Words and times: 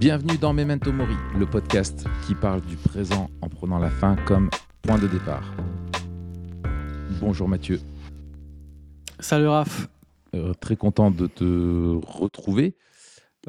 Bienvenue 0.00 0.38
dans 0.38 0.54
Memento 0.54 0.92
Mori, 0.92 1.14
le 1.38 1.44
podcast 1.44 2.06
qui 2.26 2.34
parle 2.34 2.62
du 2.62 2.76
présent 2.76 3.28
en 3.42 3.50
prenant 3.50 3.78
la 3.78 3.90
fin 3.90 4.16
comme 4.24 4.48
point 4.80 4.98
de 4.98 5.06
départ. 5.06 5.54
Bonjour 7.20 7.46
Mathieu. 7.46 7.78
Salut 9.18 9.48
Raph. 9.48 9.88
Euh, 10.34 10.54
très 10.54 10.76
content 10.76 11.10
de 11.10 11.26
te 11.26 12.00
retrouver. 12.06 12.76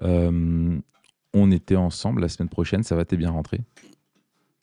Euh, 0.01 0.77
on 1.33 1.51
était 1.51 1.77
ensemble 1.77 2.19
la 2.19 2.27
semaine 2.27 2.49
prochaine, 2.49 2.83
ça 2.83 2.97
va 2.97 3.05
t'es 3.05 3.15
bien 3.15 3.31
rentré? 3.31 3.61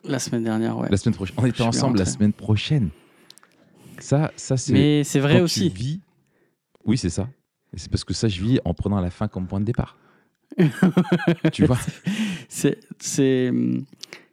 La 0.05 0.19
semaine 0.19 0.45
dernière, 0.45 0.77
ouais. 0.77 0.91
La 0.91 0.99
semaine 0.99 1.15
prochaine. 1.15 1.37
On 1.39 1.47
était 1.47 1.63
ensemble 1.63 1.99
la 1.99 2.05
semaine 2.05 2.35
prochaine. 2.35 2.91
Ça, 3.99 4.31
ça 4.37 4.59
c'est. 4.59 4.75
Mais 4.75 5.05
c'est 5.05 5.21
vrai 5.21 5.39
quand 5.39 5.45
aussi. 5.45 5.71
Tu 5.71 5.75
vis... 5.75 6.01
Oui, 6.85 6.99
c'est 6.99 7.09
ça. 7.09 7.31
Et 7.73 7.79
c'est 7.79 7.91
parce 7.91 8.05
que 8.05 8.13
ça, 8.13 8.29
je 8.29 8.43
vis 8.43 8.61
en 8.67 8.75
prenant 8.75 9.01
la 9.01 9.11
fin 9.11 9.27
comme 9.27 9.47
point 9.47 9.61
de 9.61 9.65
départ. 9.65 9.97
Tu 11.53 11.65
vois 11.67 11.79
C'est, 12.49 12.81
c'est, 12.99 13.53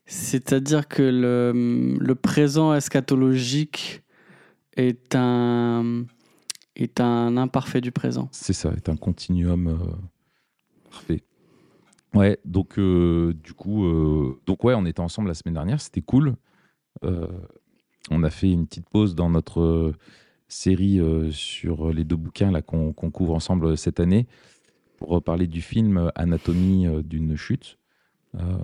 c'est-à-dire 0.05 0.88
que 0.88 1.04
le, 1.04 1.98
le 2.00 2.16
présent 2.16 2.74
eschatologique 2.74 4.04
est 4.78 5.16
un, 5.16 6.05
est 6.76 7.00
un 7.00 7.38
imparfait 7.38 7.82
du 7.82 7.91
présent. 7.91 8.30
C'est 8.32 8.54
ça, 8.54 8.72
est 8.76 8.90
un 8.90 8.96
continuum 8.96 9.68
euh, 9.68 10.90
parfait. 10.90 11.24
Ouais, 12.14 12.40
donc 12.46 12.80
euh, 12.80 13.34
du 13.44 13.54
coup, 13.54 13.85
euh, 13.85 14.40
donc 14.46 14.63
ouais, 14.63 14.74
on 14.74 14.85
était 14.85 15.02
ensemble 15.02 15.27
la 15.27 15.34
semaine 15.34 15.55
dernière, 15.55 15.82
c'était 15.82 16.02
cool. 16.02 16.35
On 18.12 18.24
a 18.24 18.29
fait 18.29 18.52
une 18.52 18.66
petite 18.68 18.90
pause 18.90 19.16
dans 19.16 19.29
notre 19.29 19.94
série 20.48 21.00
sur 21.32 21.91
les 21.91 22.04
deux 22.04 22.16
bouquins 22.16 22.52
là 22.52 22.63
qu'on 22.63 22.94
qu'on 22.94 23.12
couvre 23.12 23.34
ensemble 23.35 23.77
cette 23.77 24.00
année 24.00 24.27
pour 25.05 25.21
parler 25.21 25.45
du 25.45 25.61
film 25.61 26.11
Anatomie 26.15 26.87
euh, 26.87 27.03
d'une 27.03 27.35
chute. 27.35 27.77
Euh, 28.35 28.57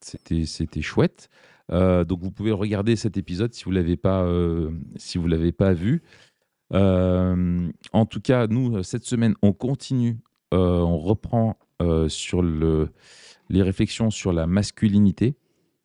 c'était 0.00 0.82
chouette. 0.82 1.30
Euh, 1.70 2.04
donc 2.04 2.20
vous 2.20 2.30
pouvez 2.30 2.52
regarder 2.52 2.94
cet 2.96 3.16
épisode 3.16 3.54
si 3.54 3.64
vous 3.64 3.70
l'avez 3.70 3.96
pas 3.96 4.28
si 4.96 5.18
l'avez 5.18 5.52
pas 5.52 5.72
vu. 5.72 6.02
En 6.72 8.06
tout 8.08 8.20
cas, 8.20 8.46
nous, 8.48 8.82
cette 8.82 9.04
semaine, 9.04 9.34
on 9.42 9.52
continue, 9.52 10.18
on 10.50 10.98
reprend 10.98 11.56
sur 12.08 12.42
le, 12.42 12.90
les 13.48 13.62
réflexions 13.62 14.10
sur 14.10 14.32
la 14.32 14.46
masculinité 14.46 15.36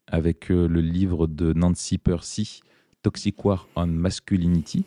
avec 0.08 0.50
le 0.50 0.82
livre 0.82 1.28
de 1.28 1.54
Nancy 1.54 1.98
Percy, 1.98 2.62
Toxic 3.04 3.46
War 3.46 3.68
on 3.76 3.88
Masculinity. 3.88 4.84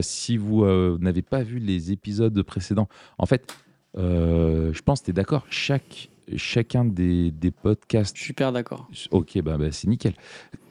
Si 0.00 0.36
vous 0.36 0.64
n'avez 0.98 1.22
pas 1.22 1.42
vu 1.42 1.58
les 1.58 1.90
épisodes 1.90 2.40
précédents, 2.42 2.88
en 3.18 3.26
fait, 3.26 3.52
euh, 3.96 4.72
je 4.72 4.82
pense 4.82 5.00
que 5.00 5.06
tu 5.06 5.10
es 5.10 5.14
d'accord, 5.14 5.46
chaque, 5.48 6.10
chacun 6.36 6.84
des, 6.84 7.30
des 7.30 7.50
podcasts 7.50 8.16
Je 8.16 8.22
suis 8.22 8.28
super 8.28 8.52
d'accord. 8.52 8.88
Ok, 9.10 9.40
bah, 9.42 9.56
bah, 9.56 9.72
c'est 9.72 9.88
nickel. 9.88 10.14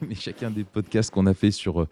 Mais 0.08 0.14
chacun 0.14 0.50
des 0.50 0.64
podcasts 0.64 1.10
qu'on 1.10 1.26
a 1.26 1.34
fait 1.34 1.50
sur 1.50 1.86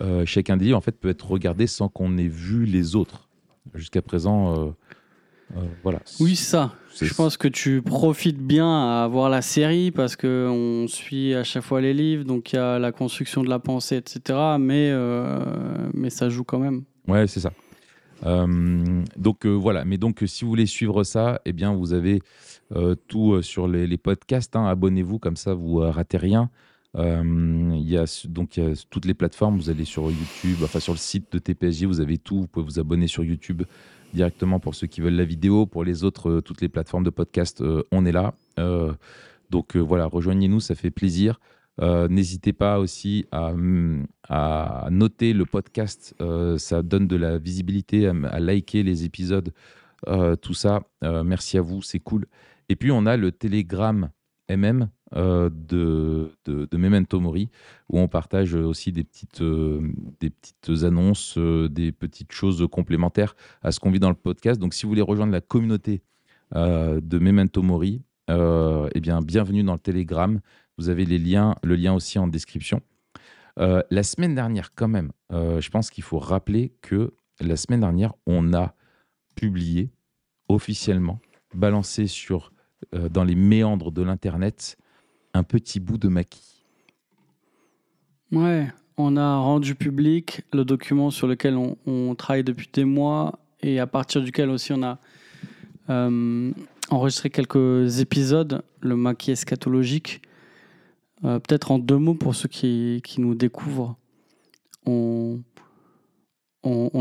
euh, 0.00 0.24
chacun 0.24 0.56
des 0.56 0.66
livres, 0.66 0.78
en 0.78 0.82
fait, 0.82 0.98
peut 0.98 1.08
être 1.08 1.28
regardé 1.28 1.66
sans 1.66 1.88
qu'on 1.88 2.16
ait 2.18 2.28
vu 2.28 2.64
les 2.64 2.94
autres. 2.94 3.28
Jusqu'à 3.74 4.00
présent, 4.00 4.74
euh, 5.54 5.60
voilà. 5.82 6.00
Oui, 6.20 6.36
ça. 6.36 6.74
Je 7.00 7.12
pense 7.12 7.36
que 7.36 7.48
tu 7.48 7.82
profites 7.82 8.38
bien 8.38 9.02
à 9.02 9.06
voir 9.08 9.28
la 9.28 9.42
série 9.42 9.90
parce 9.90 10.16
que 10.16 10.48
on 10.50 10.88
suit 10.88 11.34
à 11.34 11.44
chaque 11.44 11.62
fois 11.62 11.80
les 11.80 11.92
livres, 11.92 12.24
donc 12.24 12.52
il 12.52 12.56
y 12.56 12.58
a 12.58 12.78
la 12.78 12.92
construction 12.92 13.42
de 13.44 13.48
la 13.48 13.58
pensée, 13.58 13.96
etc. 13.96 14.56
Mais, 14.58 14.92
mais 15.92 16.10
ça 16.10 16.28
joue 16.28 16.44
quand 16.44 16.58
même. 16.58 16.84
Ouais, 17.06 17.26
c'est 17.26 17.40
ça. 17.40 17.52
Euh, 18.26 19.04
donc 19.16 19.46
euh, 19.46 19.50
voilà, 19.50 19.84
mais 19.84 19.98
donc 19.98 20.22
si 20.26 20.44
vous 20.44 20.50
voulez 20.50 20.66
suivre 20.66 21.04
ça, 21.04 21.40
eh 21.44 21.52
bien 21.52 21.72
vous 21.72 21.92
avez 21.92 22.20
euh, 22.74 22.94
tout 23.06 23.42
sur 23.42 23.68
les, 23.68 23.96
podcasts. 23.96 24.56
hein. 24.56 24.66
Abonnez-vous 24.66 25.18
comme 25.18 25.36
ça, 25.36 25.54
vous 25.54 25.76
ratez 25.76 26.16
rien. 26.18 26.50
Il 26.96 27.88
y 27.88 27.96
a 27.96 28.04
donc 28.28 28.60
toutes 28.90 29.04
les 29.04 29.14
plateformes. 29.14 29.56
Vous 29.56 29.70
allez 29.70 29.84
sur 29.84 30.10
YouTube, 30.10 30.58
enfin 30.64 30.80
sur 30.80 30.92
le 30.92 30.98
site 30.98 31.32
de 31.32 31.38
TPSJ, 31.38 31.84
vous 31.84 32.00
avez 32.00 32.18
tout. 32.18 32.40
Vous 32.40 32.46
pouvez 32.48 32.64
vous 32.64 32.80
abonner 32.80 33.06
sur 33.06 33.22
YouTube 33.22 33.62
directement 34.14 34.58
pour 34.58 34.74
ceux 34.74 34.88
qui 34.88 35.00
veulent 35.00 35.14
la 35.14 35.24
vidéo. 35.24 35.66
Pour 35.66 35.84
les 35.84 36.02
autres, 36.02 36.40
toutes 36.40 36.60
les 36.60 36.68
plateformes 36.68 37.04
de 37.04 37.10
podcast, 37.10 37.62
on 37.92 38.04
est 38.04 38.10
là. 38.10 38.34
Donc 39.50 39.76
voilà, 39.76 40.06
rejoignez-nous, 40.06 40.58
ça 40.58 40.74
fait 40.74 40.90
plaisir. 40.90 41.38
Euh, 41.80 42.08
N'hésitez 42.08 42.52
pas 42.52 42.78
aussi 42.78 43.26
à, 43.30 43.52
à 44.28 44.88
noter 44.90 45.32
le 45.32 45.44
podcast, 45.44 46.14
euh, 46.20 46.58
ça 46.58 46.82
donne 46.82 47.06
de 47.06 47.16
la 47.16 47.38
visibilité, 47.38 48.08
à, 48.08 48.40
liker 48.40 48.82
les 48.82 49.04
épisodes, 49.04 49.52
euh, 50.08 50.36
tout 50.36 50.54
ça. 50.54 50.82
Merci 51.02 51.58
à 51.58 51.62
vous, 51.62 51.82
c'est 51.82 52.00
cool. 52.00 52.26
Et 52.68 52.76
puis 52.76 52.90
on 52.90 53.06
a 53.06 53.16
le 53.16 53.32
Telegram 53.32 54.10
MM 54.50 54.88
de, 55.14 56.30
Memento 56.72 57.20
Mori, 57.20 57.48
où 57.88 57.98
on 57.98 58.08
partage 58.08 58.54
aussi 58.54 58.92
des 58.92 59.04
petites, 59.04 59.42
annonces, 60.84 61.38
des 61.38 61.92
petites 61.92 62.32
choses 62.32 62.66
complémentaires 62.70 63.36
à 63.62 63.72
ce 63.72 63.80
qu'on 63.80 63.90
vit 63.90 64.00
dans 64.00 64.10
le 64.10 64.14
podcast. 64.14 64.60
Donc 64.60 64.74
si 64.74 64.84
vous 64.84 64.90
voulez 64.90 65.02
rejoindre 65.02 65.32
la 65.32 65.40
communauté 65.40 66.02
de 66.54 67.18
Memento 67.18 67.62
Mori, 67.62 68.02
eh 68.28 69.00
bien 69.00 69.22
bienvenue 69.22 69.62
dans 69.62 69.74
le 69.74 69.78
Telegram. 69.78 70.40
Vous 70.78 70.88
avez 70.88 71.04
les 71.04 71.18
liens, 71.18 71.56
le 71.64 71.74
lien 71.74 71.92
aussi 71.92 72.18
en 72.18 72.28
description. 72.28 72.80
Euh, 73.58 73.82
la 73.90 74.04
semaine 74.04 74.34
dernière, 74.34 74.74
quand 74.74 74.88
même, 74.88 75.10
euh, 75.32 75.60
je 75.60 75.70
pense 75.70 75.90
qu'il 75.90 76.04
faut 76.04 76.20
rappeler 76.20 76.72
que 76.80 77.12
la 77.40 77.56
semaine 77.56 77.80
dernière, 77.80 78.14
on 78.26 78.54
a 78.54 78.74
publié 79.34 79.90
officiellement, 80.48 81.18
balancé 81.54 82.06
sur, 82.06 82.52
euh, 82.94 83.08
dans 83.08 83.24
les 83.24 83.34
méandres 83.34 83.90
de 83.90 84.02
l'Internet, 84.02 84.76
un 85.34 85.42
petit 85.42 85.80
bout 85.80 85.98
de 85.98 86.08
maquis. 86.08 86.64
Ouais, 88.30 88.68
on 88.96 89.16
a 89.16 89.36
rendu 89.36 89.74
public 89.74 90.42
le 90.52 90.64
document 90.64 91.10
sur 91.10 91.26
lequel 91.26 91.56
on, 91.56 91.76
on 91.86 92.14
travaille 92.14 92.44
depuis 92.44 92.68
des 92.72 92.84
mois 92.84 93.40
et 93.60 93.80
à 93.80 93.86
partir 93.86 94.22
duquel 94.22 94.50
aussi 94.50 94.72
on 94.72 94.82
a 94.82 94.98
enregistré 96.90 97.30
quelques 97.30 98.00
épisodes, 98.00 98.62
le 98.80 98.94
maquis 98.94 99.30
eschatologique. 99.30 100.20
Euh, 101.24 101.38
Peut-être 101.38 101.70
en 101.70 101.78
deux 101.78 101.98
mots 101.98 102.14
pour 102.14 102.34
ceux 102.34 102.48
qui, 102.48 103.02
nous 103.18 103.34
découvrent. 103.34 103.96
On, 104.86 105.42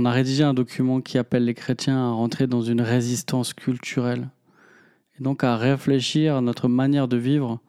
a 0.06 0.12
rédigé 0.12 0.44
un 0.44 0.54
document 0.54 1.02
qui 1.02 1.18
appelle 1.18 1.46
les 1.46 1.54
chrétiens 1.54 1.98
à 1.98 2.12
rentrer 2.12 2.48
dans 2.48 2.62
une 2.62 2.82
résistance 2.82 3.54
culturelle 3.54 4.30
et 5.18 5.24
donc 5.24 5.44
à 5.44 5.58
réfléchir 5.58 6.36
à 6.36 6.42
notre 6.42 6.68
manière 6.68 7.08
de 7.08 7.18
vivre 7.18 7.60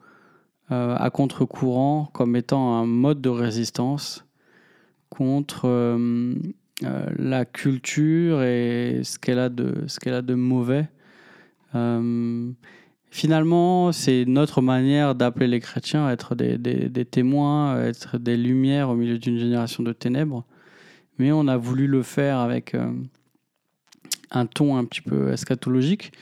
euh, 0.71 0.95
à 0.97 1.09
contre-courant 1.09 2.09
comme 2.13 2.35
étant 2.35 2.75
un 2.75 2.85
mode 2.85 3.21
de 3.21 3.29
résistance 3.29 4.25
contre 5.09 5.63
euh, 5.65 6.35
la 7.17 7.45
culture 7.45 8.43
et 8.43 9.01
ce 9.03 9.17
qu'elle 9.19 9.39
a 9.39 9.49
de 9.49 10.33
mauvais. 10.35 10.87
Finalement, 13.11 13.91
c'est 13.91 14.25
notre 14.25 14.61
manière 14.61 15.15
d'appeler 15.15 15.47
les 15.47 15.59
chrétiens 15.59 16.05
à 16.05 16.11
être 16.11 16.35
des 16.35 17.05
témoins, 17.05 17.75
à 17.75 17.81
être 17.85 18.17
des 18.17 18.37
lumières 18.37 18.89
au 18.89 18.95
milieu 18.95 19.17
d'une 19.17 19.39
génération 19.39 19.81
de 19.83 19.93
ténèbres. 19.93 20.45
Mais 21.19 21.31
on 21.31 21.47
a 21.47 21.57
voulu 21.57 21.85
le 21.85 22.01
faire 22.01 22.39
avec 22.39 22.73
euh, 22.73 22.91
un 24.31 24.45
ton 24.45 24.77
un 24.77 24.85
petit 24.85 25.01
peu 25.01 25.31
eschatologique, 25.31 26.13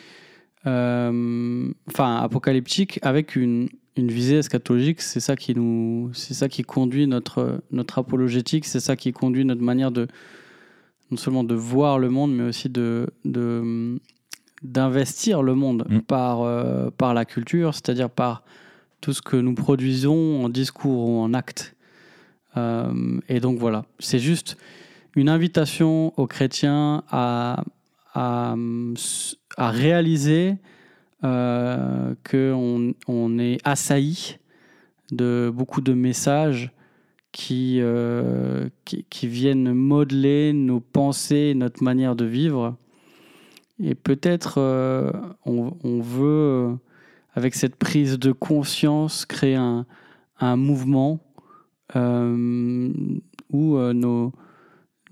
euh, 0.65 1.71
enfin 1.87 2.17
apocalyptique, 2.17 2.99
avec 3.03 3.35
une, 3.35 3.69
une 3.95 4.09
visée 4.09 4.39
eschatologique, 4.39 5.01
c'est 5.01 5.19
ça 5.19 5.35
qui 5.35 5.53
nous, 5.53 6.09
c'est 6.13 6.33
ça 6.33 6.49
qui 6.49 6.63
conduit 6.63 7.05
notre 7.05 7.61
notre 7.71 7.99
apologétique, 7.99 8.65
c'est 8.65 8.79
ça 8.79 8.95
qui 8.95 9.13
conduit 9.13 9.45
notre 9.45 9.61
manière 9.61 9.91
de 9.91 10.07
non 11.11 11.17
seulement 11.17 11.43
de 11.43 11.55
voir 11.55 11.99
le 11.99 12.09
monde, 12.09 12.35
mais 12.35 12.43
aussi 12.43 12.67
de 12.69 13.07
de 13.23 13.99
d'investir 14.63 15.43
le 15.43 15.55
monde 15.55 15.85
Mm. 15.89 15.99
par 16.01 16.41
euh, 16.41 16.89
par 16.97 17.13
la 17.13 17.25
culture, 17.25 17.73
c'est-à-dire 17.73 18.09
par 18.09 18.43
tout 19.01 19.13
ce 19.13 19.21
que 19.21 19.37
nous 19.37 19.53
produisons 19.53 20.43
en 20.43 20.49
discours 20.49 21.09
ou 21.09 21.19
en 21.19 21.33
acte. 21.33 21.75
Euh, 22.55 23.19
et 23.29 23.39
donc 23.39 23.59
voilà, 23.59 23.85
c'est 23.99 24.19
juste 24.19 24.57
une 25.15 25.29
invitation 25.29 26.13
aux 26.17 26.27
chrétiens 26.27 27.03
à 27.11 27.63
à, 28.13 28.55
à 29.57 29.69
réaliser 29.69 30.55
euh, 31.23 32.15
qu'on 32.29 32.93
on 33.07 33.37
est 33.37 33.59
assailli 33.63 34.37
de 35.11 35.51
beaucoup 35.53 35.81
de 35.81 35.93
messages 35.93 36.71
qui, 37.31 37.79
qui, 38.85 39.05
qui 39.07 39.27
viennent 39.27 39.71
modeler 39.71 40.53
nos 40.53 40.79
pensées, 40.79 41.53
notre 41.55 41.83
manière 41.83 42.15
de 42.15 42.25
vivre. 42.25 42.75
Et 43.79 43.95
peut-être 43.95 44.55
euh, 44.57 45.11
on, 45.45 46.01
veut, 46.01 46.25
euh, 46.25 46.73
avec 47.33 47.53
cette 47.55 47.75
prise 47.75 48.17
de 48.17 48.31
conscience, 48.31 49.25
créer 49.25 49.55
un, 49.55 49.85
mouvement 50.55 51.19
euh, 51.95 52.89
où 53.51 53.77
nos, 53.77 54.33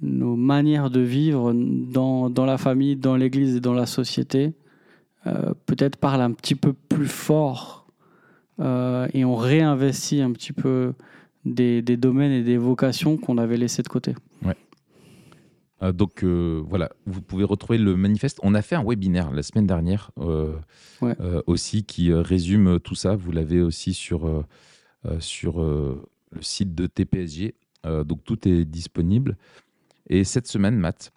nos 0.01 0.35
manières 0.35 0.89
de 0.89 0.99
vivre 0.99 1.53
dans, 1.53 2.45
la 2.45 2.57
famille, 2.57 2.95
dans 2.95 3.15
l'Église 3.15 3.55
et 3.55 3.59
dans 3.59 3.73
la 3.73 3.85
société 3.85 4.53
peut-être 5.65 5.95
parle 5.97 6.21
un 6.21 6.31
petit 6.33 6.53
peu 6.53 6.73
plus 6.73 7.07
fort 7.07 7.87
et 8.59 9.25
on 9.25 9.35
réinvestit 9.35 10.21
un 10.21 10.31
petit 10.31 10.53
peu 10.53 10.93
des, 11.45 11.81
des 11.81 11.97
domaines 11.97 12.31
et 12.31 12.43
des 12.43 12.57
vocations 12.57 13.17
qu'on 13.17 13.39
avait 13.39 13.57
laissés 13.57 13.81
de 13.81 13.87
côté. 13.87 14.13
Euh, 15.83 15.91
donc 15.91 16.23
euh, 16.23 16.63
voilà, 16.65 16.91
vous 17.05 17.21
pouvez 17.21 17.43
retrouver 17.43 17.77
le 17.77 17.95
manifeste. 17.95 18.39
On 18.43 18.53
a 18.53 18.61
fait 18.61 18.75
un 18.75 18.83
webinaire 18.83 19.31
la 19.31 19.43
semaine 19.43 19.67
dernière 19.67 20.11
euh, 20.19 20.53
aussi 21.47 21.83
qui 21.83 22.13
résume 22.13 22.79
tout 22.79 22.95
ça. 22.95 23.15
Vous 23.15 23.31
l'avez 23.31 23.61
aussi 23.61 23.93
sur, 23.93 24.45
sur 25.19 25.61
le 25.61 26.41
site 26.41 26.75
de 26.75 26.87
TPSG. 26.87 27.55
donc 28.05 28.23
tout 28.23 28.47
est 28.47 28.65
disponible. 28.65 29.37
Et 30.07 30.23
cette 30.23 30.47
semaine, 30.47 30.77
Matt, 30.77 31.11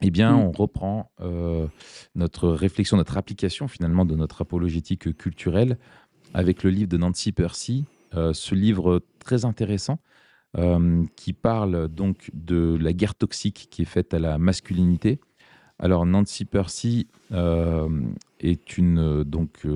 eh 0.00 0.10
bien, 0.10 0.32
mm. 0.32 0.40
on 0.40 0.52
reprend 0.52 1.10
notre 2.14 2.48
réflexion, 2.48 2.96
notre 2.96 3.16
application 3.16 3.68
finalement 3.68 4.04
de 4.04 4.14
notre 4.14 4.42
apologétique 4.42 5.16
culturelle 5.16 5.78
avec 6.32 6.62
le 6.62 6.70
livre 6.70 6.88
de 6.88 6.96
Nancy 6.96 7.32
Percy. 7.32 7.84
ce 8.12 8.54
livre 8.54 9.02
très 9.18 9.44
intéressant 9.44 9.98
euh, 10.56 11.04
qui 11.16 11.32
parle 11.32 11.88
donc 11.88 12.30
de 12.32 12.78
la 12.80 12.92
guerre 12.92 13.16
toxique 13.16 13.66
qui 13.70 13.82
est 13.82 13.86
faite 13.86 14.14
à 14.14 14.20
la 14.20 14.38
masculinité. 14.38 15.18
Alors 15.80 16.06
Nancy 16.06 16.44
Percy 16.44 17.08
euh, 17.32 17.88
est 18.38 18.78
une 18.78 18.98
euh, 19.00 19.24
donc 19.24 19.66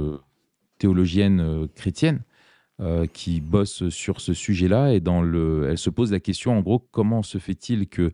théologienne 0.79 1.67
chrétienne 1.75 2.23
qui 3.13 3.41
bosse 3.41 3.89
sur 3.89 4.21
ce 4.21 4.33
sujet-là 4.33 4.93
et 4.93 5.01
dans 5.01 5.21
le, 5.21 5.67
elle 5.69 5.79
se 5.79 5.91
pose 5.91 6.13
la 6.13 6.21
question 6.21 6.57
en 6.57 6.61
gros 6.61 6.79
comment 6.79 7.25
se 7.25 7.39
fait-il 7.39 7.89
que 7.89 8.13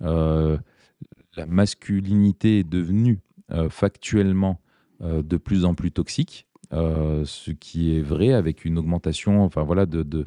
la 0.00 1.46
masculinité 1.46 2.58
est 2.58 2.68
devenue 2.68 3.20
factuellement 3.68 4.60
de 5.00 5.36
plus 5.36 5.64
en 5.64 5.76
plus 5.76 5.92
toxique? 5.92 6.49
Euh, 6.72 7.24
ce 7.24 7.50
qui 7.50 7.96
est 7.96 8.00
vrai 8.00 8.32
avec 8.32 8.64
une 8.64 8.78
augmentation, 8.78 9.42
enfin 9.42 9.62
voilà, 9.62 9.86
de, 9.86 10.04
de, 10.04 10.24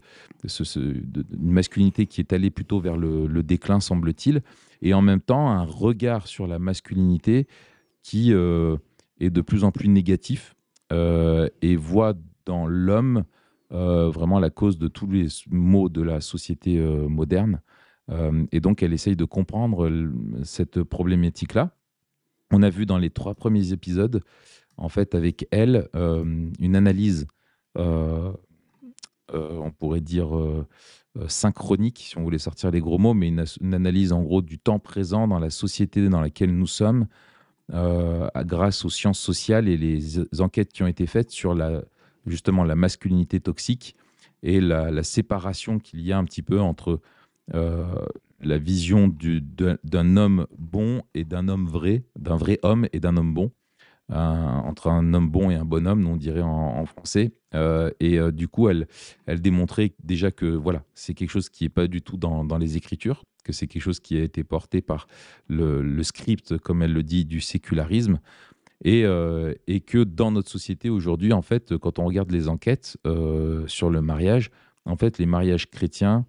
masculinité 1.40 2.06
qui 2.06 2.20
est 2.20 2.34
allée 2.34 2.50
plutôt 2.50 2.82
vers 2.82 2.98
le, 2.98 3.44
déclin, 3.44 3.80
semble-t-il, 3.80 4.42
et 4.82 4.94
en 4.94 5.02
même 5.02 5.22
temps 5.22 5.50
un 5.50 5.64
regard 5.64 6.28
sur 6.28 6.46
la 6.46 6.60
masculinité 6.60 7.48
qui 8.02 8.34
euh, 8.34 8.76
est 9.22 9.30
de 9.30 9.40
plus 9.40 9.64
en 9.64 9.72
plus 9.72 9.88
négatif 9.88 10.56
euh, 10.92 11.48
et 11.62 11.78
voit 11.78 12.14
dans 12.46 12.68
l'homme 12.68 13.24
vraiment 13.70 14.40
la 14.40 14.52
cause 14.52 14.78
de 14.78 14.88
tous 14.88 15.08
les 15.08 15.26
maux 15.50 15.90
de 15.90 16.04
la 16.04 16.22
société 16.22 16.80
moderne. 17.10 17.60
et 18.52 18.60
donc 18.60 18.84
elle 18.84 18.94
essaye 18.94 19.16
de 19.16 19.26
comprendre 19.26 19.90
cette 20.44 20.84
problématique-là. 20.84 21.72
On 22.52 22.62
a 22.62 22.70
vu 22.70 22.86
dans 22.86 23.00
les 23.00 23.10
trois 23.10 23.34
premiers 23.34 23.74
épisodes 23.74 24.22
en 24.84 24.90
fait, 24.90 25.16
avec 25.16 25.48
elle, 25.52 25.88
euh, 25.96 26.50
une 26.60 26.76
analyse, 26.76 27.26
euh, 27.78 28.34
euh, 29.34 29.58
on 29.58 29.72
pourrait 29.72 30.02
dire 30.02 30.30
synchronique, 31.28 32.08
si 32.10 32.18
on 32.18 32.24
voulait 32.24 32.38
sortir 32.38 32.70
les 32.70 32.82
gros 32.82 32.98
mots, 32.98 33.14
mais 33.14 33.30
une, 33.30 33.74
analyse 33.74 34.12
en 34.12 34.22
gros 34.22 34.42
du 34.42 34.60
temps 34.60 34.80
présent 34.80 35.28
dans 35.28 35.40
la 35.40 35.50
société 35.50 36.10
dans 36.10 36.20
laquelle 36.20 36.54
nous 36.54 36.68
sommes, 36.68 37.08
grâce 37.70 38.84
aux 38.84 38.90
sciences 38.90 39.20
sociales 39.20 39.70
et 39.70 39.78
les 39.78 40.42
enquêtes 40.42 40.74
qui 40.74 40.84
ont 40.84 40.88
été 40.88 41.08
faites 41.08 41.32
sur 41.32 41.56
la, 41.56 41.82
justement 42.26 42.66
la 42.66 42.76
masculinité 42.76 43.40
toxique 43.40 43.96
et 44.42 44.60
la, 44.60 45.04
séparation 45.04 45.80
qu'il 45.80 46.02
y 46.02 46.12
a 46.12 46.18
un 46.18 46.26
petit 46.26 46.42
peu 46.42 46.60
entre 46.60 47.00
la 47.54 48.58
vision 48.58 49.08
d'un 49.84 50.18
homme 50.18 50.48
bon 50.58 51.04
et 51.14 51.24
d'un 51.24 51.48
homme 51.48 51.68
vrai, 51.68 52.04
d'un 52.20 52.36
vrai 52.36 52.60
homme 52.64 52.88
et 52.92 53.00
d'un 53.00 53.16
homme 53.16 53.34
bon 53.34 53.52
entre 54.10 54.88
un 54.88 55.14
homme 55.14 55.30
bon 55.30 55.50
et 55.50 55.56
un 55.56 55.66
bon 55.66 55.88
homme, 55.88 56.06
on 56.08 56.16
dirait 56.16 56.42
en, 56.42 56.86
français. 56.86 57.32
Euh, 57.56 57.92
et 58.00 58.20
euh, 58.20 58.32
du 58.32 58.48
coup, 58.48 58.70
elle, 58.70 58.88
démontrait 59.28 59.94
déjà 60.04 60.32
que 60.32 60.46
voilà, 60.46 60.84
c'est 60.94 61.14
quelque 61.14 61.30
chose 61.30 61.50
qui 61.50 61.64
n'est 61.64 61.70
pas 61.70 61.88
du 61.88 62.02
tout 62.02 62.18
dans, 62.18 62.58
les 62.58 62.78
Écritures, 62.78 63.24
que 63.44 63.54
c'est 63.54 63.68
quelque 63.68 63.82
chose 63.82 64.00
qui 64.00 64.18
a 64.18 64.24
été 64.24 64.44
porté 64.44 64.82
par 64.82 65.08
le, 65.48 66.04
script, 66.04 66.58
comme 66.58 66.82
elle 66.82 66.94
le 66.94 67.04
dit, 67.04 67.26
du 67.26 67.42
sécularisme. 67.42 68.20
Et, 68.86 69.06
euh, 69.06 69.54
et 69.68 69.80
que 69.80 70.04
dans 70.04 70.32
notre 70.32 70.50
société 70.50 70.90
aujourd'hui, 70.90 71.32
en 71.32 71.42
fait, 71.42 71.78
quand 71.78 72.00
on 72.00 72.06
regarde 72.06 72.32
les 72.32 72.50
enquêtes 72.50 72.98
sur 73.68 73.90
le 73.90 74.02
mariage, 74.02 74.52
en 74.86 74.98
fait, 74.98 75.18
les 75.18 75.26
mariages 75.26 75.70
chrétiens, 75.70 76.26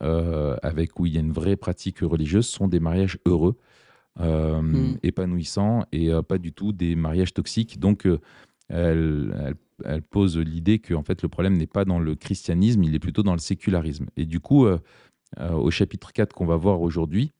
avec 0.00 1.00
où 1.00 1.06
il 1.06 1.14
y 1.14 1.16
a 1.16 1.20
une 1.20 1.32
vraie 1.32 1.56
pratique 1.56 1.98
religieuse, 2.00 2.46
sont 2.46 2.68
des 2.68 2.78
mariages 2.78 3.18
heureux. 3.26 3.56
Euh, 4.20 4.60
mm. 4.60 4.98
épanouissants 5.04 5.84
et 5.92 6.10
euh, 6.10 6.22
pas 6.22 6.38
du 6.38 6.52
tout 6.52 6.72
des 6.72 6.96
mariages 6.96 7.32
toxiques. 7.32 7.78
Donc, 7.78 8.04
euh, 8.04 8.18
elle, 8.68 9.54
elle, 9.84 10.02
pose 10.02 10.36
l'idée 10.38 10.80
que 10.80 10.92
en 10.94 11.04
fait, 11.04 11.22
le 11.22 11.28
problème 11.28 11.56
n'est 11.56 11.68
pas 11.68 11.84
dans 11.84 12.00
le 12.00 12.16
christianisme, 12.16 12.82
il 12.82 12.96
est 12.96 12.98
plutôt 12.98 13.22
dans 13.22 13.32
le 13.32 13.38
sécularisme. 13.38 14.06
Et 14.16 14.26
du 14.26 14.40
coup, 14.40 14.66
au 15.38 15.70
chapitre 15.70 16.12
4 16.12 16.34
qu'on 16.34 16.46
va 16.46 16.56
voir 16.56 16.82
aujourd'hui, 16.82 17.32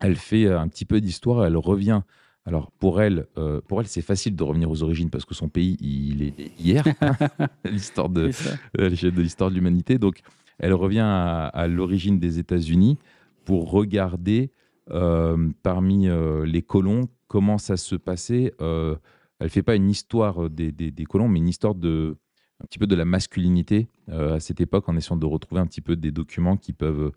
elle 0.00 0.16
fait 0.16 0.46
un 0.46 0.68
petit 0.68 0.84
peu 0.84 1.00
d'histoire, 1.00 1.44
elle 1.44 1.56
revient. 1.56 2.02
Alors 2.46 2.70
pour 2.70 3.02
elle, 3.02 3.26
pour 3.66 3.80
elle, 3.80 3.86
c'est 3.86 4.00
facile 4.00 4.34
de 4.34 4.42
revenir 4.44 4.70
aux 4.70 4.82
origines 4.82 5.10
parce 5.10 5.26
que 5.26 5.34
son 5.34 5.50
pays, 5.50 5.76
il 5.80 6.22
est 6.22 6.52
hier, 6.58 6.84
l'histoire 7.64 8.08
de, 8.08 8.30
l'histoire 8.78 9.50
de 9.50 9.56
l'humanité. 9.56 9.98
Donc, 9.98 10.20
elle 10.58 10.72
revient 10.72 11.00
à, 11.00 11.48
à 11.48 11.66
l'origine 11.66 12.18
des 12.18 12.38
États-Unis 12.38 12.96
pour 13.44 13.70
regarder 13.70 14.50
parmi 14.88 16.08
euh, 16.08 16.44
les 16.44 16.62
colons, 16.62 17.08
comment 17.28 17.58
ça 17.58 17.76
se 17.76 17.96
passait. 17.96 18.54
Euh, 18.60 18.96
elle 19.38 19.50
fait 19.50 19.62
pas 19.62 19.74
une 19.74 19.90
histoire 19.90 20.48
des, 20.48 20.72
des, 20.72 21.04
colons, 21.04 21.28
mais 21.28 21.38
une 21.38 21.48
histoire 21.48 21.74
de 21.74 22.16
un 22.60 22.64
petit 22.64 22.78
peu 22.78 22.86
de 22.86 22.94
la 22.94 23.04
masculinité 23.04 23.90
à 24.08 24.40
cette 24.40 24.62
époque, 24.62 24.88
en 24.88 24.96
essayant 24.96 25.18
de 25.18 25.26
retrouver 25.26 25.60
un 25.60 25.66
petit 25.66 25.82
peu 25.82 25.94
des 25.94 26.10
documents 26.10 26.56
qui 26.56 26.72
peuvent 26.72 27.12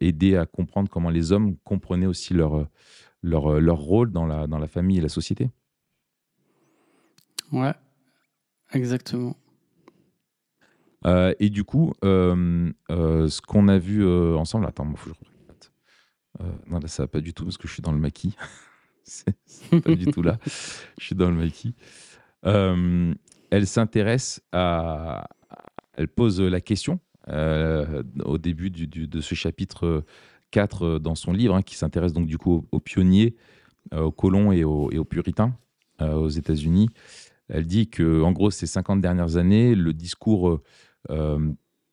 aider 0.00 0.34
à 0.34 0.44
comprendre 0.44 0.90
comment 0.90 1.08
les 1.08 1.30
hommes 1.30 1.56
comprenaient 1.58 2.06
aussi 2.06 2.34
leur, 2.34 2.66
leur, 3.22 3.60
leur 3.60 3.76
rôle 3.76 4.10
dans 4.10 4.26
la, 4.26 4.48
dans 4.48 4.58
la 4.58 4.66
famille 4.66 4.98
et 4.98 5.00
la 5.00 5.08
société. 5.08 5.50
Ouais, 7.52 7.74
exactement. 8.72 9.36
et 11.04 11.48
du 11.48 11.62
coup, 11.62 11.92
ce 12.02 13.40
qu'on 13.40 13.68
a 13.68 13.78
vu 13.78 14.04
ensemble, 14.34 14.66
attends, 14.66 14.92
faut 14.96 15.10
que 15.10 15.16
je 15.16 15.26
euh, 15.26 15.35
non, 16.68 16.78
là, 16.78 16.88
ça 16.88 17.04
va 17.04 17.06
pas 17.08 17.20
du 17.20 17.32
tout 17.32 17.44
parce 17.44 17.56
que 17.56 17.68
je 17.68 17.72
suis 17.72 17.82
dans 17.82 17.92
le 17.92 17.98
maquis. 17.98 18.34
c'est 19.04 19.34
pas 19.82 19.94
du 19.94 20.06
tout 20.06 20.22
là. 20.22 20.38
Je 20.98 21.04
suis 21.04 21.14
dans 21.14 21.30
le 21.30 21.36
maquis. 21.36 21.74
Euh, 22.44 23.14
elle 23.50 23.66
s'intéresse 23.66 24.42
à. 24.52 25.28
Elle 25.94 26.08
pose 26.08 26.40
la 26.40 26.60
question 26.60 27.00
euh, 27.28 28.02
au 28.24 28.38
début 28.38 28.70
de 28.70 29.20
ce 29.20 29.34
chapitre 29.34 30.04
4 30.50 30.98
dans 30.98 31.14
son 31.14 31.32
livre, 31.32 31.54
hein, 31.54 31.62
qui 31.62 31.76
s'intéresse 31.76 32.12
donc 32.12 32.26
du 32.26 32.36
coup 32.36 32.66
aux, 32.70 32.80
pionniers, 32.80 33.34
aux 33.92 34.12
colons 34.12 34.52
et 34.52 34.64
aux, 34.64 34.90
et 34.90 34.98
aux 34.98 35.04
puritains 35.04 35.56
aux 36.00 36.28
États-Unis. 36.28 36.90
Elle 37.48 37.66
dit 37.66 37.88
que, 37.88 38.20
en 38.20 38.32
gros, 38.32 38.50
ces 38.50 38.66
50 38.66 39.00
dernières 39.00 39.38
années, 39.38 39.74
le 39.74 39.94
discours 39.94 40.60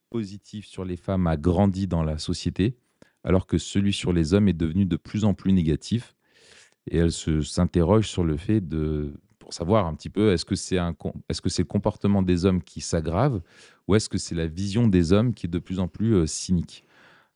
positif 0.10 0.66
sur 0.66 0.84
les 0.84 0.98
femmes 0.98 1.28
a 1.28 1.38
grandi 1.38 1.88
dans 1.88 2.04
la 2.04 2.18
société 2.18 2.76
alors 3.24 3.48
que 3.48 3.58
celui 3.58 3.94
sur 3.94 4.14
les 4.14 4.34
hommes 4.34 4.48
est 4.48 4.54
devenu 4.54 4.86
de 4.86 4.98
plus 4.98 5.24
en 5.24 5.34
plus 5.34 5.54
négatif. 5.54 6.16
Et 6.90 6.98
elle 6.98 7.12
s'interroge 7.12 8.10
sur 8.10 8.24
le 8.24 8.36
fait 8.36 8.60
de, 8.60 9.14
pour 9.40 9.54
savoir 9.54 9.86
un 9.86 9.94
petit 9.94 10.10
peu, 10.10 10.34
est-ce 10.34 10.46
que 10.46 10.56
c'est 10.56 10.76
est 10.76 10.80
-ce 10.80 11.50
c'est 11.50 11.62
le 11.62 11.68
comportement 11.68 12.22
des 12.22 12.46
hommes 12.46 12.62
qui 12.62 12.82
s'aggrave 12.82 13.42
ou 13.88 13.96
est-ce 13.96 14.10
que 14.10 14.18
c'est 14.18 14.36
la 14.36 14.48
vision 14.48 14.88
des 14.88 15.14
hommes 15.14 15.34
qui 15.34 15.48
est 15.48 15.50
de 15.50 15.60
plus 15.60 15.80
en 15.80 15.88
plus 15.88 16.16
euh, 16.16 16.26
cynique 16.26 16.84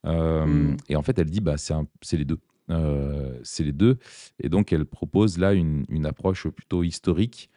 euh, 0.06 0.46
hmm. 0.46 0.75
Et 0.89 0.96
en 0.96 1.01
fait, 1.01 1.17
elle 1.20 1.29
dit, 1.29 1.41
bah, 1.41 1.56
c'est 1.58 2.17
les 2.17 2.25
deux. 2.25 2.39
Euh, 2.70 3.39
c'est 3.44 3.63
les 3.63 3.72
deux. 3.72 3.98
Et 4.39 4.50
donc, 4.50 4.74
elle 4.74 4.86
propose 4.86 5.38
là 5.38 5.53
une, 5.53 5.86
une 5.89 6.06
approche 6.06 6.48
plutôt 6.50 6.84
historique 6.84 7.50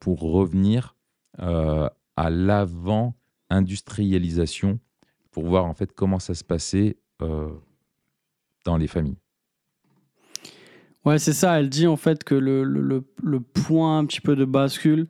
pour 0.00 0.20
revenir 0.20 0.96
à 1.38 2.28
l'avant-industrialisation, 2.28 4.80
pour 5.30 5.46
voir 5.46 5.64
en 5.64 5.72
fait 5.72 5.92
comment 5.92 6.18
ça 6.18 6.34
se 6.34 6.44
passait 6.44 6.98
dans 8.64 8.76
les 8.76 8.86
familles. 8.86 9.16
Ouais, 11.04 11.18
c'est 11.18 11.32
ça. 11.32 11.58
Elle 11.58 11.68
dit 11.68 11.86
en 11.86 11.96
fait 11.96 12.22
que 12.22 12.34
le, 12.34 12.62
le, 12.62 13.04
le, 13.22 13.40
point 13.40 13.98
un 13.98 14.06
petit 14.06 14.20
peu 14.20 14.36
de 14.36 14.44
bascule 14.44 15.08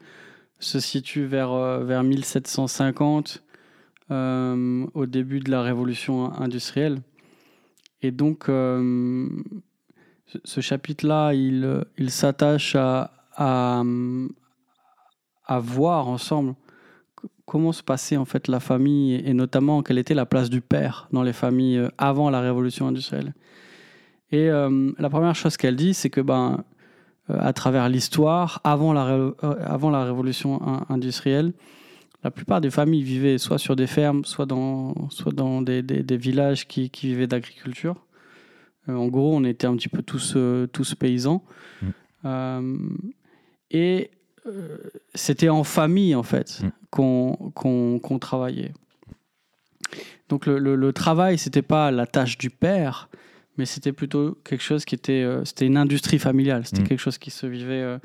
se 0.59 0.81
situe 0.81 1.26
vers, 1.26 1.52
euh, 1.52 1.85
vers 1.85 2.02
1750, 2.02 3.42
euh, 4.11 4.87
au 4.95 5.07
début 5.07 5.40
de 5.40 5.50
la 5.50 5.62
révolution 5.62 6.33
industrielle. 6.33 7.02
Et 8.00 8.11
donc, 8.11 8.47
ce 10.45 10.61
chapitre-là, 10.61 11.35
il, 11.35 11.85
il 11.99 12.11
s'attache 12.11 12.75
à, 12.75 13.12
à, 13.37 13.83
à, 15.47 15.59
voir 15.61 16.09
ensemble 16.09 16.54
comment 17.52 17.73
se 17.73 17.82
passait 17.82 18.16
en 18.16 18.25
fait 18.25 18.49
la 18.49 18.61
famille 18.61 19.16
et 19.26 19.35
notamment 19.35 19.82
quelle 19.82 19.99
était 19.99 20.14
la 20.14 20.25
place 20.25 20.49
du 20.49 20.62
père 20.62 21.06
dans 21.12 21.23
les 21.23 21.35
familles 21.35 21.76
euh, 21.76 21.88
avant 21.99 22.30
la 22.30 22.40
révolution 22.40 22.87
industrielle. 22.87 23.35
Et 24.30 24.49
euh, 24.49 24.90
la 24.99 25.11
première 25.11 25.35
chose 25.35 25.59
qu'elle 25.59 25.76
dit, 25.76 25.92
c'est 25.92 26.09
que 26.09 26.23
ben, 26.23 26.64
à 27.28 27.52
travers 27.52 27.90
l'histoire, 27.90 28.62
avant, 28.64 28.94
la 28.94 29.35
avant 29.66 29.90
la 29.90 30.02
révolution 30.02 30.62
industrielle, 30.88 31.52
la 32.25 32.30
plupart 32.30 32.62
des 32.62 32.71
familles 32.71 33.02
vivaient 33.02 33.37
soit 33.37 33.59
sur 33.59 33.76
des 33.76 33.87
fermes, 33.87 34.25
soit 34.25 34.47
dans, 34.47 35.11
soit 35.11 35.35
dans 35.35 35.61
des, 35.61 35.82
des, 35.82 36.16
villages 36.16 36.66
qui, 36.66 36.88
qui 36.88 37.09
vivaient 37.09 37.26
d'agriculture. 37.26 37.97
en 38.88 39.09
gros, 39.09 39.37
on 39.37 39.44
était 39.44 39.66
un 39.66 39.76
petit 39.76 39.90
peu 39.90 40.02
tous, 40.02 40.38
tous 40.73 40.94
paysans. 40.94 41.44
Mmh. 42.23 42.99
et 43.73 44.11
c'était 45.15 45.49
en 45.49 45.65
famille, 45.65 46.15
en 46.15 46.23
fait, 46.23 46.63
mmh. 46.63 47.51
qu'on 47.55 48.19
travaillait. 48.21 48.73
Donc 50.29 50.47
le, 50.47 50.59
le, 50.59 50.93
travail, 50.93 51.37
c'était 51.39 51.63
pas 51.63 51.91
la 51.91 52.07
tâche 52.07 52.39
du 52.39 52.49
père, 52.49 53.11
mais 53.59 53.67
c'était 53.67 53.93
plutôt 53.93 54.39
quelque 54.45 54.63
chose 54.63 54.85
qui 54.85 54.95
était, 54.95 55.23
euh, 55.23 55.45
c'était 55.45 55.67
une 55.67 55.77
industrie 55.77 56.19
familiale, 56.19 56.65
c'était 56.65 56.83
mm. 56.83 56.87
quelque 56.87 57.01
chose 57.01 57.19
qui 57.19 57.31
se 57.31 57.47
vivait 57.47 57.83
euh, 57.83 57.99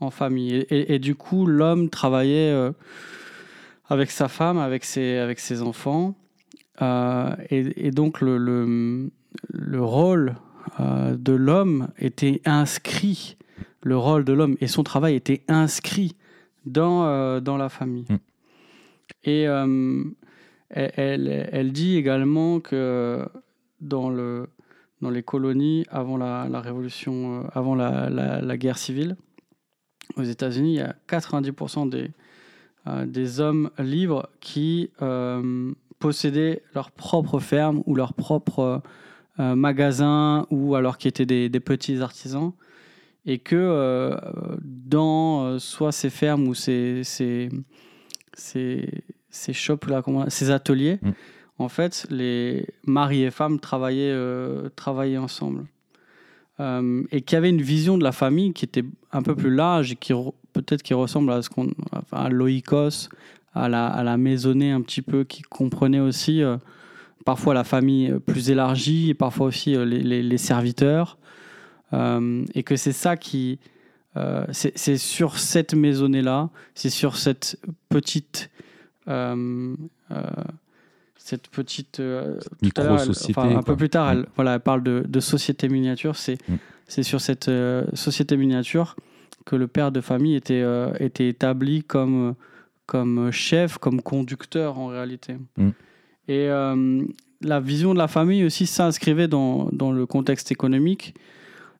en 0.00 0.10
famille. 0.10 0.64
Et, 0.70 0.98
du 0.98 1.14
coup, 1.14 1.46
l'homme 1.46 1.88
travaillait 1.88 2.50
euh, 2.50 2.72
avec 3.88 4.10
sa 4.10 4.28
femme, 4.28 4.58
avec 4.58 4.84
ses, 4.84 5.18
avec 5.18 5.40
ses 5.40 5.62
enfants. 5.62 6.14
Et, 6.80 7.90
donc 7.92 8.20
le, 8.20 8.36
le, 8.38 9.10
le 9.52 9.82
rôle 9.82 10.34
de 10.80 11.32
l'homme 11.32 11.88
était 11.98 12.40
inscrit, 12.44 13.36
le 13.82 13.96
rôle 13.96 14.24
de 14.24 14.32
l'homme 14.32 14.56
et 14.60 14.66
son 14.66 14.82
travail 14.82 15.14
était 15.14 15.42
inscrit 15.48 16.16
dans, 16.64 17.40
dans 17.40 17.56
la 17.56 17.68
famille. 17.68 18.06
Mm. 18.08 18.16
Et 19.24 19.42
elle, 20.70 21.48
elle, 21.52 21.72
dit 21.72 21.96
également 21.96 22.60
que 22.60 23.26
dans, 23.82 24.08
le, 24.08 24.48
dans 25.02 25.10
les 25.10 25.22
colonies, 25.22 25.84
avant 25.90 26.16
la, 26.16 26.60
révolution, 26.60 27.40
euh, 27.40 27.48
avant 27.52 27.74
la, 27.74 28.08
la, 28.08 28.56
guerre 28.56 28.78
civile, 28.78 29.16
aux 30.16 30.22
États-Unis, 30.22 30.74
il 30.74 30.78
y 30.78 30.80
a 30.80 30.94
90% 31.08 31.88
des, 31.88 32.10
euh, 32.86 33.04
des 33.04 33.40
hommes 33.40 33.70
libres 33.78 34.28
qui 34.40 34.90
euh, 35.02 35.72
possédaient 35.98 36.62
leur 36.74 36.90
propre 36.92 37.40
ferme 37.40 37.82
ou 37.86 37.94
leur 37.94 38.14
propre 38.14 38.82
magasin 39.38 40.46
ou 40.50 40.74
alors 40.74 40.98
qui 40.98 41.08
étaient 41.08 41.24
des, 41.24 41.48
des 41.48 41.58
petits 41.58 42.02
artisans 42.02 42.52
et 43.24 43.38
que 43.38 44.16
dans 44.62 45.58
soit 45.58 45.92
ces 45.92 46.10
fermes 46.10 46.48
ou 46.48 46.54
ces, 46.54 47.02
ces, 47.04 47.48
ces, 48.34 49.04
ces 49.32 49.52
shops 49.52 49.88
là, 49.88 50.02
ces 50.28 50.50
ateliers, 50.50 50.98
mm. 51.02 51.10
en 51.58 51.68
fait, 51.68 52.06
les 52.10 52.66
maris 52.86 53.24
et 53.24 53.30
femmes 53.30 53.58
travaillaient, 53.58 54.12
euh, 54.12 54.68
travaillaient 54.76 55.18
ensemble. 55.18 55.64
Euh, 56.60 57.02
et 57.10 57.22
qui 57.22 57.34
avaient 57.34 57.50
une 57.50 57.62
vision 57.62 57.98
de 57.98 58.04
la 58.04 58.12
famille 58.12 58.52
qui 58.52 58.66
était 58.66 58.84
un 59.10 59.22
peu 59.22 59.34
plus 59.34 59.52
large 59.52 59.92
et 59.92 59.96
qui 59.96 60.12
peut-être 60.52 60.82
qui 60.82 60.92
ressemble 60.92 61.32
à 61.32 61.40
ce 61.40 61.48
qu'on, 61.48 61.70
à 62.12 62.28
l'oikos, 62.28 63.08
à 63.54 63.68
la, 63.70 63.86
à 63.86 64.02
la 64.04 64.18
maisonnée 64.18 64.70
un 64.70 64.82
petit 64.82 65.02
peu, 65.02 65.24
qui 65.24 65.42
comprenait 65.42 65.98
aussi 65.98 66.42
euh, 66.42 66.58
parfois 67.24 67.54
la 67.54 67.64
famille 67.64 68.14
plus 68.26 68.50
élargie 68.50 69.08
et 69.08 69.14
parfois 69.14 69.46
aussi 69.46 69.74
les, 69.74 70.22
les, 70.22 70.38
serviteurs. 70.38 71.18
Et 71.92 72.62
que 72.62 72.76
c'est 72.76 72.92
ça 72.92 73.16
qui, 73.16 73.58
c'est 74.52 74.96
sur 74.96 75.38
cette 75.38 75.74
maisonnée-là, 75.74 76.50
c'est 76.74 76.90
sur 76.90 77.16
cette 77.16 77.58
petite 77.88 78.50
euh, 79.08 79.74
euh, 80.10 80.22
cette 81.16 81.48
petite 81.48 82.00
euh, 82.00 82.38
micro-société. 82.62 83.40
un 83.40 83.62
peu 83.62 83.76
plus 83.76 83.88
tard, 83.88 84.10
elle, 84.10 84.26
voilà, 84.34 84.54
elle 84.54 84.60
parle 84.60 84.82
de, 84.82 85.04
de 85.06 85.20
société 85.20 85.68
miniature. 85.68 86.16
C'est 86.16 86.38
mm. 86.48 87.02
sur 87.02 87.20
cette 87.20 87.50
société 87.94 88.36
miniature 88.36 88.96
que 89.44 89.54
le 89.54 89.68
père 89.68 89.92
de 89.92 90.00
famille 90.00 90.34
était, 90.34 90.64
était 90.98 91.28
établi 91.28 91.84
comme, 91.84 92.34
comme 92.86 93.30
chef, 93.30 93.78
comme 93.78 94.02
conducteur 94.02 94.78
en 94.78 94.88
réalité. 94.88 95.36
Mm. 95.56 95.70
Et 96.26 96.48
la 97.40 97.60
vision 97.60 97.94
de 97.94 97.98
la 97.98 98.08
famille 98.08 98.44
aussi 98.44 98.66
s'inscrivait 98.66 99.28
dans, 99.28 99.68
dans, 99.70 99.92
le 99.92 100.06
contexte 100.06 100.50
économique. 100.50 101.14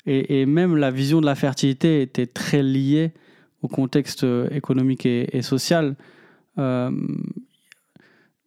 Et, 0.07 0.41
et, 0.41 0.47
même 0.47 0.77
la 0.77 0.91
vision 0.91 1.21
de 1.21 1.27
la 1.27 1.35
fertilité 1.35 2.03
était 2.03 2.27
très 2.27 2.63
liée 2.63 3.13
au 3.63 3.69
contexte 3.69 4.27
économique 4.51 5.07
et, 5.07 5.37
et 5.37 5.43
social. 5.43 5.97
Euh, 6.59 6.91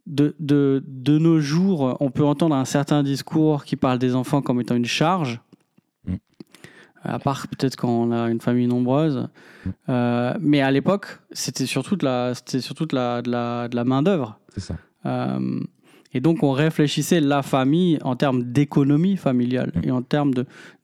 de, 0.05 0.35
de, 0.39 0.83
de, 0.85 1.17
nos 1.17 1.39
jours, 1.39 1.97
on 1.99 2.11
peut 2.11 2.23
entendre 2.23 2.55
un 2.55 2.65
certain 2.65 3.01
discours 3.01 3.65
qui 3.65 3.75
parle 3.75 3.97
des 3.97 4.13
enfants 4.13 4.41
comme 4.41 4.61
étant 4.61 4.75
une 4.75 4.85
charge, 4.85 5.41
mm. 6.05 6.15
à 7.03 7.17
part 7.17 7.47
peut-être 7.47 7.75
quand 7.75 7.89
on 7.89 8.11
a 8.11 8.29
une 8.29 8.41
famille 8.41 8.67
nombreuse. 8.67 9.27
Mm. 9.65 9.69
Euh, 9.89 10.33
mais 10.39 10.61
à 10.61 10.69
l'époque, 10.69 11.19
c'était 11.31 11.65
surtout 11.65 11.95
de 11.95 12.05
la, 12.05 12.35
c'était 12.35 12.61
surtout 12.61 12.85
de 12.85 12.95
la, 12.95 13.23
de 13.23 13.31
la, 13.31 13.67
de 13.67 13.75
la 13.75 13.83
main-d'œuvre. 13.83 14.39
C'est 14.49 14.61
ça. 14.61 14.75
Euh, 15.07 15.59
et 16.13 16.21
donc, 16.21 16.43
on 16.43 16.51
réfléchissait 16.51 17.19
la 17.19 17.41
famille 17.41 17.99
en 18.03 18.15
termes 18.15 18.43
d'économie 18.43 19.17
familiale 19.17 19.71
mm. 19.75 19.87
et 19.87 19.91
en 19.91 20.01
termes 20.01 20.33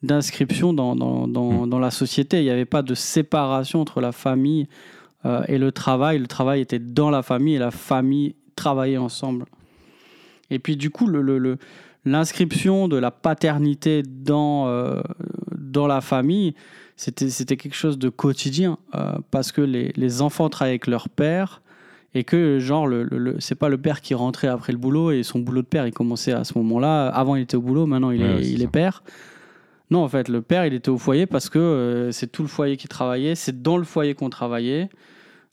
d'inscription 0.04 0.74
dans, 0.74 0.96
dans, 0.96 1.28
dans, 1.28 1.68
dans, 1.68 1.80
la 1.80 1.90
société. 1.90 2.40
Il 2.40 2.44
n'y 2.44 2.50
avait 2.50 2.66
pas 2.66 2.82
de 2.82 2.94
séparation 2.96 3.80
entre 3.80 4.02
la 4.02 4.12
famille 4.12 4.68
euh, 5.26 5.44
et 5.48 5.58
le 5.58 5.72
travail, 5.72 6.20
le 6.20 6.28
travail 6.28 6.62
était 6.62 6.80
dans 6.80 7.10
la 7.10 7.22
famille 7.22 7.56
et 7.56 7.60
la 7.60 7.72
famille 7.72 8.36
travaillait 8.56 8.98
ensemble. 8.98 9.46
Et 10.50 10.60
puis 10.60 10.76
du 10.76 10.90
coup, 10.90 11.10
l'inscription 12.04 12.88
de 12.88 12.98
la 12.98 13.12
paternité 13.12 14.04
dans, 14.04 14.68
euh, 14.68 15.02
dans 15.58 15.88
la 15.88 16.02
famille, 16.02 16.56
c'était 16.98 17.56
quelque 17.56 17.76
chose 17.76 17.98
de 17.98 18.10
quotidien 18.10 18.78
euh, 18.96 19.14
parce 19.32 19.52
que 19.52 19.62
les, 19.62 19.94
les, 19.96 20.22
enfants 20.22 20.50
travaillaient 20.50 20.74
avec 20.74 20.88
leur 20.88 21.08
père 21.08 21.62
et 22.14 22.24
que 22.24 22.60
genre 22.60 22.88
le, 22.88 23.04
le, 23.04 23.36
c'est 23.40 23.56
pas 23.56 23.70
le 23.70 23.78
père 23.78 24.02
qui 24.02 24.14
rentrait 24.14 24.48
après 24.48 24.74
le 24.74 24.78
boulot 24.78 25.12
et 25.12 25.24
son 25.24 25.40
boulot 25.40 25.62
de 25.62 25.68
père 25.68 25.88
il 25.88 25.94
commençait 25.94 26.34
à 26.34 26.44
ce 26.44 26.58
moment-là 26.58 27.08
avant 27.08 27.36
il 27.36 27.44
était 27.44 27.56
au 27.56 27.62
boulot 27.62 27.86
maintenant 27.86 28.12
il 28.12 28.22
est, 28.22 28.42
il 28.42 28.62
est 28.62 28.68
père 28.68 29.04
non 29.92 30.04
en 30.04 30.10
fait 30.10 30.28
le 30.28 30.42
père 30.42 30.66
il 30.66 30.74
était 30.74 30.90
au 30.90 30.98
foyer 30.98 31.26
parce 31.26 31.50
que 31.50 32.10
c'est 32.12 32.30
tout 32.30 32.42
le 32.42 32.50
foyer 32.50 32.76
qui 32.76 32.90
travaillait 32.90 33.36
c'est 33.36 33.62
dans 33.62 33.78
le 33.78 33.86
foyer 33.86 34.14
qu'on 34.14 34.30
travaillait 34.30 34.90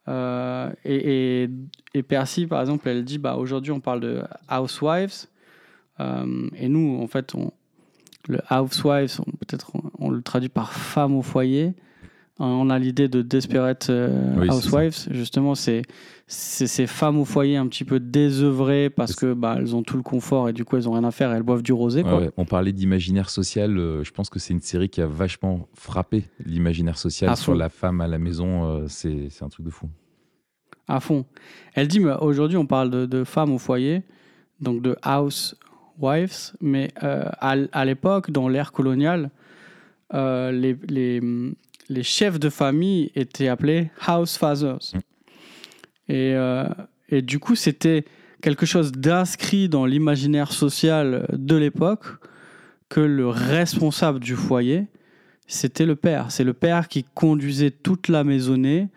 euh, 0.09 0.71
et, 0.85 1.49
et, 1.95 2.03
Percy, 2.03 2.47
par 2.47 2.61
exemple, 2.61 2.89
elle 2.89 3.05
dit 3.05 3.19
bah, 3.19 3.37
aujourd'hui, 3.37 3.73
on 3.73 3.81
parle 3.81 4.01
de 4.01 4.23
housewives. 4.51 5.27
Euh, 6.01 6.49
et 6.57 6.69
nous, 6.69 6.99
en 7.03 7.07
fait, 7.07 7.35
on, 7.35 7.53
le 8.29 8.41
housewives, 8.51 9.21
peut-être 9.41 9.73
on, 9.99 10.11
le 10.11 10.23
traduit 10.23 10.49
par 10.49 10.73
femme 10.73 11.15
au 11.15 11.23
foyer. 11.23 11.75
On 12.41 12.71
a 12.71 12.79
l'idée 12.79 13.09
de 13.09 13.21
desperate 13.21 13.91
euh, 13.91 14.47
housewives. 14.49 15.09
Justement, 15.11 15.55
c'est 15.57 15.83
ces 16.27 16.87
femmes 16.87 17.19
au 17.19 17.25
foyer 17.25 17.57
un 17.57 17.67
petit 17.67 17.85
peu 17.85 17.99
désœuvrées 17.99 18.91
parce 18.91 19.17
que 19.17 19.33
bah, 19.33 19.57
elles 19.59 19.75
ont 19.75 19.83
tout 19.83 19.97
le 19.97 20.03
confort 20.03 20.49
et 20.49 20.53
du 20.53 20.65
coup 20.65 20.77
elles 20.77 20.89
ont 20.89 20.93
rien 20.93 21.05
à 21.05 21.11
faire. 21.11 21.33
Elles 21.33 21.43
boivent 21.43 21.63
du 21.63 21.73
rosé. 21.73 22.05
On 22.37 22.45
parlait 22.45 22.73
d'imaginaire 22.73 23.31
social. 23.31 23.75
je 23.77 24.11
pense 24.11 24.31
que 24.31 24.39
c'est 24.39 24.53
une 24.53 24.61
série 24.61 24.89
qui 24.89 25.01
a 25.01 25.07
vachement 25.07 25.69
frappé 25.75 26.25
l'imaginaire 26.45 26.99
social 26.99 27.37
sur 27.37 27.55
la 27.55 27.69
femme 27.69 28.01
à 28.01 28.07
la 28.07 28.19
maison. 28.19 28.87
c'est 28.89 29.31
un 29.43 29.49
truc 29.49 29.65
de 29.67 29.71
fou 29.71 29.89
à 30.89 31.01
fond. 31.01 31.27
Elle 31.75 31.87
dit, 31.87 32.01
aujourd'hui 32.05 32.57
on 32.57 32.67
parle 32.67 33.07
de, 33.07 33.25
femmes 33.25 33.53
au 33.53 33.59
foyer, 33.59 34.03
donc 34.61 34.83
de 34.83 34.97
housewives, 35.07 36.57
mais 36.61 36.91
euh, 37.03 37.25
à, 37.39 37.85
l'époque, 37.85 38.31
dans 38.31 38.49
l'ère 38.49 38.73
coloniale, 38.73 39.31
euh, 40.15 40.51
les, 40.51 40.77
les, 40.89 41.21
les, 41.89 42.03
chefs 42.03 42.39
de 42.39 42.49
famille 42.49 43.11
étaient 43.15 43.49
appelés 43.49 43.91
house 44.07 44.37
fathers. 44.37 44.79
Mm. 44.95 44.99
Et, 46.11 46.35
euh, 46.35 46.69
et 47.09 47.23
du 47.23 47.39
coup, 47.39 47.55
c'était 47.55 48.05
quelque 48.41 48.67
chose 48.67 48.93
d'inscrit 48.93 49.69
dans 49.69 49.87
l'imaginaire 49.87 50.53
social 50.53 51.27
de 51.33 51.57
l'époque 51.57 52.07
que 52.89 53.01
le 53.01 53.29
responsable 53.29 54.21
du 54.21 54.35
foyer, 54.35 54.87
c'était 55.47 55.87
le 55.87 55.97
père. 55.97 56.31
C'est 56.31 56.45
le 56.45 56.55
père 56.55 56.89
qui 56.89 57.05
conduisait 57.05 57.71
toute 57.71 58.09
la 58.09 58.25
maisonnée, 58.25 58.89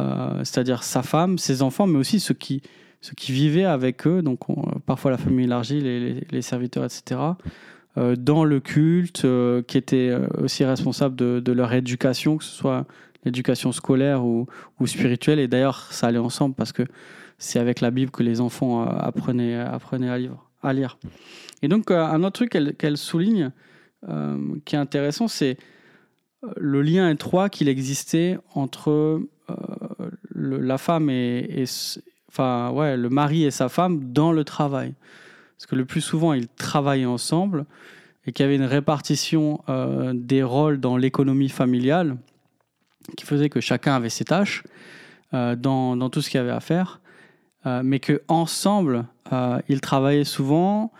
euh, 0.00 0.38
c'est-à-dire 0.38 0.82
sa 0.82 1.02
femme, 1.02 1.38
ses 1.38 1.62
enfants, 1.62 1.86
mais 1.86 1.98
aussi 1.98 2.20
ceux 2.20 2.34
qui, 2.34 2.62
ceux 3.00 3.14
qui 3.14 3.32
vivaient 3.32 3.64
avec 3.64 4.06
eux, 4.06 4.22
donc 4.22 4.40
parfois 4.86 5.10
la 5.10 5.18
famille 5.18 5.44
élargie, 5.44 5.80
les, 5.80 6.26
les, 6.30 6.42
serviteurs, 6.42 6.84
etc., 6.84 7.20
euh, 7.20 7.32
dans 7.96 8.44
le 8.44 8.60
culte, 8.60 9.24
euh, 9.24 9.62
qui 9.62 9.76
étaient 9.78 10.14
aussi 10.38 10.64
responsables 10.64 11.14
de, 11.16 11.52
leur 11.52 11.72
éducation, 11.72 12.38
que 12.38 12.44
ce 12.44 12.54
soit 12.54 12.86
l'éducation 13.24 13.72
scolaire 13.72 14.24
ou, 14.24 14.46
spirituelle. 14.86 15.38
Et 15.38 15.48
d'ailleurs, 15.48 15.92
ça 15.92 16.08
allait 16.08 16.18
ensemble 16.18 16.54
parce 16.54 16.72
que 16.72 16.82
c'est 17.38 17.58
avec 17.58 17.80
la 17.80 17.90
Bible 17.90 18.10
que 18.10 18.22
les 18.22 18.40
enfants 18.40 18.84
apprenaient, 18.84 19.54
à, 19.54 20.72
lire. 20.72 20.98
Et 21.62 21.68
donc, 21.68 21.90
un 21.90 22.22
autre 22.22 22.44
truc 22.44 22.76
qu'elle 22.78 22.96
souligne, 22.96 23.50
qui 24.64 24.74
est 24.74 24.78
intéressant, 24.78 25.28
c'est 25.28 25.56
le 26.56 26.82
lien 26.82 27.08
étroit 27.10 27.48
qu'il 27.48 27.68
existait 27.68 28.38
entre 28.54 29.22
euh, 29.50 30.10
la 30.34 30.78
femme 30.78 31.10
et, 31.10 31.64
enfin 32.28 32.70
ouais, 32.70 32.96
le 32.96 33.08
mari 33.08 33.44
et 33.44 33.50
sa 33.50 33.68
femme 33.68 34.12
dans 34.12 34.32
le 34.32 34.44
travail. 34.44 34.94
Parce 35.62 35.70
que 35.70 35.76
le 35.76 35.84
plus 35.84 36.00
souvent, 36.00 36.32
ils 36.32 36.48
travaillaient 36.48 37.04
ensemble 37.04 37.66
et 38.26 38.32
qu'il 38.32 38.42
y 38.42 38.46
avait 38.46 38.56
une 38.56 38.64
répartition 38.64 39.62
euh, 39.68 40.12
des 40.12 40.42
rôles 40.42 40.80
dans 40.80 40.96
l'économie 40.96 41.50
familiale 41.50 42.16
qui 43.16 43.24
faisait 43.24 43.48
que 43.48 43.60
chacun 43.60 43.94
avait 43.94 44.10
ses 44.10 44.24
tâches 44.24 44.64
dans, 45.32 45.96
dans, 45.96 46.10
tout 46.10 46.20
ce 46.20 46.30
qu'il 46.30 46.38
y 46.38 46.40
avait 46.40 46.50
à 46.50 46.60
faire, 46.60 47.00
mais 47.64 48.00
que 48.00 48.20
ensemble 48.28 49.06
ils 49.68 49.80
travaillaient 49.80 50.24
souvent 50.24 50.92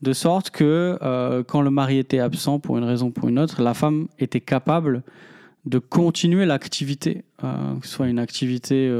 de 0.00 0.12
sorte 0.12 0.50
que 0.50 0.96
quand 1.48 1.60
le 1.60 1.70
mari 1.70 1.98
était 1.98 2.20
absent 2.20 2.60
pour 2.60 2.78
une 2.78 2.84
raison 2.84 3.08
ou 3.08 3.10
pour 3.10 3.28
une 3.28 3.38
autre, 3.38 3.62
la 3.62 3.74
femme 3.74 4.06
était 4.20 4.40
capable 4.40 5.02
de 5.64 5.80
continuer 5.80 6.46
l'activité, 6.46 7.24
que 7.40 7.46
ce 7.86 7.90
soit 7.90 8.08
une 8.08 8.20
activité 8.20 8.90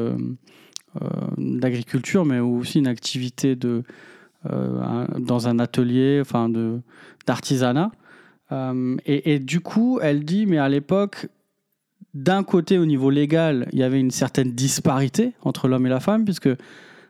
d'agriculture, 1.39 2.25
mais 2.25 2.41
aussi 2.41 2.81
une 2.81 2.89
activité 2.89 3.55
de, 3.55 3.85
dans 4.45 5.49
un 5.49 5.59
atelier, 5.59 6.19
enfin 6.21 6.49
de 6.49 6.81
d'artisanat. 7.27 7.91
Euh, 8.53 8.97
et, 9.07 9.39
du 9.39 9.61
coup, 9.61 10.01
elle 10.03 10.25
dit, 10.25 10.47
mais 10.47 10.59
à 10.59 10.69
l'époque, 10.69 11.29
d'un 12.15 12.43
côté, 12.43 12.79
au 12.79 12.87
niveau 12.87 13.11
légal, 13.11 13.69
il 13.73 13.79
y 13.79 13.83
avait 13.83 14.01
une 14.01 14.11
certaine 14.11 14.53
disparité 14.53 15.33
entre 15.43 15.69
l'homme 15.69 15.87
et 15.87 15.91
la 15.91 16.01
femme, 16.01 16.25
puisque 16.25 16.49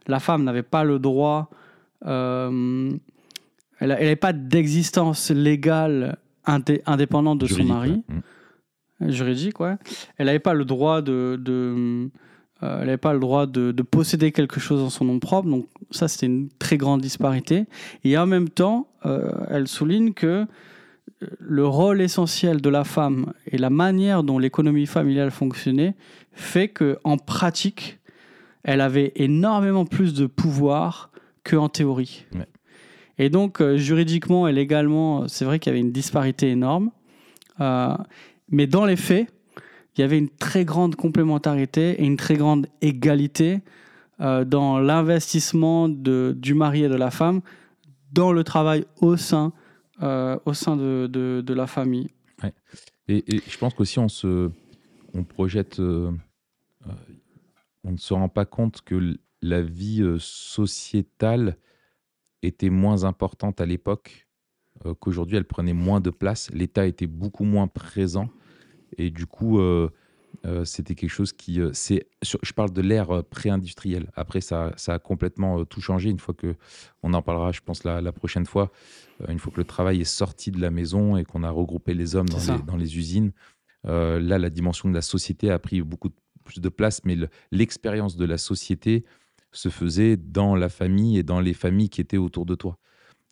la 0.07 0.21
femme 0.21 0.45
n'avait 0.45 0.63
pas 0.63 0.85
le 0.85 0.99
droit, 0.99 1.51
euh, 2.07 2.91
elle 3.79 3.89
n'avait 3.89 4.17
pas 4.17 4.33
d'existence 4.33 5.31
légale 5.31 6.19
indépendante 6.45 7.39
de 7.39 7.47
son 7.47 7.65
mari. 7.65 8.03
Mm. 8.09 9.11
Juridique, 9.11 9.61
ouais. 9.61 9.77
Elle 10.19 10.27
n'avait 10.27 10.39
pas 10.39 10.53
le 10.53 10.67
droit 10.67 11.01
de, 11.01 11.41
de 11.43 12.11
euh, 12.63 12.79
elle 12.81 12.87
n'avait 12.87 12.97
pas 12.97 13.13
le 13.13 13.21
droit 13.21 13.47
de, 13.47 13.73
de, 13.73 13.83
posséder 13.83 14.33
quelque 14.33 14.61
chose 14.61 14.83
en 14.83 14.91
son 14.91 15.05
nom 15.05 15.19
propre. 15.19 15.49
Donc 15.49 15.67
ça, 15.91 16.09
c'était 16.09 16.27
une 16.27 16.49
très 16.59 16.77
grande 16.77 17.01
disparité. 17.01 17.65
Et 18.05 18.17
en 18.19 18.27
même 18.27 18.49
temps, 18.49 18.89
elle 19.49 19.67
souligne 19.67 20.13
que 20.13 20.47
le 21.39 21.67
rôle 21.67 22.01
essentiel 22.01 22.61
de 22.61 22.69
la 22.71 22.85
femme 22.85 23.33
et 23.47 23.59
la 23.59 23.71
manière 23.71 24.23
dont 24.23 24.39
l'économie 24.39 24.87
familiale 24.87 25.31
fonctionnait 25.31 25.95
fait 26.33 26.69
que 26.69 26.99
en 27.05 27.17
pratique, 27.17 27.99
elle 28.63 28.81
avait 28.81 29.13
énormément 29.17 29.85
plus 29.85 30.15
de 30.15 30.27
pouvoir 30.27 31.11
qu'en 31.45 31.69
théorie. 31.69 32.27
Et 33.19 33.29
donc, 33.29 33.61
euh, 33.61 33.77
juridiquement 33.77 34.49
et 34.49 34.53
légalement, 34.53 35.29
c'est 35.29 35.45
vrai 35.45 35.59
qu'il 35.59 35.71
y 35.71 35.75
avait 35.75 35.81
une 35.81 35.93
disparité 35.93 36.49
énorme. 36.51 36.91
Euh, 37.61 37.95
mais 38.49 38.67
dans 38.67 38.87
les 38.87 38.97
faits, 38.97 39.29
il 40.01 40.05
y 40.05 40.05
avait 40.05 40.19
une 40.19 40.31
très 40.31 40.65
grande 40.65 40.97
complémentarité 40.97 42.01
et 42.01 42.07
une 42.07 42.17
très 42.17 42.37
grande 42.37 42.69
égalité 42.81 43.61
euh, 44.21 44.47
dans 44.47 44.79
l'investissement 44.79 45.91
du 45.91 46.55
mari 46.55 46.85
et 46.85 46.89
de 46.89 46.95
la 46.95 47.11
femme 47.11 47.43
dans 48.11 48.33
le 48.33 48.43
travail 48.43 48.87
au 49.03 49.19
sein 49.19 49.53
euh, 50.03 50.39
au 50.47 50.55
sein 50.55 50.79
de, 50.79 51.07
de, 51.07 51.53
la 51.53 51.67
famille. 51.67 52.09
Et, 53.09 53.23
je 53.29 53.59
pense 53.59 53.75
qu'aussi 53.75 53.99
on 53.99 54.09
se 54.09 54.51
on 55.13 55.23
projette, 55.23 55.81
euh, 55.81 56.11
on 57.85 57.93
ne 57.93 57.99
se 57.99 58.15
rend 58.15 58.31
pas 58.31 58.47
compte 58.47 58.81
que 58.81 59.19
la 59.43 59.61
vie 59.61 60.03
sociétale 60.19 61.59
était 62.41 62.71
moins 62.71 63.05
importante 63.05 63.61
à 63.61 63.67
l'époque 63.67 64.27
qu'aujourd'hui, 65.01 65.37
elle 65.37 65.45
prenait 65.45 65.75
moins 65.75 66.01
de 66.01 66.09
place, 66.09 66.51
l'État 66.55 66.87
était 66.87 67.07
beaucoup 67.07 67.45
moins 67.45 67.67
présent 67.67 68.31
et 68.99 69.11
du 69.11 69.27
coup 69.27 69.59
euh, 70.47 70.65
c'était 70.65 70.95
quelque 70.95 71.11
chose 71.11 71.33
qui. 71.33 71.61
Euh, 71.61 71.71
c'est, 71.73 72.07
je 72.23 72.53
parle 72.53 72.73
de 72.73 72.81
l'ère 72.81 73.11
euh, 73.11 73.23
pré-industrielle. 73.23 74.11
Après, 74.15 74.41
ça, 74.41 74.73
ça, 74.77 74.95
a 74.95 74.99
complètement 74.99 75.65
tout 75.65 75.81
changé 75.81 76.09
une 76.09 76.19
fois 76.19 76.35
que. 76.35 76.55
On 77.03 77.13
en 77.13 77.23
parlera, 77.23 77.53
je 77.53 77.61
pense, 77.61 77.85
la, 77.85 78.01
la 78.01 78.13
prochaine 78.13 78.47
fois. 78.47 78.71
une 79.29 79.39
fois 79.39 79.53
que 79.53 79.59
le 79.59 79.65
travail 79.65 80.01
est 80.01 80.05
sorti 80.05 80.51
de 80.51 80.61
la 80.61 80.71
maison 80.71 81.17
et 81.17 81.25
qu'on 81.25 81.43
a 81.43 81.51
regroupé 81.51 81.95
les 81.95 82.17
hommes 82.17 82.29
dans, 82.29 82.39
les, 82.39 82.63
dans 82.63 82.77
les, 82.77 82.97
usines. 82.97 83.33
là, 83.85 84.39
la 84.39 84.51
dimension 84.51 84.89
de 84.89 84.95
la 84.95 85.03
société 85.03 85.51
a 85.51 85.59
pris 85.59 85.83
beaucoup 85.83 86.11
plus 86.45 86.61
de 86.61 86.69
place, 86.69 87.03
mais 87.05 87.17
l'expérience 87.51 88.17
de 88.17 88.25
la 88.25 88.39
société 88.39 89.05
se 89.53 89.69
faisait 89.69 90.17
dans 90.17 90.55
la 90.55 90.69
famille 90.69 91.19
et 91.19 91.23
dans 91.23 91.41
les 91.41 91.55
familles 91.55 91.91
qui 91.91 92.01
étaient 92.01 92.17
autour 92.17 92.47
de 92.47 92.55
toi. 92.55 92.79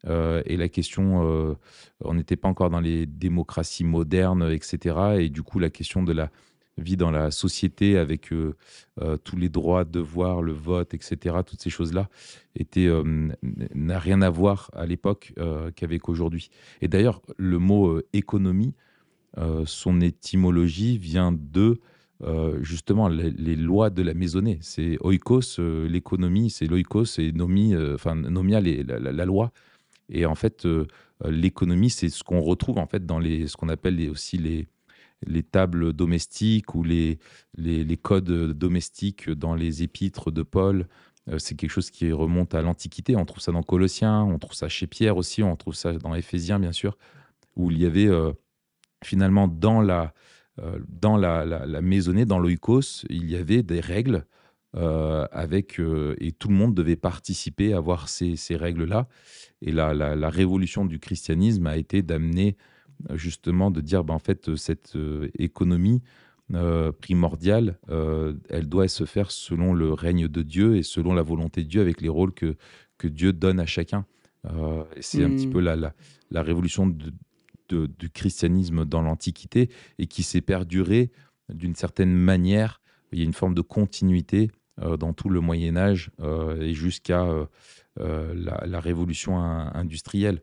Et 0.06 0.56
la 0.56 0.68
question, 0.68 1.56
on 2.04 2.14
n'était 2.14 2.37
pas 2.37 2.48
encore 2.48 2.70
dans 2.70 2.80
les 2.80 3.06
démocraties 3.06 3.84
modernes, 3.84 4.50
etc. 4.50 4.96
Et 5.18 5.28
du 5.28 5.42
coup, 5.42 5.58
la 5.58 5.70
question 5.70 6.02
de 6.02 6.12
la, 6.12 6.30
vit 6.78 6.96
dans 6.96 7.11
la 7.11 7.30
société 7.30 7.98
avec 7.98 8.32
euh, 8.32 8.54
euh, 9.00 9.16
tous 9.16 9.37
les 9.37 9.48
droits, 9.48 9.84
devoirs, 9.84 10.42
le 10.42 10.52
vote, 10.52 10.94
etc., 10.94 11.37
toutes 11.44 11.61
ces 11.61 11.70
choses-là, 11.70 12.08
euh, 12.76 13.28
n'a 13.74 13.98
rien 13.98 14.22
à 14.22 14.30
voir 14.30 14.70
à 14.74 14.87
l'époque 14.87 15.34
qu'avec 15.76 16.08
aujourd'hui. 16.08 16.50
Et 16.80 16.88
d'ailleurs, 16.88 17.22
le 17.37 17.58
mot 17.58 18.00
économie, 18.12 18.74
son 19.66 20.00
étymologie 20.00 20.98
vient 20.98 21.32
de 21.32 21.80
justement 22.61 23.08
les, 23.08 23.56
lois 23.56 23.90
de 23.90 24.02
la 24.02 24.14
maisonnée. 24.14 24.58
C'est 24.61 24.98
oikos, 25.00 25.58
l'économie, 25.58 26.50
c'est 26.50 26.66
l'oikos 26.66 27.18
et 27.18 27.30
nomi, 27.32 27.76
enfin 27.94 28.16
nomia, 28.16 28.61
la, 28.61 29.24
loi. 29.24 29.52
Et 30.09 30.27
en 30.27 30.35
fait, 30.35 30.66
l'économie, 31.25 31.90
c'est 31.90 32.09
ce 32.09 32.25
qu'on 32.25 32.40
retrouve 32.40 32.79
en 32.79 32.87
fait 32.87 33.05
dans 33.05 33.18
les, 33.18 33.47
ce 33.47 33.57
qu'on 33.57 33.68
appelle 33.68 34.11
aussi 34.11 34.38
les 34.38 34.68
les 35.27 35.42
tables 35.42 35.92
domestiques 35.92 36.75
ou 36.75 36.83
les, 36.83 37.18
les, 37.57 37.97
codes 37.97 38.53
domestiques 38.53 39.31
dans 39.31 39.55
les 39.55 39.83
épîtres 39.83 40.31
de 40.31 40.42
Paul. 40.42 40.87
Euh, 41.29 41.38
c'est 41.38 41.55
quelque 41.55 41.71
chose 41.71 41.90
qui 41.90 42.11
remonte 42.12 42.55
à 42.55 42.62
l'Antiquité. 42.62 43.16
On 43.16 43.25
trouve 43.25 43.40
ça 43.40 43.53
dans 43.53 43.62
Colossiens, 43.62 44.23
on 44.23 44.38
trouve 44.38 44.55
ça 44.55 44.68
chez 44.68 44.87
Pierre 44.87 45.16
aussi, 45.16 45.42
on 45.42 45.57
trouve 45.57 45.75
ça 45.75 45.92
dans 45.92 46.14
Éphésiens, 46.14 46.59
bien 46.59 46.73
sûr, 46.73 46.97
où 47.57 47.71
il 47.71 47.79
y 47.79 47.87
avait 47.87 48.07
euh, 48.07 48.33
finalement 49.05 49.49
dans 49.49 49.81
la, 49.81 50.14
euh, 50.61 50.79
dans 50.88 51.16
la, 51.16 51.44
la, 51.44 51.81
maisonnée, 51.81 52.25
dans 52.25 52.38
l'oikos, 52.38 53.05
il 53.11 53.29
y 53.29 53.37
avait 53.37 53.62
des 53.62 53.81
règles 53.81 54.25
avec, 54.74 55.81
et 56.20 56.33
tout 56.33 56.48
le 56.48 56.54
monde 56.54 56.74
devait 56.74 56.96
participer 56.96 57.72
à 57.72 57.81
voir 57.81 58.09
ces, 58.09 58.37
ces 58.37 58.57
règles-là. 58.57 59.09
Et 59.62 59.72
la, 59.72 59.94
la, 59.94 60.31
révolution 60.31 60.85
du 60.85 61.00
christianisme 61.00 61.66
a 61.66 61.76
été 61.76 62.02
d'amener 62.02 62.57
justement 63.14 63.70
de 63.70 63.81
dire, 63.81 64.04
ben, 64.04 64.14
en 64.14 64.18
fait, 64.18 64.57
cette 64.57 64.96
euh, 64.96 65.31
économie 65.38 66.02
euh, 66.54 66.92
primordiale, 66.92 67.78
euh, 67.90 68.35
elle 68.48 68.68
doit 68.68 68.88
se 68.88 69.04
faire 69.04 69.31
selon 69.31 69.74
le 69.74 69.92
règne 69.92 70.28
de 70.28 70.42
Dieu 70.42 70.76
et 70.76 70.83
selon 70.83 71.12
la 71.12 71.22
volonté 71.22 71.62
de 71.62 71.68
Dieu, 71.68 71.81
avec 71.81 72.00
les 72.00 72.09
rôles 72.09 72.33
que, 72.33 72.57
que 72.96 73.09
Dieu 73.09 73.33
donne 73.33 73.61
à 73.61 73.66
chacun. 73.66 74.07
c'est 75.00 75.24
un 75.24 75.31
petit 75.31 75.46
hmm. 75.46 75.52
peu 75.52 75.61
la, 75.61 75.76
la, 75.76 75.94
la 76.31 76.42
révolution 76.42 76.87
de, 76.87 77.12
du 77.87 78.11
christianisme 78.11 78.85
dans 78.85 79.02
l'Antiquité 79.02 79.68
et 79.98 80.07
qui 80.07 80.22
s'est 80.22 80.40
perdurée 80.40 81.11
d'une 81.52 81.74
certaine 81.74 82.14
manière. 82.14 82.81
Il 83.12 83.18
y 83.18 83.22
a 83.22 83.24
une 83.24 83.35
forme 83.35 83.54
de 83.54 83.62
continuité 83.62 84.50
dans 84.98 85.12
tout 85.12 85.28
le 85.28 85.40
Moyen 85.40 85.76
Âge 85.76 86.10
et 86.60 86.72
jusqu'à 86.74 87.26
la, 87.96 88.64
la, 88.66 88.80
révolution 88.80 89.38
industrielle. 89.38 90.40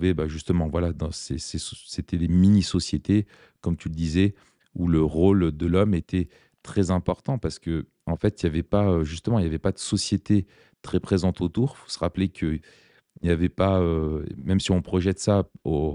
Bah, 0.00 0.28
justement, 0.28 0.68
voilà, 0.68 0.92
c'était 1.10 2.18
des 2.18 2.28
mini-sociétés, 2.28 3.26
comme 3.60 3.76
tu 3.76 3.88
le 3.88 3.94
disais, 3.94 4.34
où 4.74 4.88
le 4.88 5.02
rôle 5.02 5.56
de 5.56 5.66
l'homme 5.66 5.94
était 5.94 6.28
très 6.62 6.90
important 6.90 7.38
parce 7.38 7.58
que 7.58 7.86
en 8.06 8.16
fait, 8.16 8.42
il 8.42 8.46
n'y 8.46 8.50
avait 8.50 8.62
pas 8.62 8.88
euh, 8.88 9.04
justement, 9.04 9.38
il 9.38 9.42
n'y 9.42 9.48
avait 9.48 9.58
pas 9.58 9.72
de 9.72 9.78
société 9.78 10.46
très 10.82 11.00
présente 11.00 11.40
autour. 11.40 11.76
Il 11.76 11.82
faut 11.84 11.90
se 11.90 11.98
rappeler 11.98 12.28
qu'il 12.28 12.60
n'y 13.22 13.30
avait 13.30 13.48
pas, 13.48 13.80
euh, 13.80 14.24
même 14.36 14.60
si 14.60 14.70
on 14.70 14.82
projette 14.82 15.18
ça 15.18 15.48
euh, 15.66 15.94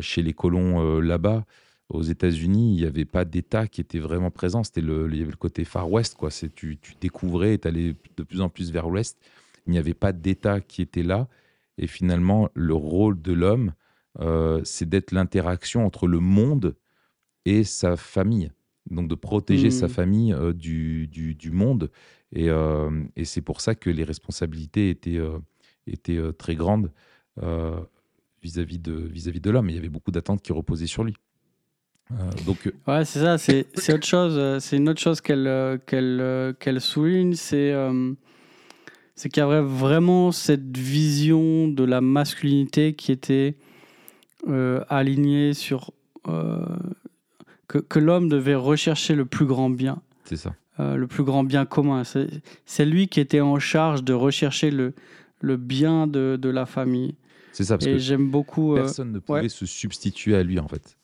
chez 0.00 0.22
les 0.22 0.32
colons 0.32 1.00
là-bas, 1.00 1.44
aux 1.88 2.02
États-Unis, 2.02 2.74
il 2.74 2.80
n'y 2.80 2.86
avait 2.86 3.04
pas 3.04 3.24
d'État 3.24 3.66
qui 3.66 3.80
était 3.80 3.98
vraiment 3.98 4.30
présent. 4.30 4.64
C'était 4.64 4.80
le, 4.80 5.08
il 5.10 5.18
y 5.18 5.22
avait 5.22 5.30
le 5.30 5.36
côté 5.36 5.64
Far 5.64 5.90
West, 5.90 6.14
quoi. 6.16 6.30
C'est 6.30 6.54
tu, 6.54 6.78
tu 6.78 6.94
découvrais, 7.00 7.58
tu 7.58 7.68
allais 7.68 7.94
de 8.16 8.22
plus 8.22 8.40
en 8.40 8.48
plus 8.48 8.72
vers 8.72 8.88
l'Ouest. 8.88 9.18
Il 9.66 9.72
n'y 9.72 9.78
avait 9.78 9.94
pas 9.94 10.12
d'État 10.12 10.60
qui 10.60 10.82
était 10.82 11.02
là. 11.02 11.28
Et 11.78 11.86
finalement, 11.86 12.48
le 12.54 12.74
rôle 12.74 13.20
de 13.20 13.32
l'homme, 13.32 13.72
euh, 14.20 14.60
c'est 14.64 14.88
d'être 14.88 15.12
l'interaction 15.12 15.84
entre 15.84 16.06
le 16.06 16.20
monde 16.20 16.76
et 17.44 17.64
sa 17.64 17.96
famille. 17.96 18.50
Donc 18.90 19.08
de 19.08 19.14
protéger 19.14 19.70
sa 19.70 19.86
mmh. 19.86 19.90
famille 19.90 20.32
euh, 20.32 20.52
du, 20.52 21.06
du, 21.08 21.50
monde. 21.50 21.90
Et, 22.32 22.48
euh, 22.50 23.04
et 23.16 23.24
c'est 23.24 23.40
pour 23.40 23.60
ça 23.60 23.74
que 23.74 23.90
les 23.90 24.04
responsabilités 24.04 24.90
étaient, 24.90 25.20
étaient 25.86 26.20
très 26.38 26.54
grandes 26.54 26.90
vis-à-vis 28.42 28.78
de, 28.78 28.92
vis-à-vis 28.92 29.40
de 29.40 29.50
l'homme. 29.50 29.70
Il 29.70 29.76
y 29.76 29.78
avait 29.78 29.88
beaucoup 29.88 30.10
d'attentes 30.10 30.42
qui 30.42 30.52
reposaient 30.52 30.86
sur 30.86 31.04
lui. 31.04 31.14
Donc, 32.46 32.72
ouais, 32.86 33.04
c'est 33.04 33.20
ça, 33.20 33.38
c'est, 33.38 33.92
autre 33.92 34.06
chose. 34.06 34.62
C'est 34.62 34.76
une 34.76 34.88
autre 34.88 35.00
chose 35.00 35.20
qu'elle, 35.20 35.80
qu'elle, 35.86 36.54
qu'elle 36.60 36.80
souligne, 36.80 37.34
c'est 37.34 37.72
c'est 39.14 39.28
qu'il 39.28 39.40
y 39.40 39.44
avait 39.46 39.62
vraiment 39.62 40.32
cette 40.32 40.76
vision 40.76 41.68
de 41.68 41.84
la 41.84 42.00
masculinité 42.00 42.94
qui 42.94 43.12
était 43.12 43.56
euh, 44.48 44.84
alignée 44.88 45.54
sur 45.54 45.92
euh, 46.26 46.64
que, 47.68 47.78
que 47.78 47.98
l'homme 47.98 48.28
devait 48.28 48.54
rechercher 48.54 49.14
le 49.14 49.24
plus 49.24 49.46
grand 49.46 49.70
bien. 49.70 50.02
C'est 50.24 50.36
ça. 50.36 50.54
Euh, 50.80 50.96
le 50.96 51.06
plus 51.06 51.22
grand 51.22 51.44
bien 51.44 51.64
commun. 51.64 52.02
C'est 52.66 52.84
lui 52.84 53.06
qui 53.06 53.20
était 53.20 53.40
en 53.40 53.58
charge 53.60 54.02
de 54.02 54.12
rechercher 54.12 54.70
le, 54.72 54.94
le 55.40 55.56
bien 55.56 56.08
de, 56.08 56.36
de 56.40 56.48
la 56.48 56.66
famille. 56.66 57.14
C'est 57.52 57.64
ça, 57.64 57.78
parce 57.78 57.86
Et 57.86 58.00
j'aime 58.00 58.28
beaucoup. 58.30 58.74
Personne 58.74 59.12
ne 59.12 59.20
pouvait 59.20 59.48
se 59.48 59.66
substituer 59.66 60.34
à 60.34 60.42
lui, 60.42 60.58
en 60.58 60.66
fait. 60.66 60.96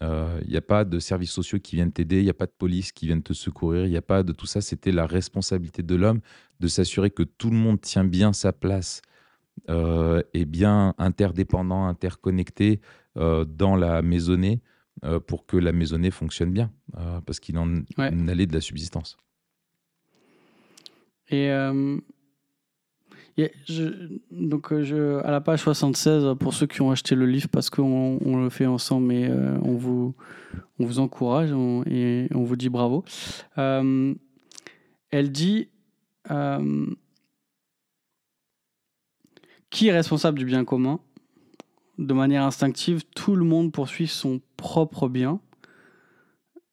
Il 0.00 0.48
n'y 0.48 0.56
a 0.56 0.62
pas 0.62 0.84
de 0.84 0.98
services 0.98 1.30
sociaux 1.30 1.58
qui 1.60 1.76
viennent 1.76 1.92
t'aider, 1.92 2.18
il 2.18 2.24
n'y 2.24 2.30
a 2.30 2.34
pas 2.34 2.46
de 2.46 2.52
police 2.56 2.92
qui 2.92 3.06
viennent 3.06 3.22
te 3.22 3.32
secourir, 3.32 3.84
il 3.84 3.90
n'y 3.90 3.96
a 3.96 4.02
pas 4.02 4.22
de 4.22 4.32
tout 4.32 4.46
ça. 4.46 4.60
C'était 4.60 4.92
la 4.92 5.06
responsabilité 5.06 5.82
de 5.82 5.94
l'homme 5.94 6.20
de 6.60 6.68
s'assurer 6.68 7.10
que 7.10 7.22
tout 7.22 7.50
le 7.50 7.56
monde 7.56 7.80
tient 7.80 8.04
bien 8.04 8.32
sa 8.32 8.52
place 8.52 9.02
euh, 9.68 10.22
et 10.34 10.44
bien 10.44 10.94
interdépendant, 10.98 11.86
interconnecté 11.86 12.80
euh, 13.16 13.44
dans 13.44 13.76
la 13.76 14.02
maisonnée 14.02 14.60
euh, 15.04 15.20
pour 15.20 15.46
que 15.46 15.56
la 15.56 15.72
maisonnée 15.72 16.10
fonctionne 16.10 16.52
bien, 16.52 16.72
parce 17.26 17.38
qu'il 17.38 17.58
en 17.58 17.82
allait 18.28 18.46
de 18.46 18.54
la 18.54 18.60
subsistance. 18.60 19.16
Et 21.28 21.48
donc, 24.30 24.74
je, 24.82 25.22
à 25.24 25.30
la 25.30 25.40
page 25.40 25.60
76, 25.60 26.36
pour 26.38 26.54
ceux 26.54 26.66
qui 26.66 26.82
ont 26.82 26.90
acheté 26.90 27.14
le 27.14 27.26
livre, 27.26 27.48
parce 27.48 27.70
qu'on 27.70 28.18
on 28.24 28.42
le 28.42 28.50
fait 28.50 28.66
ensemble, 28.66 29.12
on, 29.62 29.74
vous, 29.74 30.14
on 30.78 30.84
vous 30.84 30.98
encourage 30.98 31.50
et 31.86 32.28
on 32.34 32.42
vous 32.42 32.56
dit 32.56 32.68
bravo. 32.68 33.04
elle 33.56 35.32
dit 35.32 35.68
qui 39.72 39.88
est 39.88 39.92
responsable 39.92 40.38
du 40.38 40.44
bien 40.44 40.64
commun? 40.64 41.00
De 41.98 42.12
manière 42.12 42.44
instinctive, 42.44 43.02
tout 43.14 43.34
le 43.34 43.44
monde 43.44 43.72
poursuit 43.72 44.06
son 44.06 44.40
propre 44.56 45.08
bien. 45.08 45.40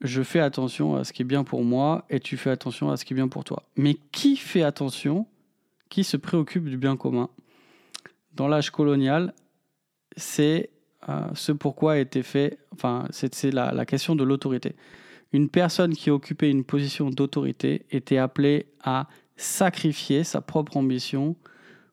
Je 0.02 0.22
fais 0.22 0.40
attention 0.42 0.96
à 0.96 1.04
ce 1.04 1.14
qui 1.14 1.22
est 1.22 1.26
bien 1.26 1.44
pour 1.44 1.64
moi 1.64 2.06
et 2.10 2.20
tu 2.20 2.36
fais 2.36 2.50
attention 2.50 2.90
à 2.92 2.98
ce 2.98 3.06
qui 3.06 3.14
est 3.14 3.16
bien 3.16 3.30
pour 3.30 3.44
toi. 3.46 3.64
Mais 3.78 3.96
qui 4.12 4.36
fait 4.36 4.64
attention? 4.64 5.28
Qui 5.90 6.04
se 6.04 6.18
préoccupe 6.18 6.70
du 6.70 6.78
bien 6.78 6.98
commun 6.98 7.30
Dans 8.34 8.48
l'âge 8.48 8.70
colonial, 8.70 9.34
c'est 10.16 10.70
euh, 11.08 11.22
ce 11.34 11.52
pourquoi 11.52 11.94
a 11.94 11.98
été 11.98 12.24
fait, 12.24 12.60
enfin, 12.74 13.08
c'est 13.12 13.52
la, 13.52 13.72
la 13.72 13.86
question 13.86 14.16
de 14.16 14.24
l'autorité. 14.24 14.76
Une 15.32 15.50
personne 15.50 15.94
qui 15.94 16.10
occupait 16.10 16.50
une 16.50 16.64
position 16.64 17.10
d'autorité 17.10 17.86
était 17.92 18.18
appelée 18.18 18.68
à 18.84 19.08
sacrifier 19.38 20.24
sa 20.24 20.42
propre 20.42 20.78
ambition 20.78 21.36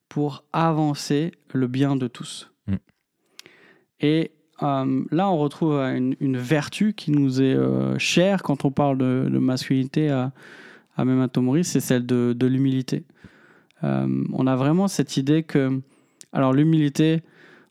pour 0.09 0.45
avancer 0.53 1.33
le 1.53 1.67
bien 1.67 1.97
de 1.97 2.09
tous. 2.09 2.51
Mm. 2.67 2.75
Et 4.01 4.33
euh, 4.63 5.05
là, 5.11 5.31
on 5.31 5.37
retrouve 5.37 5.75
une, 5.75 6.37
vertu 6.37 6.95
qui 6.95 7.11
nous 7.11 7.43
est 7.43 7.55
euh, 7.55 7.99
chère 7.99 8.43
quand 8.43 8.65
on 8.65 8.71
parle 8.71 8.99
de, 8.99 9.39
masculinité 9.39 10.11
à, 10.11 10.33
à 10.97 11.05
Memento 11.05 11.43
Mori, 11.43 11.65
c'est 11.65 11.81
celle 11.81 12.07
de, 12.07 12.47
l'humilité. 12.47 13.05
Euh, 13.87 14.25
on 14.33 14.46
a 14.46 14.57
vraiment 14.57 14.88
cette 14.88 15.16
idée 15.16 15.42
que, 15.42 15.81
alors 16.33 16.53
l'humilité, 16.53 17.22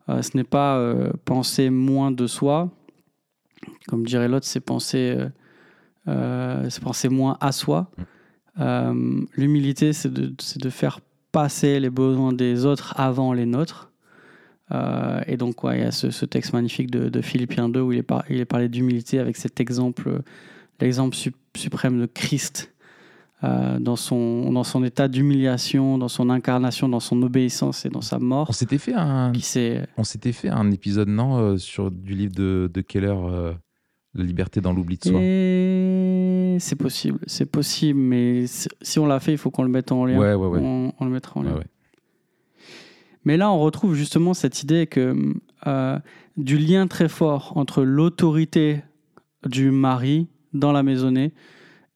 ce 0.08 0.38
n'est 0.38 0.43
pas 0.43 0.80
penser 1.25 1.71
moins 1.71 2.12
de 2.12 2.28
soi, 2.28 2.69
comme 3.88 4.06
dirait 4.06 4.28
l'autre, 4.28 4.45
c'est 4.45 4.60
penser, 4.60 5.17
penser 6.06 7.10
moins 7.10 7.38
à 7.41 7.51
soi. 7.51 7.89
Mm. 8.58 9.25
l'humilité, 9.36 9.93
c'est 9.93 10.13
de, 10.13 10.32
de 10.58 10.69
faire 10.69 10.99
passer 11.32 11.80
les 11.80 11.89
besoins 11.89 12.34
des 12.34 12.65
autres 12.65 12.93
avant 12.97 13.34
les 13.34 13.45
nôtres. 13.45 13.91
Euh, 14.71 15.21
et 15.28 15.38
donc, 15.38 15.56
il 15.63 15.80
y 15.80 15.84
a 15.84 15.91
ce, 15.91 16.25
texte 16.25 16.54
magnifique 16.54 16.89
de, 16.89 17.10
de, 17.10 17.21
Philippiens 17.21 17.69
2 17.69 17.82
où 17.82 17.91
il 17.91 17.99
est, 17.99 18.12
il 18.30 18.39
est 18.39 18.45
parlé 18.45 18.69
d'humilité 18.69 19.19
avec 19.19 19.38
cet 19.38 19.60
exemple, 19.60 20.21
l'exemple 20.80 21.15
suprême 21.56 21.99
de 21.99 22.06
Christ 22.06 22.73
euh, 23.43 23.80
dans, 23.80 23.95
son, 23.95 24.52
dans 24.52 24.63
son 24.63 24.84
état 24.84 25.08
d'humiliation, 25.08 25.98
dans 25.98 26.08
son 26.08 26.30
incarnation, 26.30 26.88
dans 26.88 27.00
son 27.00 27.21
obéissance 27.21 27.86
et 27.86 27.89
dans 27.89 28.02
sa 28.02 28.19
mort. 28.19 28.48
On 28.50 28.54
s'était 28.54 28.78
fait 28.78 28.93
un, 28.93 29.34
on 29.98 30.04
s'était 30.04 30.32
fait 30.32 30.50
un 30.50 30.71
épisode, 30.71 31.10
non, 31.10 31.38
euh, 31.38 31.58
sur 31.58 31.91
du 31.91 32.13
livre 32.13 32.34
de, 32.34 32.69
de 32.74 32.82
Keller, 32.82 33.15
La 34.13 34.24
liberté 34.24 34.62
dans 34.62 34.71
l'oubli 34.71 34.98
de 34.98 35.04
soi. 35.04 35.19
C'est 36.60 36.78
possible, 36.78 37.19
c'est 37.28 37.45
possible, 37.45 38.00
mais 38.00 38.45
si 38.82 39.00
on 39.00 39.06
l'a 39.06 39.19
fait, 39.19 39.34
il 39.34 39.38
faut 39.38 39.52
qu'on 39.52 39.63
le 39.63 39.69
mette 39.69 39.91
en 39.91 40.06
lien. 40.06 40.17
Ouais, 40.17 40.34
ouais, 40.34 40.60
On, 40.98 41.06
le 41.06 41.12
mettra 41.12 41.39
en 41.39 41.43
lien. 41.43 41.60
Mais 43.26 43.38
là, 43.38 43.52
on 43.52 43.60
retrouve 43.60 43.95
justement 43.95 44.34
cette 44.34 44.63
idée 44.63 44.88
que 44.88 45.15
euh, 45.67 46.00
du 46.38 46.58
lien 46.58 46.88
très 46.88 47.10
fort 47.10 47.54
entre 47.56 47.84
l'autorité 47.84 48.84
du 49.48 49.71
mari 49.71 50.28
dans 50.54 50.71
la 50.71 50.84
maisonnée 50.84 51.34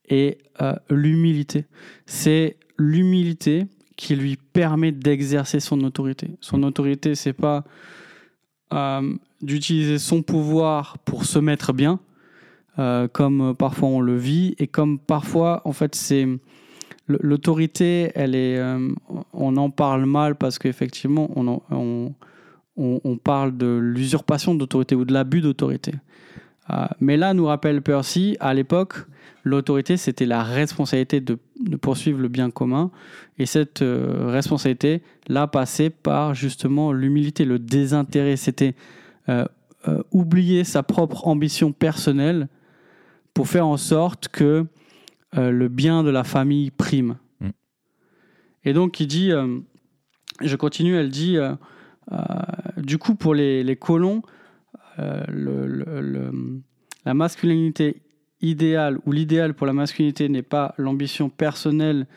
et 0.09 0.37
euh, 0.61 0.73
l'humilité. 0.89 1.65
C'est 2.05 2.57
l'humilité 2.77 3.67
qui 3.95 4.15
lui 4.15 4.37
permet 4.37 4.91
d'exercer 4.91 5.59
son 5.59 5.83
autorité. 5.83 6.31
Son 6.41 6.63
autorité, 6.63 7.15
c'est 7.15 7.33
pas 7.33 7.63
euh, 8.73 9.13
d'utiliser 9.41 9.99
son 9.99 10.21
pouvoir 10.21 10.97
pour 10.99 11.25
se 11.25 11.39
mettre 11.39 11.73
bien, 11.73 11.99
euh, 12.77 13.07
comme 13.07 13.55
parfois 13.57 13.89
on 13.89 14.01
le 14.01 14.15
vit 14.15 14.55
et 14.57 14.67
comme 14.67 14.99
parfois 14.99 15.61
en 15.65 15.73
fait 15.73 15.95
c'est 15.95 16.27
l'autorité 17.07 18.11
elle 18.13 18.35
est 18.35 18.61
on 19.33 19.57
en 19.57 19.71
parle 19.71 20.05
mal 20.05 20.35
parce 20.35 20.59
qu'effectivement 20.59 21.27
on, 21.35 22.13
on, 22.77 23.17
parle 23.17 23.57
de 23.57 23.79
l'usurpation 23.81 24.53
d'autorité 24.53 24.95
ou 24.95 25.05
de 25.05 25.13
l'abus 25.13 25.41
d'autorité 25.41 25.93
mais 26.99 27.17
là 27.17 27.33
nous 27.33 27.45
rappelle 27.45 27.81
Percy 27.81 28.37
à 28.39 28.53
l'époque 28.53 28.95
l'autorité 29.43 29.97
c'était 29.97 30.25
la 30.25 30.43
responsabilité 30.43 31.21
de, 31.21 31.37
de, 31.59 31.75
poursuivre 31.77 32.19
le 32.19 32.27
bien 32.27 32.51
commun 32.51 32.91
et 33.37 33.45
cette 33.45 33.83
responsabilité 33.83 35.01
là 35.27 35.47
passait 35.47 35.89
par 35.89 36.35
justement 36.35 36.91
l'humilité 36.91 37.45
le 37.45 37.59
désintérêt 37.59 38.35
c'était 38.35 38.75
oublier 40.11 40.63
sa 40.63 40.83
propre 40.83 41.27
ambition 41.27 41.71
personnelle 41.71 42.47
pour 43.33 43.47
faire 43.47 43.67
en 43.67 43.77
sorte 43.77 44.27
que 44.27 44.65
euh, 45.37 45.51
le 45.51 45.67
bien 45.67 46.03
de 46.03 46.09
la 46.09 46.23
famille 46.23 46.71
prime. 46.71 47.17
Mm. 47.39 47.49
Et 48.65 48.73
donc, 48.73 48.99
il 48.99 49.07
dit, 49.07 49.31
euh, 49.31 49.59
je 50.41 50.55
continue, 50.55 50.95
elle 50.95 51.09
dit, 51.09 51.37
euh, 51.37 51.53
du 52.77 52.97
coup, 52.97 53.13
pour 53.13 53.35
les, 53.35 53.77
colons, 53.79 54.23
le, 55.27 56.31
la 57.05 57.13
masculinité 57.13 58.01
idéale 58.41 58.99
ou 59.05 59.11
l'idéal 59.11 59.53
pour 59.53 59.67
la 59.67 59.73
masculinité 59.73 60.29
n'est 60.29 60.41
pas 60.43 60.73
l'ambition 60.77 61.29
personnelle 61.29 62.07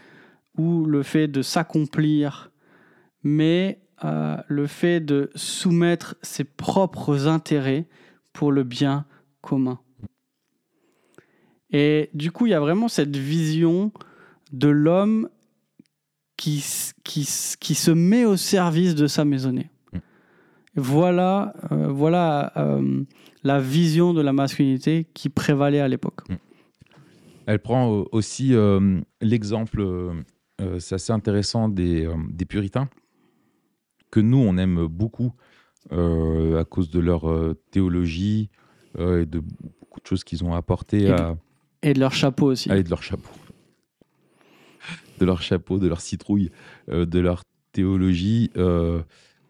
ou 0.56 0.84
le 0.84 1.02
fait 1.02 1.28
de 1.28 1.42
s'accomplir, 1.42 2.50
mais 3.22 3.80
le 4.48 4.66
fait 4.66 5.00
de 5.00 5.30
soumettre 5.34 6.16
ses 6.22 6.44
propres 6.44 7.28
intérêts 7.28 7.86
pour 8.32 8.52
le 8.52 8.64
bien 8.64 9.06
commun. 9.40 9.78
Et 11.70 12.10
du 12.12 12.30
coup, 12.30 12.46
il 12.46 12.50
y 12.50 12.54
a 12.54 12.60
vraiment 12.60 12.88
cette 12.88 13.16
vision 13.16 13.92
de 14.52 14.68
l'homme 14.68 15.28
qui, 16.36 16.60
se 16.60 17.90
met 17.90 18.24
au 18.24 18.36
service 18.36 18.94
de 18.94 19.06
sa 19.06 19.24
maisonnée. 19.24 19.70
Voilà, 20.74 21.52
euh, 21.70 21.88
voilà 21.88 22.52
euh, 22.56 23.04
la 23.44 23.61
vision 23.61 24.14
de 24.14 24.22
la 24.22 24.32
masculinité 24.32 25.06
qui 25.12 25.28
prévalait 25.28 25.80
à 25.80 25.88
l'époque. 25.88 26.28
Mm. 26.28 26.35
Elle 27.46 27.58
prend 27.58 28.04
aussi 28.12 28.54
euh, 28.54 29.00
l'exemple, 29.20 29.85
c'est 30.78 30.94
assez 30.94 31.12
intéressant, 31.12 31.68
des, 31.68 32.08
des, 32.30 32.44
puritains, 32.44 32.88
que 34.12 34.20
nous, 34.20 34.38
on 34.38 34.56
aime 34.58 34.87
beaucoup 34.87 35.32
à 35.90 36.64
cause 36.64 36.88
de 36.90 37.00
leur 37.00 37.24
théologie 37.72 38.48
et 38.96 39.26
de 39.26 39.40
beaucoup 39.40 40.00
de 40.00 40.06
choses 40.06 40.22
qu'ils 40.22 40.44
ont 40.44 40.54
apportées 40.54 41.11
à 41.11 41.37
et 41.82 41.94
de 41.94 41.98
leur 41.98 42.12
chapeau 42.12 42.46
aussi. 42.52 42.68
Ah, 42.70 42.78
et 42.78 42.85
de 42.85 42.90
leur 42.90 43.02
chapeau. 43.02 43.32
De 45.18 45.26
leur 45.26 45.42
chapeau, 45.42 45.80
de 45.80 45.88
leur 45.88 46.00
citrouille, 46.00 46.52
de 46.87 47.18
leur 47.18 47.42
théologie, 47.72 48.52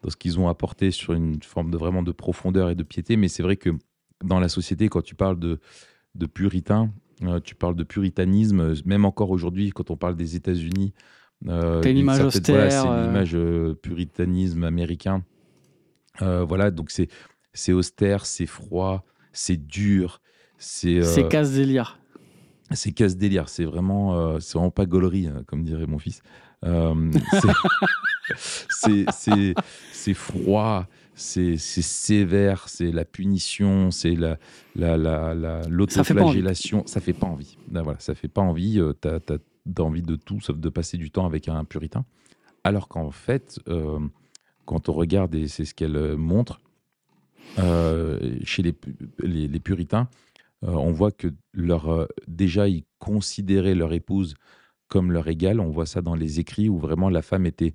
dans 0.03 0.09
ce 0.09 0.17
qu'ils 0.17 0.39
ont 0.39 0.47
apporté 0.47 0.91
sur 0.91 1.13
une 1.13 1.41
forme 1.41 1.71
de 1.71 1.77
vraiment 1.77 2.03
de 2.03 2.11
profondeur 2.11 2.69
et 2.69 2.75
de 2.75 2.83
piété. 2.83 3.15
Mais 3.15 3.29
c'est 3.29 3.43
vrai 3.43 3.55
que 3.55 3.69
dans 4.23 4.39
la 4.39 4.49
société, 4.49 4.89
quand 4.89 5.01
tu 5.01 5.15
parles 5.15 5.39
de, 5.39 5.59
de 6.15 6.25
puritain, 6.25 6.91
euh, 7.23 7.39
tu 7.39 7.55
parles 7.55 7.75
de 7.75 7.83
puritanisme, 7.83 8.73
même 8.85 9.05
encore 9.05 9.31
aujourd'hui, 9.31 9.71
quand 9.71 9.89
on 9.89 9.97
parle 9.97 10.15
des 10.15 10.35
États-Unis. 10.35 10.93
Euh, 11.47 11.81
c'est 11.81 11.91
une 11.91 13.09
image 13.09 13.37
puritanisme 13.81 14.63
américain. 14.63 15.23
voilà, 16.19 16.69
donc 16.69 16.91
c'est, 16.91 17.07
c'est 17.53 17.73
austère, 17.73 18.25
c'est 18.25 18.45
froid, 18.45 19.05
c'est 19.31 19.57
dur. 19.57 20.21
C'est, 20.57 21.01
c'est 21.03 21.27
casse-délire. 21.27 21.99
C'est 22.71 22.91
casse-délire, 22.91 23.49
c'est 23.49 23.65
vraiment, 23.65 24.15
euh, 24.15 24.39
c'est 24.39 24.57
vraiment 24.57 24.71
pas 24.71 24.85
gaulerie, 24.85 25.27
hein, 25.27 25.43
comme 25.47 25.63
dirait 25.63 25.85
mon 25.85 25.99
fils. 25.99 26.21
Euh, 28.31 29.53
c'est 29.91 30.13
froid, 30.13 30.87
c'est 31.15 31.57
sévère, 31.57 32.69
c'est 32.69 32.91
la 32.91 33.05
punition, 33.05 33.91
c'est 33.91 34.15
la, 34.15 34.37
la, 34.75 34.97
la, 34.97 35.61
l'autoflagellation. 35.67 36.83
Ça 36.85 37.01
fait 37.01 37.13
pas 37.13 37.27
envie. 37.27 37.57
Ben 37.67 37.81
voilà, 37.81 37.99
ça 37.99 38.15
fait 38.15 38.27
pas 38.27 38.41
envie. 38.41 38.79
Euh, 38.79 38.93
tu 39.01 39.07
as, 39.07 39.81
envie 39.81 40.01
de 40.01 40.15
tout 40.15 40.39
sauf 40.41 40.57
de 40.57 40.69
passer 40.69 40.97
du 40.97 41.11
temps 41.11 41.25
avec 41.25 41.47
un 41.47 41.63
puritain. 41.63 42.05
Alors 42.63 42.87
qu'en 42.87 43.11
fait, 43.11 43.59
quand 44.65 44.89
on 44.89 44.93
regarde, 44.93 45.35
et 45.35 45.47
c'est 45.47 45.65
ce 45.65 45.73
qu'elle 45.73 46.15
montre, 46.15 46.61
chez 47.57 48.61
les, 48.61 48.75
les, 49.19 49.59
puritains, 49.59 50.07
on 50.61 50.91
voit 50.91 51.11
que 51.11 51.27
leur, 51.53 52.07
déjà, 52.27 52.69
ils 52.69 52.85
considéraient 52.99 53.75
leur 53.75 53.91
épouse 53.91 54.35
comme 54.87 55.11
leur 55.11 55.27
égale. 55.27 55.59
On 55.59 55.71
voit 55.71 55.85
ça 55.85 56.01
dans 56.01 56.15
les 56.15 56.39
écrits 56.39 56.69
où 56.69 56.77
vraiment 56.77 57.09
la 57.09 57.21
femme 57.21 57.45
était 57.45 57.73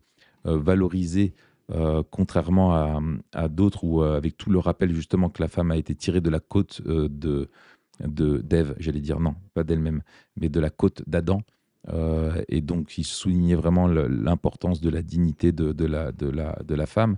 valorisée 0.56 1.34
euh, 1.70 2.02
contrairement 2.10 3.20
à, 3.34 3.48
d'autres 3.48 3.84
où, 3.84 4.02
euh, 4.02 4.16
avec 4.16 4.38
tout 4.38 4.48
le 4.48 4.58
rappel 4.58 4.94
justement 4.94 5.28
que 5.28 5.42
la 5.42 5.48
femme 5.48 5.70
a 5.70 5.76
été 5.76 5.94
tirée 5.94 6.22
de 6.22 6.30
la 6.30 6.40
côte 6.40 6.80
euh, 6.86 7.08
de 7.08 7.50
d'Ève, 8.00 8.74
j'allais 8.78 9.00
dire 9.00 9.20
non, 9.20 9.34
pas 9.54 9.64
d'elle-même, 9.64 10.02
mais 10.36 10.48
de 10.48 10.60
la 10.60 10.70
côte 10.70 11.02
d'Adam. 11.08 11.42
et 12.48 12.60
donc, 12.60 12.96
il 12.96 13.04
soulignait 13.04 13.56
vraiment 13.56 13.88
l'importance 13.88 14.80
de 14.80 14.88
la 14.88 15.02
dignité 15.02 15.50
de, 15.50 15.72
de, 15.72 15.84
la, 15.84 16.12
de, 16.12 16.28
la, 16.28 16.56
de 16.64 16.74
la 16.76 16.86
femme. 16.86 17.16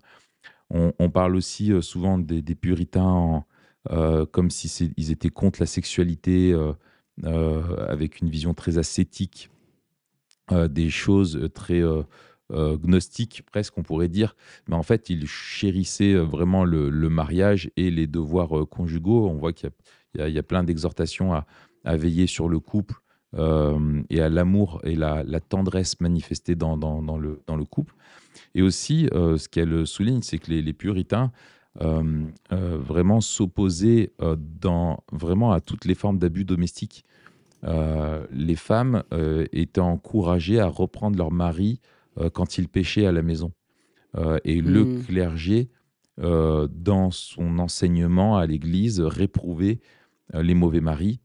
On, 0.70 1.10
parle 1.10 1.36
aussi 1.36 1.70
souvent 1.82 2.16
des, 2.16 2.54
puritains 2.54 3.44
comme 4.30 4.48
si 4.48 4.90
ils 4.96 5.10
étaient 5.10 5.28
contre 5.28 5.60
la 5.60 5.66
sexualité, 5.66 6.58
avec 7.22 8.22
une 8.22 8.30
vision 8.30 8.54
très 8.54 8.78
ascétique 8.78 9.50
des 10.50 10.88
choses 10.88 11.50
très 11.52 11.82
euh, 12.52 12.76
gnostique 12.76 13.42
presque, 13.50 13.78
on 13.78 13.82
pourrait 13.82 14.08
dire. 14.08 14.34
Mais 14.68 14.74
en 14.74 14.82
fait, 14.82 15.08
il 15.08 15.26
chérissait 15.26 16.14
euh, 16.14 16.22
vraiment 16.22 16.64
le, 16.64 16.90
mariage 17.08 17.70
et 17.76 17.90
les 17.90 18.06
devoirs 18.06 18.58
euh, 18.58 18.66
conjugaux. 18.66 19.28
On 19.28 19.34
voit 19.34 19.52
qu'il 19.52 19.70
y, 20.18 20.22
y, 20.22 20.38
a 20.38 20.42
plein 20.42 20.64
d'exhortations 20.64 21.32
à, 21.32 21.46
veiller 21.84 22.26
sur 22.26 22.48
le 22.48 22.60
couple 22.60 22.96
et 23.32 24.20
à 24.20 24.28
l'amour 24.28 24.80
et 24.82 24.96
la, 24.96 25.24
tendresse 25.40 25.98
manifestée 26.00 26.56
dans, 26.56 26.76
le, 27.18 27.40
dans 27.46 27.56
le 27.56 27.64
couple. 27.64 27.94
Et 28.54 28.60
aussi, 28.60 29.08
ce 29.12 29.48
qu'elle 29.48 29.86
souligne, 29.86 30.20
c'est 30.20 30.38
que 30.38 30.50
les, 30.50 30.72
puritains 30.74 31.32
vraiment 31.80 33.22
s'opposaient 33.22 34.12
vraiment 35.10 35.52
à 35.52 35.60
toutes 35.60 35.86
les 35.86 35.94
formes 35.94 36.18
d'abus 36.18 36.44
domestiques. 36.44 37.06
les 37.62 38.56
femmes 38.56 39.04
étaient 39.52 39.80
encouragées 39.80 40.60
à 40.60 40.66
reprendre 40.66 41.16
leur 41.16 41.30
mari 41.30 41.80
euh, 41.80 41.98
quand 42.28 42.58
il 42.58 42.68
pêchait 42.68 43.06
à 43.06 43.12
la 43.12 43.22
maison. 43.22 43.52
Euh, 44.16 44.38
et 44.44 44.60
le 44.60 44.84
hmm. 44.84 45.02
clergé, 45.04 45.68
euh, 46.18 46.68
dans 46.70 47.10
son 47.10 47.58
enseignement 47.58 48.36
à 48.36 48.46
l'Église, 48.46 49.00
réprouvait 49.00 49.80
les 50.32 50.54
mauvais 50.54 50.80
maris. 50.80 51.20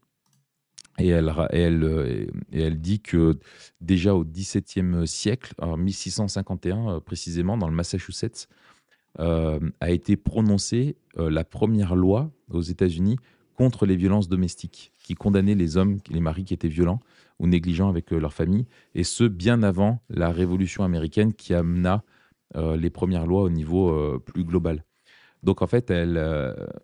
Et 0.98 1.08
elle, 1.08 1.32
elle, 1.50 2.28
et 2.50 2.60
elle 2.62 2.80
dit 2.80 3.00
que 3.00 3.38
déjà 3.80 4.14
au 4.14 4.24
XVIIe 4.24 5.06
siècle, 5.06 5.54
en 5.58 5.76
1651 5.76 7.00
précisément, 7.00 7.58
dans 7.58 7.68
le 7.68 7.74
Massachusetts, 7.74 8.48
a 9.18 9.90
été 9.90 10.16
prononcée 10.16 10.96
la 11.16 11.44
première 11.44 11.94
loi 11.94 12.32
aux 12.50 12.62
États-Unis 12.62 13.18
contre 13.56 13.86
les 13.86 13.96
violences 13.96 14.28
domestiques, 14.28 14.92
qui 15.02 15.14
condamnait 15.14 15.54
les 15.54 15.76
hommes, 15.76 15.98
les 16.10 16.20
maris 16.20 16.44
qui 16.44 16.54
étaient 16.54 16.68
violents 16.68 17.00
ou 17.38 17.46
négligents 17.46 17.88
avec 17.88 18.12
euh, 18.12 18.18
leur 18.18 18.32
famille, 18.32 18.66
et 18.94 19.04
ce, 19.04 19.24
bien 19.24 19.62
avant 19.62 20.00
la 20.08 20.30
Révolution 20.30 20.84
américaine 20.84 21.32
qui 21.32 21.54
amena 21.54 22.02
euh, 22.54 22.76
les 22.76 22.90
premières 22.90 23.26
lois 23.26 23.42
au 23.42 23.50
niveau 23.50 23.90
euh, 23.90 24.22
plus 24.24 24.44
global. 24.44 24.84
Donc 25.42 25.62
en 25.62 25.66
fait, 25.66 25.90
elle, 25.90 26.18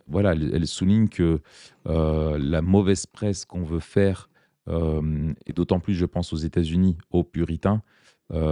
voilà, 0.06 0.34
elle, 0.34 0.66
souligne 0.68 1.08
que 1.08 1.40
la 1.84 2.62
mauvaise 2.62 3.06
presse 3.06 3.44
qu'on 3.44 3.64
veut 3.64 3.80
faire, 3.80 4.28
et 4.68 5.52
d'autant 5.52 5.80
plus, 5.80 5.94
je 5.94 6.04
pense, 6.04 6.32
aux 6.32 6.36
États-Unis, 6.36 6.96
aux 7.10 7.24
puritains, 7.24 7.82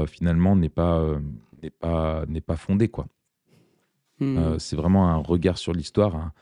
finalement, 0.08 0.56
n'est 0.56 0.70
pas, 0.70 1.06
n'est 1.62 1.70
pas, 1.70 2.24
n'est 2.26 2.40
pas 2.40 2.56
fondée. 2.56 2.88
Quoi. 2.88 3.06
Hmm. 4.18 4.58
c'est 4.58 4.74
vraiment 4.74 5.10
un 5.10 5.18
regard 5.18 5.58
sur 5.58 5.74
l'histoire, 5.74 6.32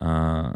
un, 0.00 0.52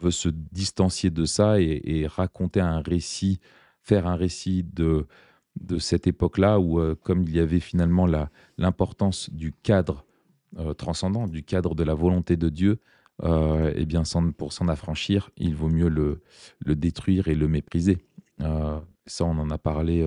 veut 0.00 0.10
se 0.10 0.28
distancier 0.28 1.10
de 1.10 1.24
ça 1.24 1.60
et, 1.60 2.06
raconter 2.06 2.60
un 2.60 2.80
récit, 2.80 3.40
faire 3.82 4.06
un 4.06 4.16
récit 4.16 4.64
de, 4.64 5.06
de 5.60 5.78
cette 5.78 6.06
époque-là 6.06 6.58
où, 6.58 6.80
euh, 6.80 6.94
comme 6.94 7.22
il 7.22 7.34
y 7.34 7.40
avait 7.40 7.60
finalement 7.60 8.06
l'importance 8.58 9.30
du 9.30 9.52
cadre 9.52 10.04
euh, 10.58 10.74
transcendant, 10.74 11.26
du 11.26 11.42
cadre 11.42 11.74
de 11.74 11.84
la 11.84 11.94
volonté 11.94 12.36
de 12.36 12.48
Dieu, 12.48 12.80
euh, 13.22 13.72
eh 13.76 13.84
bien, 13.84 14.02
pour 14.36 14.52
s'en 14.52 14.68
affranchir, 14.68 15.30
il 15.36 15.54
vaut 15.54 15.68
mieux 15.68 15.88
le, 15.88 16.22
le, 16.60 16.74
détruire 16.74 17.28
et 17.28 17.34
le 17.34 17.48
mépriser. 17.48 17.98
ça, 18.38 19.24
on 19.24 19.38
en 19.38 19.50
a 19.50 19.58
parlé 19.58 20.06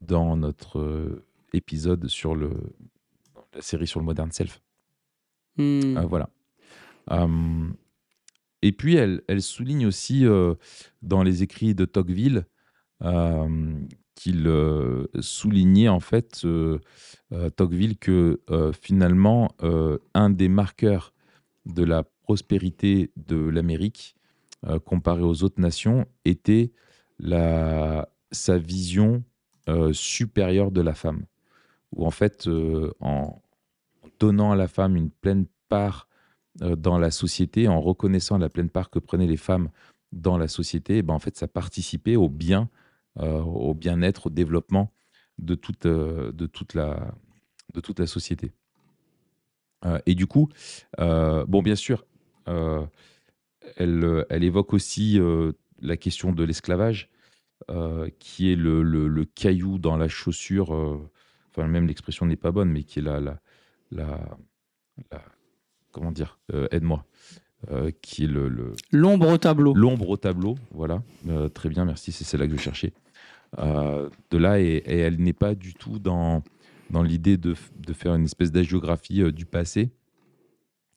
dans 0.00 0.36
notre 0.36 1.22
épisode 1.52 2.06
sur 2.06 2.34
le, 2.34 2.52
la 3.54 3.60
série 3.60 3.86
sur 3.86 4.00
le 4.00 4.06
modern 4.06 4.32
self. 4.32 4.62
Hmm. 5.56 5.98
voilà. 6.06 6.30
Et 8.62 8.72
puis, 8.72 8.96
elle, 8.96 9.42
souligne 9.42 9.86
aussi 9.86 10.26
euh, 10.26 10.54
dans 11.02 11.22
les 11.22 11.42
écrits 11.42 11.74
de 11.74 11.84
Tocqueville 11.84 12.46
euh, 13.02 13.74
qu'il 14.14 14.46
euh, 14.46 15.06
soulignait 15.20 15.88
en 15.88 16.00
fait, 16.00 16.46
Tocqueville, 17.56 17.96
que 17.96 18.40
finalement, 18.80 19.54
un 20.14 20.30
des 20.30 20.48
marqueurs 20.48 21.14
de 21.66 21.84
la 21.84 22.02
prospérité 22.22 23.12
de 23.16 23.36
l'Amérique, 23.36 24.14
comparé 24.84 25.22
aux 25.22 25.42
autres 25.42 25.60
nations, 25.60 26.06
était 26.26 26.72
la, 27.18 28.10
sa 28.30 28.58
vision 28.58 29.24
supérieure 29.92 30.70
de 30.70 30.82
la 30.82 30.92
femme. 30.92 31.24
Où 31.92 32.04
en 32.04 32.10
fait, 32.10 32.46
en 33.00 33.40
donnant 34.18 34.52
à 34.52 34.56
la 34.56 34.68
femme 34.68 34.96
une 34.96 35.10
pleine 35.10 35.46
part 35.68 36.09
dans 36.56 36.98
la 36.98 37.10
société, 37.10 37.68
en 37.68 37.80
reconnaissant 37.80 38.38
la 38.38 38.48
pleine 38.48 38.70
part 38.70 38.90
que 38.90 38.98
prenaient 38.98 39.26
les 39.26 39.36
femmes 39.36 39.70
dans 40.12 40.36
la 40.36 40.48
société, 40.48 40.98
eh 40.98 41.02
ben 41.02 41.14
en 41.14 41.18
fait, 41.18 41.36
ça 41.36 41.46
participait 41.46 42.16
au 42.16 42.28
bien, 42.28 42.68
euh, 43.18 43.40
au 43.40 43.74
bien-être, 43.74 44.26
au 44.26 44.30
développement 44.30 44.92
de 45.38 45.54
toute, 45.54 45.86
euh, 45.86 46.32
de 46.32 46.46
toute, 46.46 46.74
la, 46.74 47.14
de 47.74 47.80
toute 47.80 47.98
la 47.98 48.06
société. 48.06 48.52
et 50.06 50.14
du 50.14 50.26
coup, 50.26 50.48
bon, 50.98 51.62
bien 51.62 51.76
sûr, 51.76 52.04
elle, 53.76 54.26
elle, 54.28 54.44
évoque 54.44 54.74
aussi 54.74 55.18
la 55.80 55.96
question 55.96 56.32
de 56.32 56.44
l'esclavage, 56.44 57.08
qui 58.18 58.52
est 58.52 58.56
le, 58.56 58.82
le, 58.82 59.24
caillou 59.24 59.78
dans 59.78 59.96
la 59.96 60.08
chaussure, 60.08 60.70
enfin, 61.50 61.66
même 61.66 61.86
l'expression 61.86 62.26
n'est 62.26 62.36
pas 62.36 62.50
bonne, 62.50 62.70
mais 62.70 62.82
qui 62.82 62.98
est 62.98 63.02
la, 63.02 63.40
la 63.90 64.20
comment 65.92 66.12
dire, 66.12 66.38
euh, 66.52 66.68
aide-moi, 66.70 67.04
euh, 67.70 67.90
qui 68.02 68.24
est 68.24 68.28
le, 68.28 68.74
L'ombre 68.92 69.28
au 69.28 69.38
tableau. 69.38 69.74
L'ombre 69.74 70.10
au 70.10 70.16
tableau, 70.16 70.56
voilà. 70.70 71.02
Euh, 71.28 71.48
très 71.48 71.68
bien, 71.68 71.84
merci, 71.84 72.12
c'est 72.12 72.24
celle-là 72.24 72.46
que 72.46 72.56
je 72.56 72.60
cherchais. 72.60 72.92
de 73.58 74.38
là, 74.38 74.60
et, 74.60 74.82
elle 74.86 75.18
n'est 75.18 75.32
pas 75.32 75.54
du 75.54 75.74
tout 75.74 75.98
dans, 75.98 76.42
dans 76.90 77.02
l'idée 77.02 77.36
de, 77.36 77.54
de, 77.76 77.92
faire 77.92 78.14
une 78.14 78.24
espèce 78.24 78.52
d'agiographie 78.52 79.32
du 79.32 79.46
passé, 79.46 79.90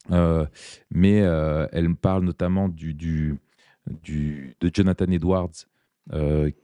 mais 0.10 1.18
elle 1.72 1.96
parle 1.96 2.24
notamment 2.24 2.70
du, 2.70 2.94
du, 2.94 3.38
du, 4.04 4.56
de 4.60 4.72
Jonathan 4.74 5.10
Edwards, 5.12 5.68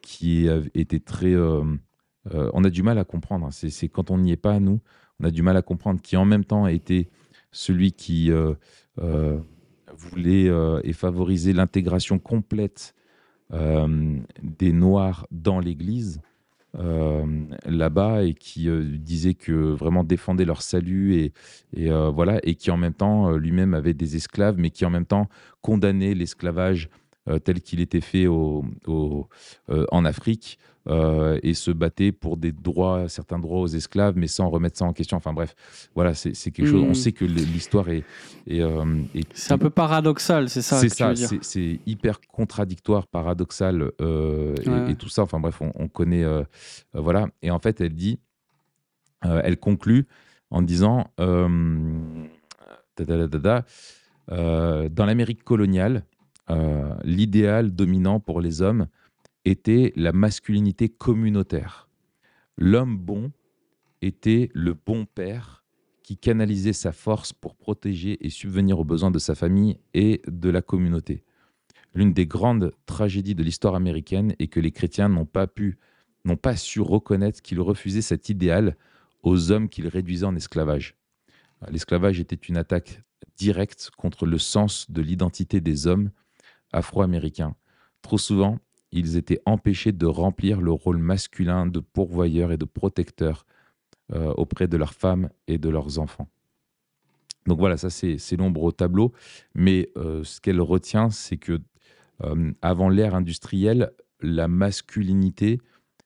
qui 0.01 0.47
était 0.75 0.99
très... 0.99 1.35
on 1.35 2.63
a 2.63 2.69
du 2.69 2.83
mal 2.83 2.99
à 2.99 3.03
comprendre, 3.03 3.47
hein. 3.47 3.51
c'est 3.51 3.89
quand 3.89 4.11
on 4.11 4.19
n'y 4.19 4.31
est 4.31 4.37
pas, 4.37 4.59
nous, 4.59 4.79
on 5.19 5.25
a 5.25 5.31
du 5.31 5.41
mal 5.41 5.57
à 5.57 5.61
comprendre, 5.61 5.99
qui 6.01 6.15
en 6.15 6.25
même 6.25 6.45
temps 6.45 6.63
a 6.65 6.71
été 6.71 7.09
celui 7.51 7.91
qui 7.91 8.31
euh, 8.31 8.53
euh, 8.99 9.39
voulait 9.93 10.49
euh, 10.49 10.81
et 10.83 10.93
favoriser 10.93 11.53
l'intégration 11.53 12.19
complète 12.19 12.95
des 14.43 14.73
Noirs 14.73 15.25
dans 15.31 15.59
l'Église. 15.59 16.21
là-bas 16.75 18.21
et 18.21 18.35
qui 18.35 18.69
disait 18.99 19.33
que 19.33 19.71
vraiment 19.73 20.03
défendait 20.03 20.45
leur 20.45 20.61
salut 20.61 21.15
et 21.15 21.89
voilà 22.11 22.39
et 22.43 22.53
qui 22.53 22.69
en 22.69 22.77
même 22.77 22.93
temps 22.93 23.31
lui-même 23.31 23.73
avait 23.73 23.95
des 23.95 24.15
esclaves 24.15 24.59
mais 24.59 24.69
qui 24.69 24.85
en 24.85 24.91
même 24.91 25.07
temps 25.07 25.29
condamnait 25.61 26.13
l'esclavage 26.13 26.89
tel 27.43 27.61
qu'il 27.61 27.79
était 27.79 28.01
fait 28.01 28.27
au, 28.27 28.65
en 29.67 30.05
Afrique 30.05 30.59
euh, 30.87 31.37
et 31.43 31.53
se 31.53 31.69
battait 31.71 32.11
pour 32.11 32.37
des 32.37 32.51
droits, 32.51 33.07
certains 33.09 33.37
droits 33.37 33.59
aux 33.59 33.67
esclaves, 33.67 34.15
mais 34.15 34.25
sans 34.27 34.49
remettre 34.49 34.75
ça 34.77 34.85
en 34.85 34.93
question. 34.93 35.17
Enfin 35.17 35.33
bref, 35.33 35.53
voilà, 35.93 36.15
c'est 36.15 36.33
quelque 36.51 36.67
chose. 36.67 36.81
On 36.81 36.91
hmm. 36.91 36.95
sait 36.95 37.11
que 37.11 37.25
l'histoire 37.25 37.89
est. 37.89 38.03
Euh, 38.49 39.03
c'est 39.33 39.51
un 39.51 39.59
peu 39.59 39.69
paradoxal, 39.69 40.49
c'est 40.49 40.63
ça. 40.63 40.79
C'est 40.79 40.89
ça, 40.89 41.13
c'est 41.41 41.79
hyper 41.85 42.21
contradictoire, 42.21 43.05
paradoxal 43.07 43.91
euh, 44.01 44.55
et, 44.87 44.95
tout 44.95 45.09
ça. 45.09 45.21
Enfin 45.21 45.39
bref, 45.39 45.61
on, 45.61 45.87
connaît. 45.89 46.25
voilà. 46.93 47.27
Et 47.41 47.51
en 47.51 47.59
fait, 47.59 47.81
elle 47.81 47.93
dit, 47.93 48.17
elle 49.21 49.57
conclut 49.57 50.07
en 50.49 50.63
disant. 50.63 51.11
dans 54.29 54.89
l'Amérique 54.97 55.43
coloniale, 55.43 56.03
l'idéal 57.03 57.71
dominant 57.71 58.19
pour 58.19 58.41
les 58.41 58.61
hommes 58.61 58.87
était 59.45 59.93
la 59.95 60.11
masculinité 60.11 60.89
communautaire. 60.89 61.87
L'homme 62.57 62.97
bon 62.97 63.31
était 64.01 64.49
le 64.53 64.73
bon 64.73 65.05
père 65.05 65.63
qui 66.03 66.17
canalisait 66.17 66.73
sa 66.73 66.91
force 66.91 67.33
pour 67.33 67.55
protéger 67.55 68.25
et 68.25 68.29
subvenir 68.29 68.79
aux 68.79 68.83
besoins 68.83 69.11
de 69.11 69.19
sa 69.19 69.35
famille 69.35 69.77
et 69.93 70.21
de 70.27 70.49
la 70.49 70.61
communauté. 70.61 71.23
L'une 71.93 72.13
des 72.13 72.25
grandes 72.25 72.73
tragédies 72.85 73.35
de 73.35 73.43
l'histoire 73.43 73.75
américaine 73.75 74.35
est 74.39 74.47
que 74.47 74.59
les 74.59 74.71
chrétiens 74.71 75.09
n'ont 75.09 75.25
pas 75.25 75.47
pu, 75.47 75.77
n'ont 76.25 76.37
pas 76.37 76.55
su 76.55 76.81
reconnaître 76.81 77.41
qu'ils 77.41 77.61
refusaient 77.61 78.01
cet 78.01 78.29
idéal 78.29 78.75
aux 79.23 79.51
hommes 79.51 79.69
qu'ils 79.69 79.87
réduisaient 79.87 80.25
en 80.25 80.35
esclavage. 80.35 80.95
L'esclavage 81.69 82.19
était 82.19 82.35
une 82.35 82.57
attaque 82.57 83.03
directe 83.37 83.89
contre 83.97 84.25
le 84.25 84.37
sens 84.37 84.89
de 84.89 85.01
l'identité 85.01 85.61
des 85.61 85.87
hommes 85.87 86.11
afro-américains. 86.71 87.55
Trop 88.01 88.17
souvent, 88.17 88.59
ils 88.91 89.17
étaient 89.17 89.41
empêchés 89.45 89.91
de 89.91 90.05
remplir 90.05 90.61
le 90.61 90.71
rôle 90.71 90.97
masculin 90.97 91.65
de 91.65 91.79
pourvoyeur 91.79 92.51
et 92.51 92.57
de 92.57 92.65
protecteur 92.65 93.45
euh, 94.13 94.33
auprès 94.37 94.67
de 94.67 94.77
leurs 94.77 94.93
femmes 94.93 95.29
et 95.47 95.57
de 95.57 95.69
leurs 95.69 95.99
enfants. 95.99 96.27
Donc 97.45 97.59
voilà, 97.59 97.77
ça 97.77 97.89
c'est 97.89 98.35
l'ombre 98.37 98.63
au 98.63 98.71
tableau. 98.71 99.13
Mais 99.53 99.89
euh, 99.97 100.23
ce 100.23 100.41
qu'elle 100.41 100.61
retient, 100.61 101.09
c'est 101.09 101.37
que 101.37 101.59
euh, 102.23 102.51
avant 102.61 102.89
l'ère 102.89 103.15
industrielle, 103.15 103.91
la 104.21 104.47
masculinité 104.47 105.61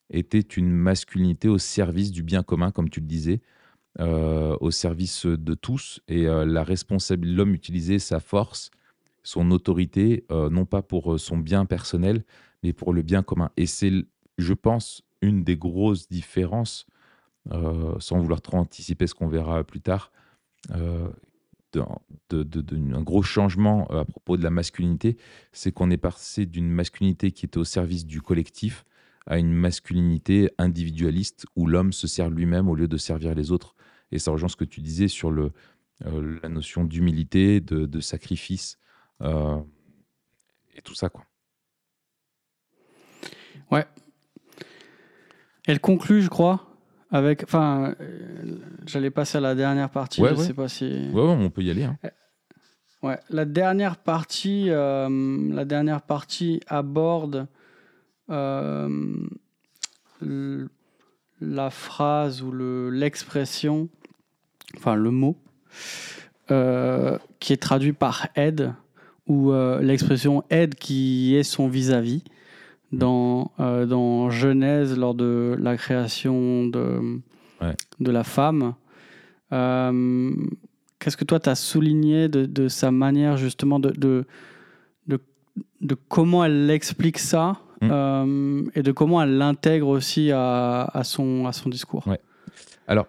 était 0.10 0.40
une 0.40 0.70
masculinité 0.70 1.48
au 1.48 1.58
service 1.58 2.12
du 2.12 2.24
bien 2.24 2.44
commun, 2.44 2.72
comme 2.72 2.90
tu 2.90 3.00
le 3.00 3.08
disais, 3.08 3.42
au 4.00 4.70
service 4.70 5.26
de 5.26 5.54
tous. 5.56 6.02
Et 6.08 6.26
la 6.26 6.66
l'homme 7.22 7.54
utilisait 7.56 8.00
sa 8.00 8.20
force, 8.20 8.70
son 9.24 9.52
autorité, 9.52 10.26
non 10.30 10.66
pas 10.66 10.82
pour 10.82 11.20
son 11.20 11.38
bien 11.38 11.66
personnel, 11.66 12.24
mais 12.62 12.74
pour 12.74 12.94
le 12.94 13.02
bien 13.02 13.24
commun. 13.24 13.52
Et 13.58 13.66
c'est, 13.66 13.92
je 14.38 14.54
pense, 14.54 15.04
une 15.24 15.44
des 15.44 15.58
grosses 15.58 16.10
différences, 16.10 16.86
euh, 17.52 17.96
sans 18.00 18.20
vouloir 18.20 18.42
trop 18.42 18.58
anticiper 18.58 19.08
ce 19.08 19.16
qu'on 19.16 19.28
verra 19.28 19.64
plus 19.64 19.82
tard, 19.82 20.12
euh, 20.72 21.10
d'un 21.74 23.02
gros 23.02 23.24
changement 23.24 23.88
euh, 23.92 24.02
à 24.02 24.06
propos 24.06 24.38
de 24.38 24.44
la 24.44 24.50
masculinité, 24.50 25.18
c'est 25.52 25.72
qu'on 25.72 25.90
est 25.90 25.98
passé 25.98 26.46
d'une 26.46 26.70
masculinité 26.70 27.32
qui 27.32 27.46
était 27.46 27.58
au 27.58 27.64
service 27.64 28.06
du 28.06 28.22
collectif 28.22 28.86
à 29.26 29.40
une 29.40 29.52
masculinité 29.54 30.52
individualiste 30.58 31.46
où 31.56 31.66
l'homme 31.66 31.94
se 31.94 32.08
sert 32.08 32.30
lui-même 32.30 32.70
au 32.70 32.76
lieu 32.76 32.88
de 32.88 32.98
servir 32.98 33.34
les 33.34 33.52
autres. 33.52 33.76
Et 34.12 34.20
ça 34.20 34.32
rejoint 34.32 34.50
ce 34.50 34.56
que 34.56 34.66
tu 34.66 34.82
disais 34.82 35.08
sur 35.08 35.32
le, 35.32 35.52
la 36.02 36.50
notion 36.50 36.84
d'humilité, 36.84 37.62
de, 37.62 38.00
sacrifice 38.02 38.78
et 39.22 40.82
tout 40.84 40.96
ça. 40.96 41.10
Quoi. 41.10 41.24
Ouais. 43.72 43.86
Elle 45.66 45.80
conclut, 45.80 46.22
je 46.22 46.30
crois, 46.30 46.68
avec. 47.12 47.44
Enfin, 47.44 47.96
euh, 48.00 48.58
j'allais 48.86 49.12
passer 49.12 49.38
à 49.38 49.42
la 49.42 49.56
dernière 49.56 49.90
partie. 49.90 50.22
je 50.24 50.36
sais 50.36 50.54
pas 50.54 50.68
si. 50.68 51.10
Ouais, 51.14 51.22
on 51.22 51.50
peut 51.50 51.62
y 51.62 51.72
aller. 51.72 51.84
Hein. 51.84 51.98
Ouais, 53.02 53.20
la 53.30 53.46
dernière 53.46 53.98
partie, 53.98 54.70
euh, 54.70 55.54
la 55.54 55.66
dernière 55.66 56.02
partie 56.02 56.62
aborde 56.68 57.48
euh, 58.30 59.28
la 61.42 61.70
phrase 61.70 62.42
ou 62.42 62.52
l'expression, 62.92 63.90
enfin 64.78 64.96
le 64.96 65.12
mot, 65.12 65.38
qui 66.48 67.54
est 67.54 67.62
traduit 67.62 67.94
par 67.94 68.28
aide, 68.36 68.74
ou 69.34 69.52
l'expression 69.82 70.44
aide 70.50 70.76
qui 70.76 71.36
est 71.36 71.44
son 71.44 71.68
vis-à-vis. 71.68 72.24
vis 72.24 72.32
dans, 72.94 73.52
euh, 73.60 73.86
dans 73.86 74.30
Genèse, 74.30 74.98
lors 74.98 75.16
de 75.16 75.58
la 75.60 75.76
création 75.76 76.68
de, 76.68 77.20
de 78.00 78.12
la 78.12 78.24
femme. 78.24 78.76
Euh, 79.52 80.32
qu'est-ce 81.00 81.18
que 81.18 81.26
toi, 81.26 81.40
tu 81.40 81.50
as 81.50 81.56
souligné 81.56 82.30
de, 82.30 82.46
de, 82.46 82.68
sa 82.68 82.92
manière 82.92 83.36
justement 83.38 83.80
de, 83.80 83.90
de, 83.90 84.26
de, 85.82 85.96
comment 86.08 86.46
elle 86.46 86.70
explique 86.70 87.20
ça 87.20 87.58
euh, 87.84 88.64
et 88.74 88.82
de 88.82 88.92
comment 88.94 89.22
elle 89.22 89.38
l'intègre 89.38 89.90
aussi 89.90 90.32
à, 90.32 90.84
à, 90.86 91.04
son, 91.04 91.46
à 91.46 91.52
son 91.52 91.70
discours? 91.70 92.08
Ouais. 92.08 92.20
Alors, 92.88 93.08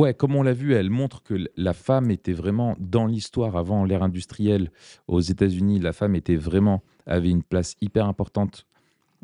Ouais, 0.00 0.14
comme 0.14 0.34
on 0.34 0.42
l'a 0.42 0.54
vu, 0.54 0.72
elle 0.72 0.88
montre 0.88 1.22
que 1.22 1.34
la 1.58 1.74
femme 1.74 2.10
était 2.10 2.32
vraiment 2.32 2.74
dans 2.78 3.04
l'histoire 3.04 3.58
avant 3.58 3.84
l'ère 3.84 4.02
industrielle 4.02 4.72
aux 5.08 5.20
États-Unis. 5.20 5.78
La 5.78 5.92
femme 5.92 6.14
était 6.14 6.36
vraiment 6.36 6.82
avait 7.04 7.28
une 7.28 7.42
place 7.42 7.76
hyper 7.82 8.06
importante 8.06 8.66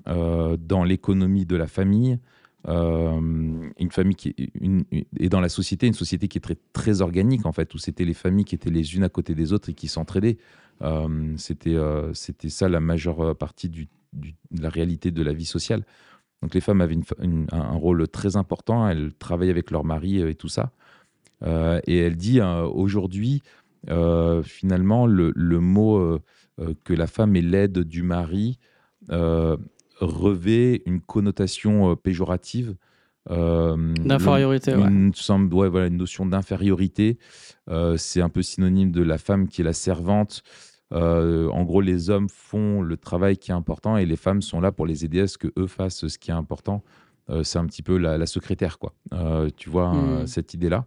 euh, 0.06 0.58
dans 0.58 0.84
l'économie 0.84 1.46
de 1.46 1.56
la 1.56 1.66
famille. 1.66 2.18
Euh, 2.68 3.18
une 3.78 3.90
famille 3.90 4.16
qui 4.16 4.34
une, 4.60 4.84
et 5.18 5.30
dans 5.30 5.40
la 5.40 5.48
société, 5.48 5.86
une 5.86 5.94
société 5.94 6.28
qui 6.28 6.36
est 6.36 6.42
très, 6.42 6.58
très 6.74 7.00
organique 7.00 7.46
en 7.46 7.52
fait, 7.52 7.72
où 7.72 7.78
c'était 7.78 8.04
les 8.04 8.12
familles 8.12 8.44
qui 8.44 8.54
étaient 8.54 8.68
les 8.68 8.96
unes 8.96 9.04
à 9.04 9.08
côté 9.08 9.34
des 9.34 9.54
autres 9.54 9.70
et 9.70 9.74
qui 9.74 9.88
s'entraidaient. 9.88 10.36
Euh, 10.82 11.32
c'était 11.38 11.78
c'était 12.12 12.50
ça 12.50 12.68
la 12.68 12.80
majeure 12.80 13.34
partie 13.34 13.70
du, 13.70 13.88
de 14.12 14.62
la 14.62 14.68
réalité 14.68 15.10
de 15.10 15.22
la 15.22 15.32
vie 15.32 15.46
sociale. 15.46 15.86
Donc 16.42 16.54
les 16.54 16.60
femmes 16.60 16.80
avaient 16.80 16.98
un 17.52 17.72
rôle 17.72 18.06
très 18.08 18.36
important, 18.36 18.88
elles 18.88 19.12
travaillaient 19.14 19.50
avec 19.50 19.70
leur 19.70 19.84
mari 19.84 20.20
euh, 20.20 20.30
et 20.30 20.34
tout 20.34 20.48
ça. 20.48 20.72
Euh, 21.42 21.80
et 21.86 21.98
elle 21.98 22.16
dit 22.16 22.40
euh, 22.40 22.62
aujourd'hui, 22.62 23.42
finalement, 24.44 25.06
le, 25.06 25.32
mot 25.60 26.18
que 26.84 26.92
la 26.92 27.06
femme 27.06 27.36
est 27.36 27.42
l'aide 27.42 27.78
du 27.80 28.02
mari 28.02 28.58
revêt 30.00 30.82
une 30.86 31.00
connotation 31.00 31.94
péjorative. 31.94 32.74
d'infériorité, 33.28 34.74
ouais. 34.74 34.88
Une, 34.88 35.12
ouais, 35.52 35.68
voilà, 35.68 35.86
une 35.86 35.98
notion 35.98 36.26
d'infériorité. 36.26 37.18
c'est 37.96 38.20
un 38.20 38.28
peu 38.28 38.42
synonyme 38.42 38.90
de 38.90 39.02
la 39.02 39.18
femme 39.18 39.46
qui 39.46 39.60
est 39.60 39.64
la 39.64 39.72
servante. 39.72 40.42
Euh, 40.92 41.48
en 41.48 41.64
gros, 41.64 41.80
les 41.80 42.10
hommes 42.10 42.28
font 42.28 42.80
le 42.80 42.96
travail 42.96 43.36
qui 43.36 43.50
est 43.50 43.54
important 43.54 43.96
et 43.96 44.06
les 44.06 44.16
femmes 44.16 44.42
sont 44.42 44.60
là 44.60 44.72
pour 44.72 44.86
les 44.86 45.04
aider 45.04 45.20
à 45.20 45.26
ce 45.26 45.38
que 45.38 45.48
eux 45.58 45.66
fassent 45.66 46.06
ce 46.06 46.18
qui 46.18 46.30
est 46.30 46.34
important. 46.34 46.84
Euh, 47.28 47.42
c'est 47.42 47.58
un 47.58 47.66
petit 47.66 47.82
peu 47.82 47.96
la, 47.96 48.24
secrétaire, 48.26 48.78
quoi. 48.78 48.94
Euh, 49.12 49.50
tu 49.56 49.68
vois, 49.68 49.92
hmm. 49.92 50.26
cette 50.26 50.54
idée-là. 50.54 50.86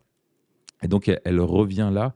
Et 0.82 0.88
donc, 0.88 1.12
elle, 1.26 1.42
revient 1.42 1.90
là. 1.92 2.14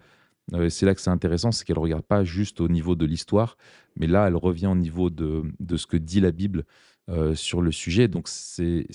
c'est 0.69 0.85
là 0.85 0.95
que 0.95 1.01
c'est 1.01 1.09
intéressant, 1.09 1.51
c'est 1.51 1.65
qu'elle 1.65 1.75
ne 1.75 1.81
regarde 1.81 2.03
pas 2.03 2.23
juste 2.23 2.61
au 2.61 2.69
niveau 2.69 2.95
de 2.95 3.05
l'histoire, 3.05 3.57
mais 3.97 4.07
là, 4.07 4.27
elle 4.27 4.37
revient 4.37 4.67
au 4.67 4.75
niveau 4.75 5.09
de, 5.09 5.43
de 5.59 5.75
ce 5.75 5.85
que 5.85 5.97
dit 5.97 6.21
la 6.21 6.31
Bible 6.31 6.63
sur 7.33 7.61
le 7.61 7.73
sujet. 7.73 8.07
Donc, 8.07 8.29
c'est 8.29 8.87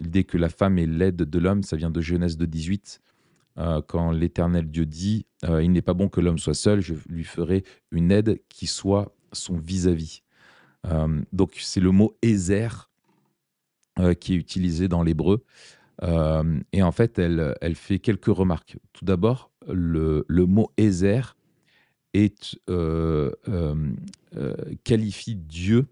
l'idée 0.00 0.24
que 0.24 0.36
la 0.36 0.48
femme 0.48 0.76
est 0.78 0.86
l'aide 0.86 1.18
de 1.18 1.38
l'homme, 1.38 1.62
ça 1.62 1.76
vient 1.76 1.90
de 1.90 2.00
Genèse 2.00 2.36
de 2.36 2.46
18. 2.46 3.00
Euh, 3.58 3.82
quand 3.86 4.10
l'Éternel 4.10 4.70
Dieu 4.70 4.86
dit 4.86 5.26
euh, 5.44 5.62
Il 5.62 5.70
n'est 5.72 5.82
pas 5.82 5.94
bon 5.94 6.08
que 6.08 6.20
l'homme 6.20 6.38
soit 6.38 6.54
seul, 6.54 6.80
je 6.80 6.94
lui 7.08 7.24
ferai 7.24 7.64
une 7.92 8.10
aide 8.10 8.40
qui 8.48 8.66
soit 8.66 9.14
son 9.32 9.56
vis-à-vis. 9.56 10.22
Euh, 10.86 11.22
donc, 11.32 11.56
c'est 11.60 11.80
le 11.80 11.90
mot 11.90 12.16
Ézer 12.22 12.90
qui 14.18 14.34
est 14.34 14.36
utilisé 14.36 14.88
dans 14.88 15.04
l'hébreu. 15.04 15.44
et 16.02 16.82
en 16.82 16.90
fait, 16.90 17.20
elle, 17.20 17.74
fait 17.76 18.00
quelques 18.00 18.26
remarques. 18.26 18.76
Tout 18.92 19.04
d'abord, 19.04 19.52
le, 19.68 20.24
mot 20.28 20.72
Ézer 20.76 21.36
qualifie 24.82 25.36
Dieu 25.36 25.86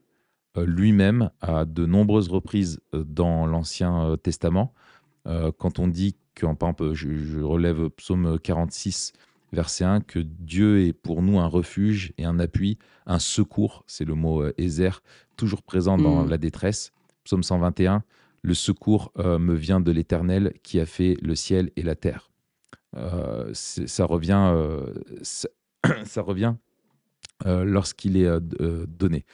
lui-même 0.56 1.30
à 1.40 1.64
de 1.64 1.86
nombreuses 1.86 2.26
reprises 2.26 2.80
dans 2.92 3.46
l'Ancien 3.46 4.16
Testament. 4.20 4.74
Quand 5.24 5.78
on 5.78 5.88
dit 5.88 6.16
quand, 6.34 6.54
par 6.54 6.70
exemple, 6.70 6.94
je, 6.94 7.40
relève 7.40 7.88
psaume 7.90 8.38
46, 8.38 9.12
verset 9.52 9.84
1, 9.84 10.00
que 10.00 10.18
Dieu 10.18 10.86
est 10.86 10.92
pour 10.92 11.22
nous 11.22 11.38
un 11.38 11.46
refuge 11.46 12.12
et 12.18 12.24
un 12.24 12.38
appui, 12.38 12.78
un 13.06 13.18
secours, 13.18 13.84
c'est 13.86 14.04
le 14.04 14.14
mot 14.14 14.42
euh, 14.42 14.54
Ézer, 14.58 15.02
toujours 15.36 15.62
présent 15.62 15.96
dans 15.96 16.24
mm. 16.24 16.30
la 16.30 16.38
détresse. 16.38 16.92
Psaume 17.24 17.42
121, 17.42 18.02
le 18.42 18.54
secours 18.54 19.12
euh, 19.18 19.38
me 19.38 19.54
vient 19.54 19.80
de 19.80 19.92
l'Éternel 19.92 20.54
qui 20.62 20.80
a 20.80 20.86
fait 20.86 21.16
le 21.22 21.34
ciel 21.34 21.70
et 21.76 21.82
la 21.82 21.94
terre. 21.94 22.30
Euh, 22.96 23.50
ça 23.52 24.04
revient, 24.04 24.52
ça, 25.22 26.22
revient 26.22 26.54
lorsqu'il 27.44 28.16
est 28.16 28.40
donné. 28.86 29.24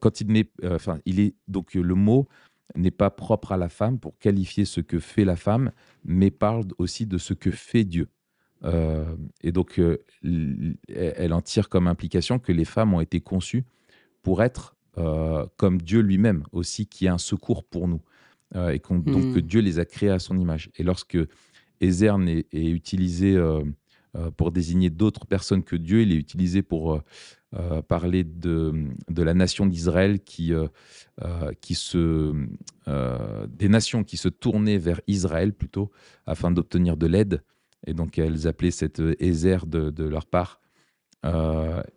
quand 0.00 0.20
il 0.20 0.26
n'est, 0.28 0.50
enfin, 0.64 0.98
il 1.06 1.20
est 1.20 1.34
donc 1.46 1.74
le 1.74 1.94
mot 1.94 2.28
n'est 2.76 2.90
pas 2.90 3.10
propre 3.10 3.52
à 3.52 3.56
la 3.56 3.68
femme 3.68 3.98
pour 3.98 4.18
qualifier 4.18 4.64
ce 4.64 4.80
que 4.80 4.98
fait 4.98 5.24
la 5.24 5.36
femme, 5.36 5.72
mais 6.04 6.30
parle 6.30 6.64
aussi 6.78 7.06
de 7.06 7.18
ce 7.18 7.34
que 7.34 7.50
fait 7.50 7.84
Dieu. 7.84 8.08
Euh, 8.64 9.04
et 9.42 9.52
donc, 9.52 9.78
euh, 9.78 9.98
elle 10.88 11.32
en 11.32 11.40
tire 11.40 11.68
comme 11.68 11.86
implication 11.86 12.38
que 12.38 12.52
les 12.52 12.64
femmes 12.64 12.94
ont 12.94 13.00
été 13.00 13.20
conçues 13.20 13.64
pour 14.22 14.42
être 14.42 14.76
euh, 14.98 15.46
comme 15.56 15.80
Dieu 15.80 16.00
lui-même 16.00 16.44
aussi, 16.52 16.86
qui 16.86 17.06
est 17.06 17.10
un 17.10 17.18
secours 17.18 17.64
pour 17.64 17.88
nous. 17.88 18.00
et 18.54 18.78
donc 18.78 19.04
que 19.04 19.38
hmm. 19.38 19.42
Dieu 19.42 19.60
les 19.60 19.78
a 19.78 19.84
créées 19.84 20.10
à 20.10 20.18
son 20.18 20.38
image. 20.38 20.70
Et 20.76 20.82
lorsque 20.82 21.18
Ézerne 21.80 22.28
est, 22.28 22.46
utilisé 22.52 23.36
pour 24.36 24.52
désigner 24.52 24.90
d'autres 24.90 25.26
personnes 25.26 25.62
que 25.62 25.76
Dieu. 25.76 26.02
Il 26.02 26.12
est 26.12 26.16
utilisé 26.16 26.62
pour 26.62 26.94
euh, 26.94 27.02
euh, 27.54 27.82
parler 27.82 28.24
de, 28.24 28.86
de, 29.08 29.22
la 29.22 29.34
nation 29.34 29.66
d'Israël 29.66 30.20
qui, 30.20 30.52
qui 31.60 31.78
des 32.86 33.68
nations 33.68 34.04
qui 34.04 34.16
se 34.16 34.28
tournaient 34.28 34.78
vers 34.78 35.00
Israël 35.06 35.52
plutôt 35.52 35.90
afin 36.26 36.50
d'obtenir 36.50 36.96
de 36.96 37.06
l'aide. 37.06 37.42
Et 37.86 37.94
donc 37.94 38.18
elles 38.18 38.46
appelaient 38.46 38.70
cette 38.70 39.00
Ézer 39.18 39.66
de, 39.66 39.90
de 39.90 40.04
leur 40.04 40.26
part. 40.26 40.60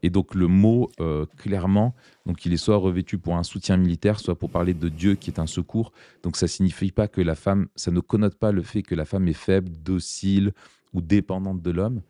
et 0.03 0.09
donc 0.09 0.36
le 0.36 0.47
mot, 0.47 0.89
clairement, 1.38 1.95
donc 2.26 2.45
il 2.45 2.53
est 2.53 2.57
soit 2.57 2.78
revêtu 2.78 3.17
pour 3.17 3.36
un 3.36 3.43
soutien 3.43 3.78
militaire, 3.78 4.19
soit 4.19 4.38
pour 4.38 4.49
parler 4.49 4.74
de 4.74 4.89
Dieu 4.89 5.15
qui 5.15 5.32
est 5.32 5.39
un 5.39 5.47
secours. 5.47 5.91
Donc 6.24 6.38
ça 6.38 6.47
signifie 6.47 6.91
pas 6.91 7.07
que 7.07 7.22
la 7.22 7.36
femme, 7.36 7.67
ça 7.76 7.91
ne 7.91 7.99
connote 7.99 8.36
pas 8.36 8.51
le 8.51 8.61
fait 8.61 8.84
que 8.84 8.95
la 8.95 9.05
femme 9.05 9.28
est 9.28 9.34
faible, 9.34 9.69
docile 9.84 10.53
ou 10.93 11.01
dépendante 11.01 11.61
de 11.61 11.71
l'homme. 11.71 12.01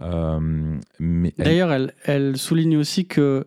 Euh, 0.00 0.78
D'ailleurs, 1.38 1.72
elle... 1.72 1.92
elle, 2.04 2.36
souligne 2.36 2.76
aussi 2.76 3.06
que 3.06 3.46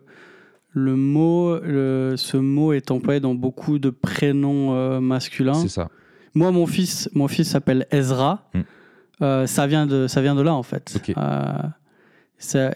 le 0.70 0.96
mot, 0.96 1.58
ce 1.58 2.36
mot 2.36 2.72
est 2.72 2.90
employé 2.90 3.20
dans 3.20 3.34
beaucoup 3.34 3.78
de 3.78 3.90
prénoms 3.90 4.74
euh, 4.74 5.00
masculins. 5.00 5.54
C'est 5.54 5.68
ça. 5.68 5.90
Moi, 6.34 6.50
mon 6.50 6.66
fils, 6.66 7.10
mon 7.14 7.28
fils 7.28 7.50
s'appelle 7.50 7.86
Ezra. 7.90 8.48
Hmm. 8.54 8.60
Euh, 9.20 9.46
ça 9.46 9.66
vient 9.66 9.86
de, 9.86 10.06
ça 10.06 10.22
vient 10.22 10.34
de 10.34 10.40
là 10.40 10.54
en 10.54 10.62
fait. 10.62 10.98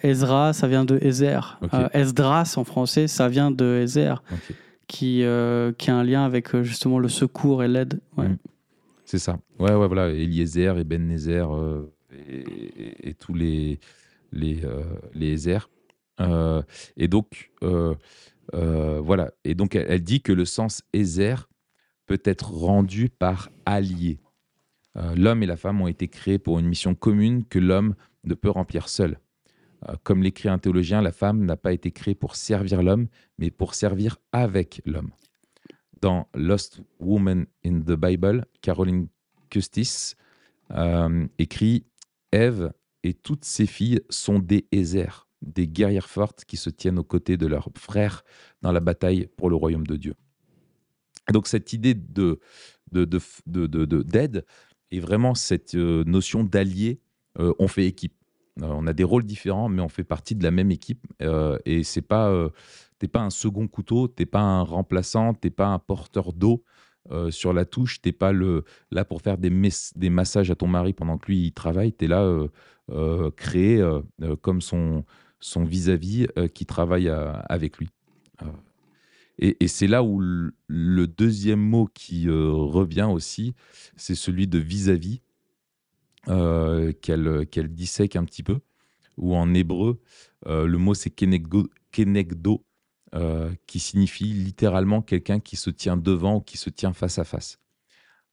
Ezra, 0.03 0.53
ça 0.53 0.69
vient 0.69 0.85
de 0.85 0.99
Ezer. 1.03 1.59
Esdras 1.93 2.55
en 2.57 2.65
français, 2.65 3.09
ça 3.09 3.29
vient 3.29 3.51
de 3.51 3.81
Ezer, 3.83 4.23
qui, 4.87 5.25
qui 5.79 5.91
a 5.91 5.97
un 5.97 6.05
lien 6.05 6.25
avec 6.25 6.63
justement 6.63 6.99
le 6.99 7.09
secours 7.09 7.65
et 7.65 7.69
l'aide. 7.69 8.01
Ouais. 8.17 8.29
Hmm. 8.29 8.37
C'est 9.05 9.19
ça. 9.19 9.39
Ouais, 9.59 9.73
ouais, 9.73 9.87
voilà. 9.87 10.09
Eliezer 10.09 10.79
et 10.79 10.85
Ben 10.85 11.07
Nezer 11.07 11.49
et, 12.29 13.15
tous 13.15 13.35
les, 13.35 13.81
les, 14.33 14.65
euh, 14.65 14.85
les 15.15 15.49
airs. 15.49 15.69
Euh, 16.21 16.63
et 16.97 17.09
donc, 17.09 17.51
euh, 17.63 17.95
voilà. 18.53 19.33
Et 19.45 19.55
donc, 19.55 19.75
elle, 19.75 20.03
dit 20.03 20.23
que 20.23 20.33
le 20.33 20.45
sens 20.45 20.83
ézer 20.93 21.49
peut 22.07 22.23
être 22.25 22.53
rendu 22.53 23.09
par 23.09 23.51
allié. 23.65 24.21
l'homme 24.95 25.43
et 25.43 25.47
la 25.47 25.57
femme 25.57 25.81
ont 25.83 25.89
été 25.89 26.09
créés 26.09 26.39
pour 26.39 26.59
une 26.59 26.67
mission 26.67 26.95
commune 26.95 27.45
que 27.45 27.59
l'homme 27.59 27.95
ne 28.25 28.35
peut 28.35 28.51
remplir 28.51 28.89
seul. 28.89 29.19
comme 30.05 30.23
l'écrit 30.23 30.49
un 30.49 30.59
théologien, 30.59 31.03
la 31.03 31.13
femme 31.13 31.45
n'a 31.45 31.57
pas 31.57 31.73
été 31.73 31.91
créée 31.91 32.15
pour 32.15 32.37
servir 32.37 32.83
l'homme, 32.83 33.09
mais 33.39 33.51
pour 33.51 33.75
servir 33.75 34.19
avec 34.33 34.81
l'homme. 34.87 35.11
Dans 36.01 36.29
Lost 36.35 36.81
Woman 37.01 37.47
in 37.65 37.81
the 37.81 37.93
Bible, 37.93 38.47
Caroline 38.63 39.09
Custis 39.51 40.15
écrit 41.39 41.85
Ève 42.37 42.73
et 43.03 43.15
toutes 43.15 43.47
ses 43.47 43.67
filles 43.67 44.01
sont 44.11 44.39
des 44.39 44.69
Ézers, 44.71 45.27
des 45.41 45.67
guerrières 45.67 46.11
fortes 46.11 46.45
qui 46.45 46.59
se 46.59 46.69
tiennent 46.69 46.99
aux 46.99 47.05
côtés 47.05 47.39
de 47.39 47.47
leurs 47.47 47.71
frères 47.77 48.25
dans 48.61 48.73
la 48.73 48.81
bataille 48.81 49.29
pour 49.39 49.49
le 49.49 49.57
royaume 49.57 49.87
de 49.87 49.97
Dieu. 49.97 50.15
donc 51.33 51.47
cette 51.47 51.73
idée 51.73 51.95
de, 51.95 52.39
d'aide 52.93 54.45
est 54.91 55.01
vraiment 55.01 55.35
cette 55.35 55.75
euh, 55.75 56.05
notion 56.05 56.45
d'allié. 56.45 57.01
Euh, 57.39 57.53
on 57.59 57.69
fait 57.69 57.87
équipe. 57.87 58.15
Euh, 58.61 58.67
on 58.67 58.87
a 58.87 58.93
des 58.93 59.05
rôles 59.05 59.25
différents, 59.25 59.69
mais 59.71 59.81
on 59.81 59.89
fait 59.89 60.05
partie 60.05 60.35
de 60.35 60.43
la 60.43 60.51
même 60.51 60.71
équipe. 60.71 61.07
et 61.65 61.85
c'est 61.85 62.03
pas, 62.03 62.51
t'es 62.99 63.09
pas 63.09 63.23
un 63.23 63.31
second 63.31 63.67
couteau, 63.67 64.09
t'es 64.09 64.27
pas 64.27 64.43
un 64.43 64.63
remplaçant, 64.63 65.33
t'es 65.33 65.51
pas 65.51 65.69
un 65.69 65.79
porteur 65.79 66.35
d'eau. 66.35 66.65
Euh, 67.13 67.31
sur 67.31 67.53
la 67.53 67.65
touche. 67.65 68.01
Tu 68.01 68.09
n'es 68.09 68.13
pas 68.13 68.33
le, 68.33 68.65
là 68.91 69.05
pour 69.05 69.23
faire 69.23 69.39
des, 69.39 69.51
des 69.95 70.11
massages 70.11 70.51
à 70.51 70.57
ton 70.57 70.67
mari 70.67 70.93
pendant 70.93 71.19
que 71.19 71.27
lui 71.27 71.47
il 71.47 71.53
travaille. 71.53 71.93
Tu 71.93 72.07
es 72.07 72.09
là 72.09 72.23
euh, 72.23 72.49
euh, 72.91 73.31
créé 73.31 73.85
comme 74.43 74.61
son 74.61 75.05
vis-à-vis 75.57 76.27
qui 76.55 76.67
travaille 76.67 77.09
avec 77.09 77.79
lui. 77.79 77.89
et, 79.39 79.69
c'est 79.69 79.87
là 79.87 80.03
où 80.03 80.21
le, 80.21 81.07
deuxième 81.07 81.61
mot 81.61 81.89
qui 81.93 82.29
revient 82.29 83.09
aussi, 83.11 83.55
c'est 83.97 84.15
celui 84.15 84.47
de 84.47 84.59
vis-à-vis 84.59 85.21
qu'elle 86.27 87.47
qu'elle 87.51 87.69
dissèque 87.69 88.17
un 88.17 88.25
petit 88.25 88.43
peu. 88.43 88.59
Ou 89.17 89.35
en 89.35 89.55
hébreu, 89.55 90.01
le 90.47 90.77
mot 90.77 90.95
c'est 90.95 91.11
kenegdo, 91.11 91.69
kenegdo 91.93 92.65
euh, 93.15 93.55
qui 93.69 93.79
signifie 93.79 94.33
littéralement 94.33 95.01
quelqu'un 95.01 95.39
qui 95.39 95.55
se 95.55 95.71
tient 95.71 95.97
devant 95.97 96.39
ou 96.39 96.41
qui 96.41 96.57
se 96.57 96.71
tient 96.71 96.93
face 96.93 97.21
à 97.21 97.25
face. 97.25 97.61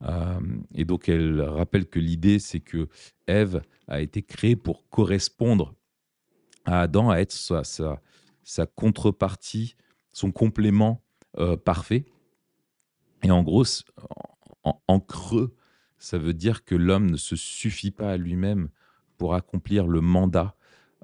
Euh, 0.01 0.39
et 0.73 0.83
donc 0.83 1.07
elle 1.07 1.41
rappelle 1.41 1.85
que 1.85 1.99
l'idée, 1.99 2.39
c'est 2.39 2.59
que 2.59 2.89
Ève 3.27 3.61
a 3.87 4.01
été 4.01 4.23
créée 4.23 4.55
pour 4.55 4.89
correspondre 4.89 5.75
à 6.65 6.81
Adam, 6.81 7.11
à 7.11 7.17
être 7.17 7.31
sa, 7.31 7.61
sa, 7.63 8.65
contrepartie, 8.65 9.75
son 10.11 10.31
complément 10.31 11.03
euh, 11.37 11.55
parfait. 11.55 12.05
Et 13.21 13.29
en 13.29 13.43
gros, 13.43 13.65
en, 14.63 14.99
creux, 14.99 15.55
ça 15.99 16.17
veut 16.17 16.33
dire 16.33 16.65
que 16.65 16.73
l'homme 16.73 17.11
ne 17.11 17.17
se 17.17 17.35
suffit 17.35 17.91
pas 17.91 18.13
à 18.13 18.17
lui-même 18.17 18.69
pour 19.19 19.35
accomplir 19.35 19.85
le 19.85 20.01
mandat 20.01 20.55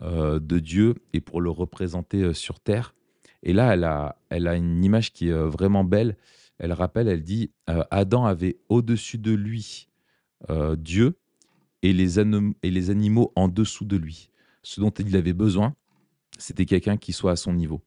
de 0.01 0.59
Dieu 0.59 0.95
et 1.11 1.19
pour 1.19 1.41
le 1.41 1.49
représenter 1.49 2.33
sur 2.33 2.61
terre, 2.61 2.95
et 3.43 3.53
là, 3.53 3.73
elle 3.73 3.83
a, 3.83 4.17
elle 4.29 4.47
a 4.47 4.55
une 4.55 4.83
image 4.83 5.13
qui 5.13 5.29
est 5.29 5.33
euh, 5.33 5.47
vraiment 5.47 5.83
belle. 5.83 6.17
Elle 6.57 6.73
rappelle, 6.73 7.07
elle 7.07 7.23
dit, 7.23 7.51
euh, 7.69 7.83
Adam 7.89 8.25
avait 8.25 8.59
au-dessus 8.67 9.17
de 9.17 9.31
lui 9.31 9.87
euh, 10.49 10.75
Dieu 10.75 11.17
et 11.81 11.93
les, 11.93 12.19
et 12.19 12.71
les 12.71 12.89
animaux 12.89 13.31
en 13.35 13.47
dessous 13.47 13.85
de 13.85 13.95
lui. 13.95 14.29
Ce 14.61 14.81
dont 14.81 14.91
il 14.91 15.15
avait 15.15 15.33
besoin, 15.33 15.75
c'était 16.37 16.65
quelqu'un 16.65 16.97
qui 16.97 17.13
soit 17.13 17.31
à 17.31 17.35
son 17.37 17.53
niveau. 17.53 17.81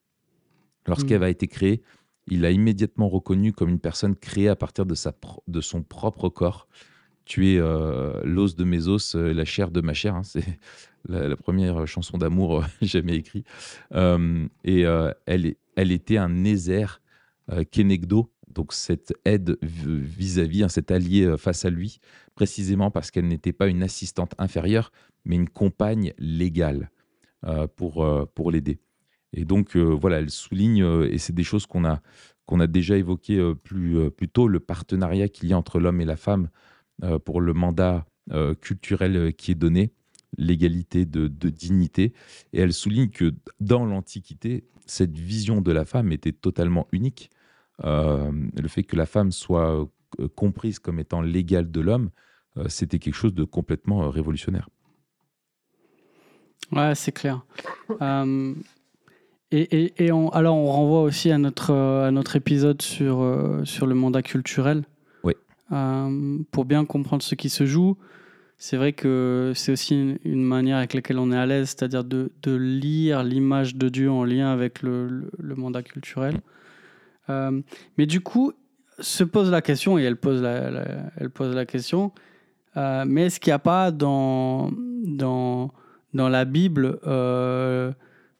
Lorsqu'elle 0.87 1.21
mmh. 1.21 1.23
a 1.23 1.29
été 1.29 1.47
créée, 1.47 1.83
il 2.27 2.41
l'a 2.41 2.51
immédiatement 2.51 3.07
reconnu 3.07 3.53
comme 3.53 3.69
une 3.69 3.79
personne 3.79 4.15
créée 4.15 4.49
à 4.49 4.55
partir 4.55 4.85
de, 4.85 4.95
sa 4.95 5.13
de 5.47 5.61
son 5.61 5.83
propre 5.83 6.29
corps. 6.29 6.67
Tu 7.25 7.53
es 7.53 7.57
l'os 8.23 8.55
de 8.55 8.63
mes 8.63 8.87
os, 8.87 9.15
la 9.15 9.45
chair 9.45 9.71
de 9.71 9.81
ma 9.81 9.93
chair. 9.93 10.15
Hein. 10.15 10.23
c'est 10.23 10.59
la, 11.07 11.35
première 11.35 11.85
chanson 11.87 12.17
d'amour 12.17 12.59
euh, 12.59 12.63
jamais 12.81 13.15
écrite. 13.15 13.47
Euh, 13.93 14.47
et 14.63 14.85
euh, 14.85 15.11
elle, 15.25 15.55
elle 15.75 15.91
était 15.91 16.17
un 16.17 16.29
Nézer 16.29 17.01
Kenegdo, 17.71 18.31
donc 18.47 18.71
cette 18.71 19.13
aide 19.25 19.57
vis-à-vis, 19.61 20.63
hein, 20.63 20.69
cet 20.69 20.91
allié 20.91 21.35
face 21.37 21.65
à 21.65 21.69
lui, 21.69 21.99
précisément 22.35 22.89
parce 22.89 23.11
qu'elle 23.11 23.27
n'était 23.27 23.51
pas 23.51 23.67
une 23.67 23.83
assistante 23.83 24.33
inférieure, 24.37 24.93
mais 25.25 25.35
une 25.35 25.49
compagne 25.49 26.13
légale 26.17 26.89
pour, 27.75 28.07
pour 28.33 28.49
l'aider. 28.49 28.79
Et 29.33 29.43
donc, 29.43 29.75
voilà, 29.75 30.19
elle 30.19 30.29
souligne, 30.29 30.85
et 31.03 31.17
c'est 31.17 31.35
des 31.35 31.43
choses 31.43 31.65
qu'on 31.65 31.83
a, 31.83 32.01
qu'on 32.45 32.61
a 32.61 32.67
déjà 32.67 32.95
évoquées 32.95 33.53
plus, 33.61 34.09
plus 34.11 34.29
tôt, 34.29 34.47
le 34.47 34.61
partenariat 34.61 35.27
qu'il 35.27 35.49
y 35.49 35.53
a 35.53 35.57
entre 35.57 35.81
l'homme 35.81 35.99
et 35.99 36.05
la 36.05 36.15
femme 36.15 36.49
pour 37.25 37.41
le 37.41 37.51
mandat 37.51 38.05
culturel 38.61 39.33
qui 39.33 39.51
est 39.51 39.55
donné 39.55 39.91
l'égalité 40.37 41.05
de, 41.05 41.27
dignité. 41.49 42.13
Et 42.53 42.59
elle 42.59 42.73
souligne 42.73 43.09
que 43.09 43.33
dans 43.59 43.85
l'Antiquité, 43.85 44.63
cette 44.85 45.17
vision 45.17 45.61
de 45.61 45.71
la 45.71 45.85
femme 45.85 46.11
était 46.11 46.31
totalement 46.31 46.87
unique. 46.91 47.29
Euh, 47.83 48.31
le 48.59 48.67
fait 48.67 48.83
que 48.83 48.95
la 48.95 49.05
femme 49.05 49.31
soit 49.31 49.89
euh, 50.19 50.27
comprise 50.35 50.79
comme 50.79 50.99
étant 50.99 51.21
l'égale 51.21 51.71
de 51.71 51.81
l'homme, 51.81 52.09
euh, 52.57 52.65
c'était 52.67 52.99
quelque 52.99 53.15
chose 53.15 53.33
de 53.33 53.43
complètement 53.43 54.09
révolutionnaire. 54.09 54.69
Ouais, 56.71 56.95
c'est 56.95 57.11
clair. 57.11 57.45
et, 59.51 59.93
et, 60.03 60.11
on, 60.11 60.29
alors, 60.29 60.55
on 60.55 60.71
renvoie 60.71 61.01
aussi 61.01 61.29
à 61.31 61.37
notre, 61.37 61.73
à 61.73 62.11
notre 62.11 62.35
épisode 62.35 62.81
sur, 62.81 63.61
sur 63.65 63.85
le 63.85 63.95
mandat 63.95 64.21
culturel. 64.21 64.83
Oui. 65.23 65.33
pour 66.51 66.65
bien 66.65 66.85
comprendre 66.85 67.23
ce 67.23 67.35
qui 67.35 67.49
se 67.49 67.65
joue, 67.65 67.97
c'est 68.57 68.77
vrai 68.77 68.93
que 68.93 69.51
c'est 69.55 69.71
aussi 69.71 70.17
une, 70.23 70.43
manière 70.43 70.77
avec 70.77 70.93
laquelle 70.93 71.19
on 71.19 71.31
est 71.31 71.37
à 71.37 71.45
l'aise, 71.45 71.69
c'est-à-dire 71.69 72.03
de, 72.03 72.31
de, 72.43 72.55
lire 72.55 73.23
l'image 73.23 73.75
de 73.75 73.89
Dieu 73.89 74.09
en 74.09 74.23
lien 74.23 74.51
avec 74.51 74.81
le, 74.81 75.29
le, 75.37 75.55
mandat 75.55 75.83
culturel. 75.83 76.39
Euh, 77.29 77.61
mais 77.97 78.05
du 78.05 78.21
coup, 78.21 78.53
se 78.99 79.23
pose 79.23 79.49
la 79.51 79.61
question, 79.61 79.97
et 79.97 80.03
elle 80.03 80.17
pose 80.17 80.41
la, 80.41 80.85
elle 81.17 81.29
pose 81.29 81.53
la 81.53 81.65
question, 81.65 82.11
euh, 82.77 83.03
mais 83.07 83.25
est-ce 83.25 83.39
qu'il 83.39 83.51
n'y 83.51 83.55
a 83.55 83.59
pas 83.59 83.91
dans, 83.91 84.71
dans, 85.03 85.71
dans 86.13 86.29
la 86.29 86.45
Bible 86.45 86.99
euh, 87.05 87.91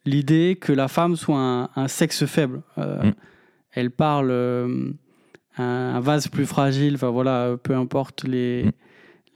l'idée 0.06 0.58
que 0.60 0.72
la 0.72 0.88
femme 0.88 1.16
soit 1.16 1.70
un, 1.76 1.88
sexe 1.88 2.26
faible? 2.26 2.62
Mm. 2.78 3.12
Elle 3.72 3.92
parle 3.92 4.32
un, 5.58 6.00
vase 6.00 6.28
plus 6.28 6.46
fragile, 6.46 6.96
enfin 6.96 7.10
voilà, 7.10 7.58
peu 7.62 7.76
importe 7.76 8.24
les... 8.24 8.66
Mm 8.66 8.72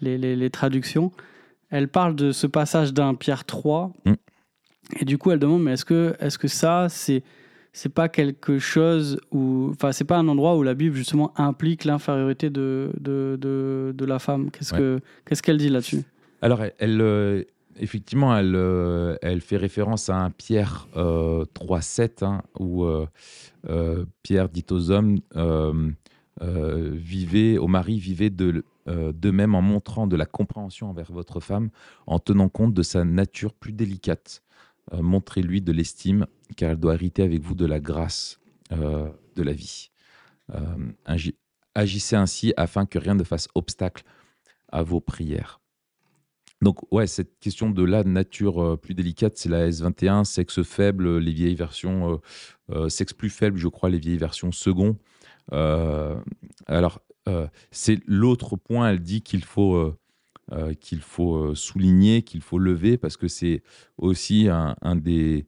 les, 0.01 0.49
traductions, 0.49 1.11
elle 1.69 1.87
parle 1.87 2.15
de 2.15 2.31
ce 2.31 2.47
passage 2.47 2.93
d'un 2.93 3.15
Pierre 3.15 3.45
3. 3.45 3.91
Mm. 4.05 4.13
Et 4.99 5.05
du 5.05 5.17
coup, 5.17 5.31
elle 5.31 5.39
demande, 5.39 5.63
mais 5.63 5.73
est-ce 5.73 5.85
que, 5.85 6.15
est 6.19 6.37
que 6.37 6.47
ça, 6.47 6.87
c'est 6.89 7.23
c'est 7.73 7.93
pas 7.93 8.09
quelque 8.09 8.57
chose 8.57 9.19
où, 9.31 9.69
enfin, 9.69 9.91
c'est 9.91 10.05
pas 10.05 10.17
un 10.17 10.27
endroit 10.27 10.57
où 10.57 10.63
la 10.63 10.73
Bible 10.73 10.95
justement 10.95 11.31
implique 11.39 11.85
l'infériorité 11.85 12.49
de, 12.49 12.91
de, 12.99 13.37
de, 13.39 14.05
la 14.05 14.17
femme? 14.17 14.49
Qu'est-ce 14.49 14.73
que 14.73 14.99
qu'est-ce 15.25 15.43
qu'elle 15.43 15.57
dit 15.57 15.69
là-dessus? 15.69 16.03
Alors, 16.41 16.63
elle, 16.79 17.45
effectivement, 17.79 18.35
elle, 18.35 18.55
euh, 18.55 19.15
elle 19.21 19.41
fait 19.41 19.57
référence 19.57 20.09
à 20.09 20.17
un 20.17 20.31
Pierre 20.31 20.87
3,7 20.95 22.25
hein, 22.25 22.41
où 22.59 22.87
Pierre 24.23 24.49
dit 24.49 24.65
aux 24.71 24.89
hommes 24.89 25.19
vivez, 26.41 27.57
au 27.59 27.67
mari, 27.67 27.99
vivez 27.99 28.31
de, 28.31 28.63
de 28.87 29.31
même 29.31 29.53
en 29.55 29.61
montrant 29.61 30.07
de 30.07 30.15
la 30.15 30.25
compréhension 30.25 30.89
envers 30.89 31.11
votre 31.11 31.39
femme, 31.39 31.69
en 32.05 32.19
tenant 32.19 32.49
compte 32.49 32.73
de 32.73 32.83
sa 32.83 33.03
nature 33.03 33.53
plus 33.53 33.73
délicate. 33.73 34.43
Montrez-lui 34.93 35.61
de 35.61 35.71
l'estime, 35.71 36.25
car 36.55 36.71
elle 36.71 36.77
doit 36.77 36.93
hériter 36.93 37.23
avec 37.23 37.41
vous 37.41 37.55
de 37.55 37.65
la 37.65 37.79
grâce 37.79 38.39
de 38.71 39.43
la 39.43 39.53
vie. 39.53 39.91
agissez 41.75 42.15
ainsi 42.15 42.53
afin 42.55 42.85
que 42.85 42.97
rien 42.97 43.15
ne 43.15 43.23
fasse 43.23 43.49
obstacle 43.55 44.03
à 44.69 44.83
vos 44.83 45.01
prières. 45.01 45.59
Donc, 46.61 46.79
ouais, 46.91 47.05
cette 47.05 47.39
question 47.39 47.69
de 47.69 47.83
la 47.83 48.03
nature 48.03 48.63
euh, 48.63 48.77
plus 48.77 48.95
délicate, 48.95 49.37
c'est 49.37 49.49
la 49.49 49.69
S21, 49.69 50.23
sexe 50.23 50.63
faible, 50.63 51.19
les 51.19 51.31
vieilles 51.31 51.55
versions, 51.55 52.13
euh, 52.13 52.17
euh, 52.71 52.89
sexe 52.89 53.13
plus 53.13 53.29
faible, 53.29 53.57
je 53.57 53.67
crois, 53.67 53.89
les 53.89 53.99
vieilles 53.99 54.17
versions 54.17 54.51
second. 54.51 54.97
alors, 55.51 56.99
c'est 57.71 57.99
l'autre 58.05 58.55
point, 58.55 58.89
elle 58.89 58.99
dit 58.99 59.21
qu'il 59.21 59.43
faut, 59.43 59.93
qu'il 60.79 61.01
faut 61.01 61.55
souligner, 61.55 62.21
qu'il 62.21 62.41
faut 62.41 62.59
lever, 62.59 62.97
parce 62.97 63.17
que 63.17 63.27
c'est 63.27 63.63
aussi 63.97 64.47
une 64.47 65.43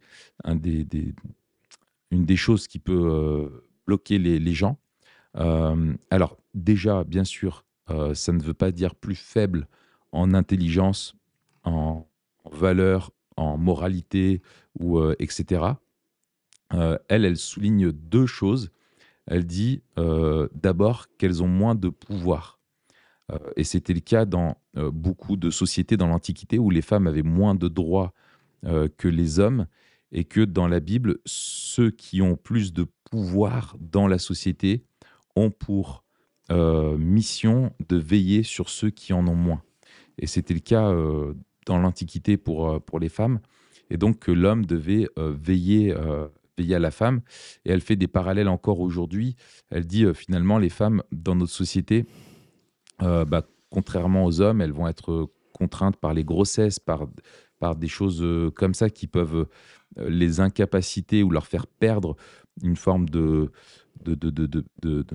des 2.12 2.36
choses 2.36 2.68
qui 2.68 2.80
peut 2.80 3.64
bloquer 3.88 4.20
les, 4.20 4.54
gens. 4.54 4.78
alors, 5.34 6.38
déjà, 6.54 7.04
bien 7.04 7.24
sûr, 7.24 7.66
ça 8.14 8.34
ne 8.34 8.42
veut 8.42 8.54
pas 8.54 8.72
dire 8.72 8.96
plus 8.96 9.16
faible 9.16 9.68
en 10.12 10.34
intelligence, 10.34 11.16
en, 11.64 12.08
valeur, 12.52 13.12
en 13.38 13.58
moralité, 13.58 14.42
ou, 14.80 15.00
euh, 15.00 15.16
etc. 15.20 15.64
Euh, 16.74 16.98
elle, 17.08 17.26
elle 17.26 17.38
souligne 17.38 17.92
deux 17.92 18.26
choses. 18.26 18.72
Elle 19.30 19.46
dit 19.46 19.82
euh, 19.98 20.50
d'abord 20.54 21.08
qu'elles 21.18 21.42
ont 21.42 21.48
moins 21.48 21.76
de 21.76 21.90
pouvoir. 21.90 22.60
et 23.56 23.64
c'était 23.64 23.94
le 23.94 24.00
cas 24.00 24.26
dans 24.26 24.58
beaucoup 24.74 25.38
de 25.38 25.52
sociétés 25.52 25.98
dans 25.98 26.08
l'Antiquité 26.08 26.58
où 26.58 26.72
les 26.72 26.82
femmes 26.82 27.06
avaient 27.06 27.22
moins 27.22 27.54
de 27.54 27.68
droits 27.68 28.12
que 28.64 29.08
les 29.08 29.40
hommes 29.40 29.68
et 30.12 30.24
que 30.24 30.42
dans 30.42 30.68
la 30.68 30.80
Bible, 30.80 31.20
ceux 31.26 31.92
qui 31.92 32.24
ont 32.24 32.36
plus 32.36 32.74
de 32.74 32.88
pouvoir 33.12 33.78
dans 33.80 34.08
la 34.08 34.18
société 34.18 34.84
ont 35.36 35.52
pour 35.52 36.04
mission 36.98 37.72
de 37.88 37.98
veiller 37.98 38.42
sur 38.42 38.68
ceux 38.68 38.90
qui 38.90 39.14
en 39.14 39.28
ont 39.28 39.36
moins. 39.36 39.62
Et 40.20 40.28
c'était 40.28 40.54
le 40.54 40.60
cas 40.60 40.90
euh, 40.90 41.34
dans 41.66 41.80
l'Antiquité 41.80 42.38
pour, 42.38 42.70
euh, 42.70 42.80
pour 42.80 43.00
les 43.00 43.10
femmes. 43.10 43.40
Et 43.90 43.98
donc, 43.98 44.28
l'homme 44.28 44.66
devait 44.66 45.08
euh, 45.18 45.34
veiller, 45.42 45.96
à 46.74 46.80
la 46.80 46.92
femme. 46.92 47.22
Et 47.66 47.72
elle 47.72 47.82
fait 47.82 47.96
des 47.96 48.08
parallèles 48.08 48.48
encore 48.48 48.80
aujourd'hui. 48.80 49.36
Elle 49.70 49.86
dit 49.86 50.06
finalement, 50.14 50.58
les 50.58 50.70
femmes 50.70 51.04
dans 51.12 51.36
notre 51.36 51.52
société, 51.52 52.06
bah, 53.00 53.48
contrairement 53.70 54.26
aux 54.26 54.42
hommes, 54.42 54.62
elles 54.62 54.74
vont 54.74 54.88
être 54.88 55.30
contraintes 55.54 55.98
par 55.98 56.14
les 56.14 56.24
grossesses, 56.24 56.80
par, 56.80 57.08
par 57.60 57.76
des 57.76 57.88
choses 57.88 58.26
comme 58.56 58.74
ça 58.74 58.90
qui 58.90 59.08
peuvent 59.08 59.48
les 59.98 60.40
incapaciter 60.40 61.24
ou 61.24 61.30
leur 61.32 61.48
faire 61.48 61.68
perdre 61.68 62.16
une 62.62 62.76
forme 62.76 63.10
de, 63.10 63.52
de, 64.04 64.16
de, 64.16 64.30
de, 64.30 64.66
de 64.82 65.06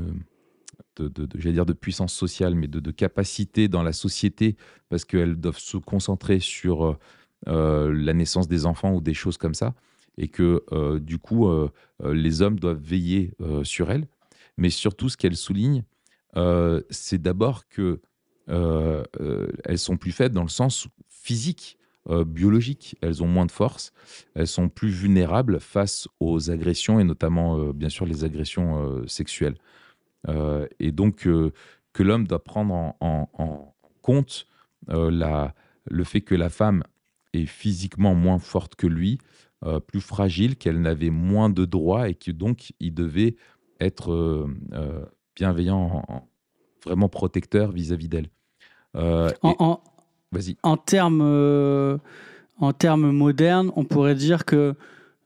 de, 0.97 1.51
dire 1.51 1.66
de 1.66 1.72
puissance 1.72 2.12
sociale, 2.12 2.55
mais 2.55 2.68
de, 2.68 2.90
capacité 2.90 3.68
dans 3.68 3.82
la 3.82 3.92
société, 3.92 4.57
parce 4.88 5.05
qu'elles 5.05 5.36
doivent 5.36 5.59
se 5.59 5.76
concentrer 5.76 6.40
sur 6.40 6.84
euh, 6.84 6.99
euh, 7.49 7.92
la 7.92 8.12
naissance 8.12 8.49
des 8.49 8.66
enfants 8.66 8.95
ou 8.95 9.01
des 9.01 9.14
choses 9.14 9.36
comme 9.36 9.55
ça, 9.55 9.74
et 10.16 10.28
que 10.28 10.62
euh, 10.72 10.98
du 10.98 11.18
coup, 11.18 11.50
les 12.04 12.42
hommes 12.42 12.58
doivent 12.58 12.82
veiller 12.82 13.32
sur 13.62 13.90
elles. 13.90 14.06
Mais 14.56 14.70
surtout, 14.70 15.08
ce 15.08 15.16
qu'elle 15.16 15.36
souligne, 15.36 15.84
c'est 16.90 17.20
d'abord 17.20 17.68
que 17.68 18.00
elles 18.46 19.78
sont 19.78 19.96
plus 19.96 20.12
faibles 20.12 20.34
dans 20.34 20.42
le 20.42 20.48
sens 20.48 20.86
physique. 21.08 21.78
biologique, 22.26 22.96
elles 23.00 23.22
ont 23.22 23.26
moins 23.26 23.46
de 23.46 23.50
force, 23.50 23.92
elles 24.34 24.46
sont 24.46 24.68
plus 24.68 24.90
vulnérables 24.90 25.58
face 25.60 26.06
aux 26.20 26.50
agressions 26.50 27.00
et 27.00 27.04
notamment 27.04 27.70
bien 27.72 27.88
sûr 27.88 28.04
les 28.04 28.24
agressions 28.24 29.02
sexuelles. 29.06 29.56
Euh, 30.28 30.66
et 30.80 30.92
donc 30.92 31.26
euh, 31.26 31.52
que 31.92 32.02
l'homme 32.02 32.26
doit 32.26 32.42
prendre 32.42 32.94
en, 33.00 33.74
compte 34.02 34.46
euh, 34.90 35.50
le 35.86 36.04
fait 36.04 36.20
que 36.20 36.34
la 36.34 36.50
femme 36.50 36.82
est 37.32 37.46
physiquement 37.46 38.14
moins 38.14 38.38
forte 38.38 38.74
que 38.74 38.86
lui, 38.86 39.18
plus 39.86 40.00
fragile, 40.00 40.56
qu'elle 40.56 40.80
n'avait 40.80 41.10
moins 41.10 41.48
de 41.50 41.64
droits 41.64 42.08
et 42.08 42.14
que 42.14 42.30
donc 42.30 42.72
il 42.80 42.92
devait 42.92 43.36
être 43.80 44.46
bienveillant, 45.34 46.02
vraiment 46.84 47.08
protecteur 47.08 47.72
vis-à-vis 47.72 48.08
d'elle. 48.08 48.28
en, 48.94 49.80
en 50.62 50.76
termes 50.76 52.00
en 52.58 52.72
termes 52.72 53.10
modernes, 53.10 53.72
on 53.76 53.84
pourrait 53.84 54.14
dire 54.14 54.44
que 54.44 54.74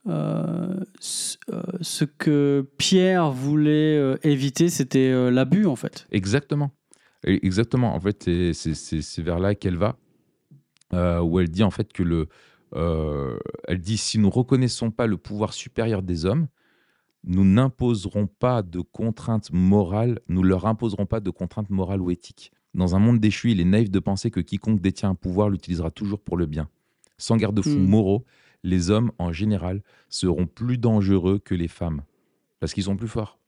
euh, 0.08 0.80
euh, 1.52 1.62
ce 1.80 2.04
que 2.04 2.66
Pierre 2.78 3.30
voulait 3.30 3.98
euh, 3.98 4.16
éviter, 4.22 4.70
c'était 4.70 5.30
l'abus, 5.30 5.66
en 5.66 5.76
fait. 5.76 6.06
Exactement. 6.10 6.70
Exactement. 7.24 7.94
En 7.94 8.00
fait, 8.00 8.30
c'est 8.52 9.22
vers 9.22 9.38
là 9.38 9.54
qu'elle 9.54 9.76
va, 9.76 9.96
où 11.22 11.40
elle 11.40 11.48
dit 11.48 11.64
en 11.64 11.70
fait 11.70 11.92
que 11.92 12.02
le, 12.02 12.28
elle 12.74 13.80
dit 13.80 13.96
si 13.96 14.18
nous 14.18 14.30
reconnaissons 14.30 14.90
pas 14.90 15.06
le 15.06 15.16
pouvoir 15.16 15.52
supérieur 15.52 16.02
des 16.02 16.24
hommes, 16.24 16.48
nous 17.24 17.44
n'imposerons 17.44 18.26
pas 18.26 18.62
de 18.62 18.80
contraintes 18.80 19.52
morales, 19.52 20.20
nous 20.28 20.42
leur 20.42 20.66
imposerons 20.66 21.06
pas 21.06 21.20
de 21.20 21.30
contraintes 21.30 21.70
morales 21.70 22.00
ou 22.00 22.10
éthiques. 22.10 22.52
Dans 22.74 22.94
un 22.94 22.98
monde 22.98 23.18
déchu, 23.18 23.50
il 23.50 23.60
est 23.60 23.64
naïf 23.64 23.90
de 23.90 23.98
penser 23.98 24.30
que 24.30 24.40
quiconque 24.40 24.80
détient 24.80 25.10
un 25.10 25.14
pouvoir 25.14 25.48
l'utilisera 25.48 25.90
toujours 25.90 26.20
pour 26.20 26.36
le 26.36 26.46
bien. 26.46 26.68
Sans 27.16 27.36
garde-fous 27.36 27.70
hmm. 27.70 27.88
moraux, 27.88 28.24
les 28.62 28.90
hommes, 28.90 29.10
en 29.18 29.32
général, 29.32 29.82
seront 30.08 30.46
plus 30.46 30.78
dangereux 30.78 31.38
que 31.38 31.54
les 31.54 31.68
femmes. 31.68 32.02
Parce 32.60 32.72
qu'ils 32.74 32.84
sont 32.84 32.96
plus 32.96 33.08
forts. 33.08 33.38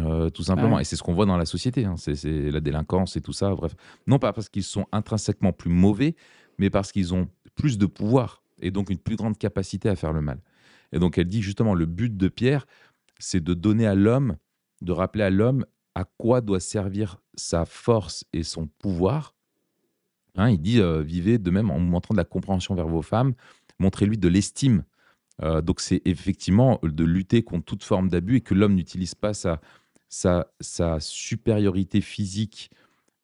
Euh, 0.00 0.30
tout 0.30 0.42
simplement. 0.42 0.78
Et 0.78 0.84
c'est 0.84 0.96
ce 0.96 1.02
qu'on 1.02 1.14
voit 1.14 1.26
dans 1.26 1.36
la 1.36 1.46
société. 1.46 1.84
Hein. 1.84 1.94
C'est 1.96 2.50
la 2.50 2.60
délinquance 2.60 3.16
et 3.16 3.20
tout 3.20 3.32
ça. 3.32 3.54
Bref. 3.54 3.74
Non 4.06 4.18
pas 4.18 4.32
parce 4.32 4.48
qu'ils 4.48 4.64
sont 4.64 4.86
intrinsèquement 4.92 5.52
plus 5.52 5.70
mauvais, 5.70 6.14
mais 6.58 6.70
parce 6.70 6.92
qu'ils 6.92 7.14
ont 7.14 7.28
plus 7.54 7.78
de 7.78 7.86
pouvoir 7.86 8.39
et 8.60 8.70
donc 8.70 8.90
une 8.90 8.98
plus 8.98 9.16
grande 9.16 9.38
capacité 9.38 9.88
à 9.88 9.96
faire 9.96 10.12
le 10.12 10.20
mal. 10.20 10.40
Et 10.92 10.98
donc 10.98 11.18
elle 11.18 11.28
dit 11.28 11.42
justement, 11.42 11.74
le 11.74 11.86
but 11.86 12.16
de 12.16 12.28
Pierre, 12.28 12.66
c'est 13.18 13.42
de 13.42 13.54
donner 13.54 13.86
à 13.86 13.94
l'homme, 13.94 14.36
de 14.80 14.92
rappeler 14.92 15.24
à 15.24 15.30
l'homme 15.30 15.64
à 15.94 16.04
quoi 16.04 16.40
doit 16.40 16.60
servir 16.60 17.20
sa 17.34 17.64
force 17.64 18.24
et 18.32 18.42
son 18.42 18.66
pouvoir. 18.66 19.34
Hein, 20.36 20.50
il 20.50 20.60
dit, 20.60 20.80
euh, 20.80 21.02
vivez 21.02 21.38
de 21.38 21.50
même 21.50 21.70
en 21.70 21.78
montrant 21.78 22.14
de 22.14 22.18
la 22.18 22.24
compréhension 22.24 22.74
vers 22.74 22.88
vos 22.88 23.02
femmes, 23.02 23.34
montrez-lui 23.78 24.18
de 24.18 24.28
l'estime. 24.28 24.84
Euh, 25.42 25.60
donc 25.60 25.80
c'est 25.80 26.02
effectivement 26.04 26.78
de 26.82 27.04
lutter 27.04 27.42
contre 27.42 27.64
toute 27.64 27.82
forme 27.82 28.08
d'abus 28.08 28.36
et 28.36 28.40
que 28.40 28.54
l'homme 28.54 28.74
n'utilise 28.74 29.14
pas 29.14 29.34
sa, 29.34 29.60
sa, 30.08 31.00
supériorité 31.00 32.00
physique 32.00 32.70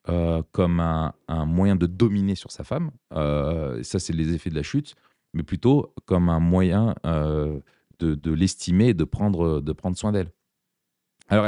euh, 0.09 0.43
comme 0.53 0.81
un, 0.81 1.13
moyen 1.29 1.77
de 1.77 1.87
dominer 1.87 2.35
sur 2.35 2.51
sa 2.51 2.65
femme. 2.65 2.91
Ça, 3.11 3.99
c'est 3.99 4.13
les 4.13 4.35
effets 4.35 4.51
de 4.51 4.55
la 4.55 4.63
chute, 4.63 4.95
mais 5.37 5.43
plutôt 5.43 5.95
comme 6.07 6.29
un 6.29 6.41
moyen 6.41 6.95
de, 7.05 7.63
de 7.99 8.33
l'estimer 8.33 8.89
et 8.89 8.95
de 8.95 9.05
prendre, 9.05 9.61
de 9.61 9.73
prendre 9.73 9.97
soin 9.97 10.11
d'elle. 10.11 10.33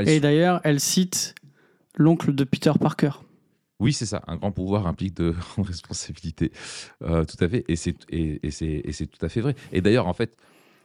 Et 0.07 0.21
d'ailleurs, 0.21 0.61
elle 0.65 0.79
cite 0.79 1.35
l'oncle 1.97 2.35
de 2.35 2.45
Peter 2.45 2.73
Parker. 2.79 3.11
Oui, 3.81 3.93
c'est 3.93 4.07
ça. 4.07 4.23
Un 4.27 4.37
grand 4.37 4.51
pouvoir 4.51 4.87
implique 4.87 5.15
de 5.15 5.31
grandes 5.55 5.67
responsabilités. 5.67 6.53
Euh, 7.03 7.25
tout 7.25 7.43
à 7.43 7.49
fait. 7.49 7.65
Et 7.69 7.77
c'est, 7.77 7.97
et, 8.11 8.51
c'est, 8.51 9.07
tout 9.07 9.25
à 9.25 9.29
fait 9.29 9.41
vrai. 9.41 9.55
Et 9.73 9.81
d'ailleurs, 9.81 10.07
en 10.07 10.13
fait, 10.13 10.37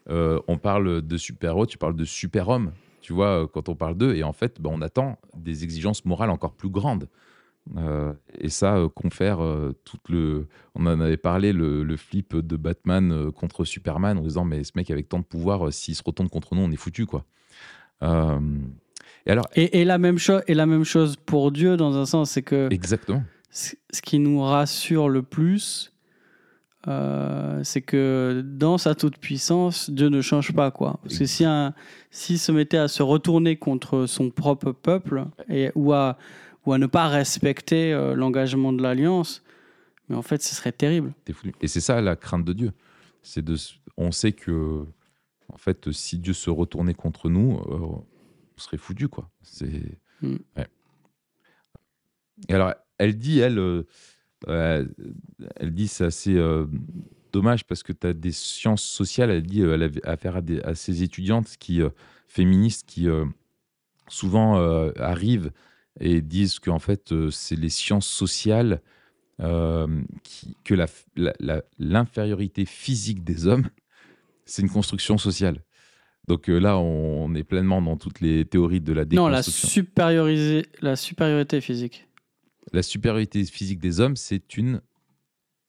euh, 0.09 0.39
on 0.47 0.57
parle 0.57 1.01
de 1.01 1.17
super-héros, 1.17 1.65
tu 1.65 1.77
parles 1.77 1.95
de 1.95 2.05
super-homme, 2.05 2.71
tu 3.01 3.13
vois, 3.13 3.43
euh, 3.43 3.47
quand 3.47 3.69
on 3.69 3.75
parle 3.75 3.97
d'eux. 3.97 4.15
Et 4.15 4.23
en 4.23 4.33
fait, 4.33 4.61
bah, 4.61 4.69
on 4.71 4.81
attend 4.81 5.17
des 5.35 5.63
exigences 5.63 6.05
morales 6.05 6.29
encore 6.29 6.53
plus 6.53 6.69
grandes. 6.69 7.09
Et 8.39 8.49
ça 8.49 8.87
confère 8.93 9.39
tout 9.85 9.97
le. 10.09 10.47
On 10.75 10.85
en 10.85 10.99
avait 10.99 11.17
parlé, 11.17 11.53
le, 11.53 11.97
flip 11.97 12.35
de 12.35 12.57
Batman 12.57 13.31
contre 13.31 13.63
Superman, 13.63 14.17
en 14.17 14.21
disant 14.21 14.45
Mais 14.45 14.63
ce 14.63 14.71
mec 14.75 14.91
avec 14.91 15.09
tant 15.09 15.19
de 15.19 15.23
pouvoir, 15.23 15.71
s'il 15.71 15.95
se 15.95 16.03
retourne 16.05 16.29
contre 16.29 16.55
nous, 16.55 16.61
on 16.61 16.71
est 16.71 16.77
foutu, 16.77 17.05
quoi. 17.05 17.25
Et, 19.25 19.31
alors, 19.31 19.47
et, 19.55 19.85
la 19.85 19.97
même 19.97 20.17
chose, 20.17 20.41
et 20.47 20.53
la 20.53 20.65
même 20.65 20.83
chose 20.83 21.15
pour 21.15 21.51
Dieu, 21.51 21.77
dans 21.77 21.95
un 21.97 22.05
sens, 22.05 22.31
c'est 22.31 22.41
que. 22.41 22.67
Exactement. 22.71 23.23
Ce 23.49 24.01
qui 24.01 24.19
nous 24.19 24.41
rassure 24.41 25.09
le 25.09 25.21
plus, 25.21 25.93
euh, 26.87 27.61
c'est 27.63 27.81
que 27.81 28.43
dans 28.45 28.77
sa 28.77 28.93
toute-puissance, 28.95 29.89
Dieu 29.89 30.09
ne 30.09 30.21
change 30.21 30.51
pas. 30.53 30.71
Quoi. 30.71 30.99
Parce 31.03 31.17
que 31.17 31.25
si 31.25 31.45
s'il 32.11 32.39
se 32.39 32.51
mettait 32.51 32.77
à 32.77 32.87
se 32.87 33.01
retourner 33.03 33.55
contre 33.55 34.05
son 34.05 34.29
propre 34.29 34.71
peuple 34.71 35.25
et, 35.49 35.71
ou, 35.75 35.93
à, 35.93 36.17
ou 36.65 36.73
à 36.73 36.77
ne 36.77 36.85
pas 36.85 37.07
respecter 37.07 37.93
euh, 37.93 38.15
l'engagement 38.15 38.73
de 38.73 38.81
l'Alliance, 38.81 39.43
Mais 40.09 40.15
en 40.15 40.21
fait, 40.21 40.41
ce 40.41 40.55
serait 40.55 40.71
terrible. 40.71 41.13
Et 41.61 41.67
c'est 41.67 41.81
ça 41.81 42.01
la 42.01 42.15
crainte 42.15 42.45
de 42.45 42.53
Dieu. 42.53 42.71
C'est 43.21 43.43
de, 43.43 43.55
on 43.97 44.11
sait 44.11 44.33
que, 44.33 44.85
en 45.49 45.57
fait, 45.57 45.91
si 45.91 46.17
Dieu 46.19 46.33
se 46.33 46.49
retournait 46.49 46.93
contre 46.93 47.29
nous, 47.29 47.57
euh, 47.57 47.77
on 47.79 48.05
serait 48.57 48.77
foutu, 48.77 49.07
quoi. 49.07 49.29
C'est. 49.41 49.97
Mm. 50.21 50.35
Et 52.49 52.53
alors, 52.53 52.73
elle 52.97 53.17
dit, 53.17 53.39
elle, 53.39 53.59
euh, 53.59 53.83
elle 54.47 55.73
dit, 55.73 55.87
c'est 55.87 56.05
assez 56.05 56.37
dommage 57.31 57.65
parce 57.65 57.83
que 57.83 57.93
tu 57.93 58.07
as 58.07 58.13
des 58.13 58.31
sciences 58.31 58.83
sociales. 58.83 59.29
Elle 59.29 59.43
dit, 59.43 59.61
elle 59.61 59.83
a 59.83 59.89
affaire 60.09 60.37
à, 60.37 60.41
des, 60.41 60.61
à 60.61 60.75
ces 60.75 61.03
étudiantes 61.03 61.55
qui, 61.57 61.81
féministes 62.27 62.85
qui 62.85 63.07
souvent 64.07 64.57
arrivent 64.97 65.51
et 65.99 66.21
disent 66.21 66.59
qu'en 66.59 66.79
fait, 66.79 67.13
c'est 67.29 67.55
les 67.55 67.69
sciences 67.69 68.07
sociales 68.07 68.81
euh, 69.41 69.87
qui, 70.23 70.55
que 70.63 70.75
l'infériorité 71.79 72.61
la, 72.61 72.67
physique 72.67 73.23
des 73.23 73.47
hommes, 73.47 73.67
c'est 74.45 74.61
une 74.61 74.69
construction 74.69 75.17
sociale. 75.17 75.63
Donc 76.27 76.49
euh, 76.49 76.59
là, 76.59 76.77
on, 76.77 77.33
est 77.33 77.43
pleinement 77.43 77.81
dans 77.81 77.97
toutes 77.97 78.21
les 78.21 78.45
théories 78.45 78.79
de 78.79 78.93
la 78.93 79.05
déconstruction. 79.05 79.83
Non, 79.97 80.23
la, 80.81 80.89
la 80.89 80.95
supériorité 80.95 81.61
physique. 81.61 82.07
La 82.71 82.83
supériorité 82.83 83.43
physique 83.43 83.79
des 83.79 83.99
hommes, 83.99 84.15
c'est 84.15 84.55
une 84.55 84.81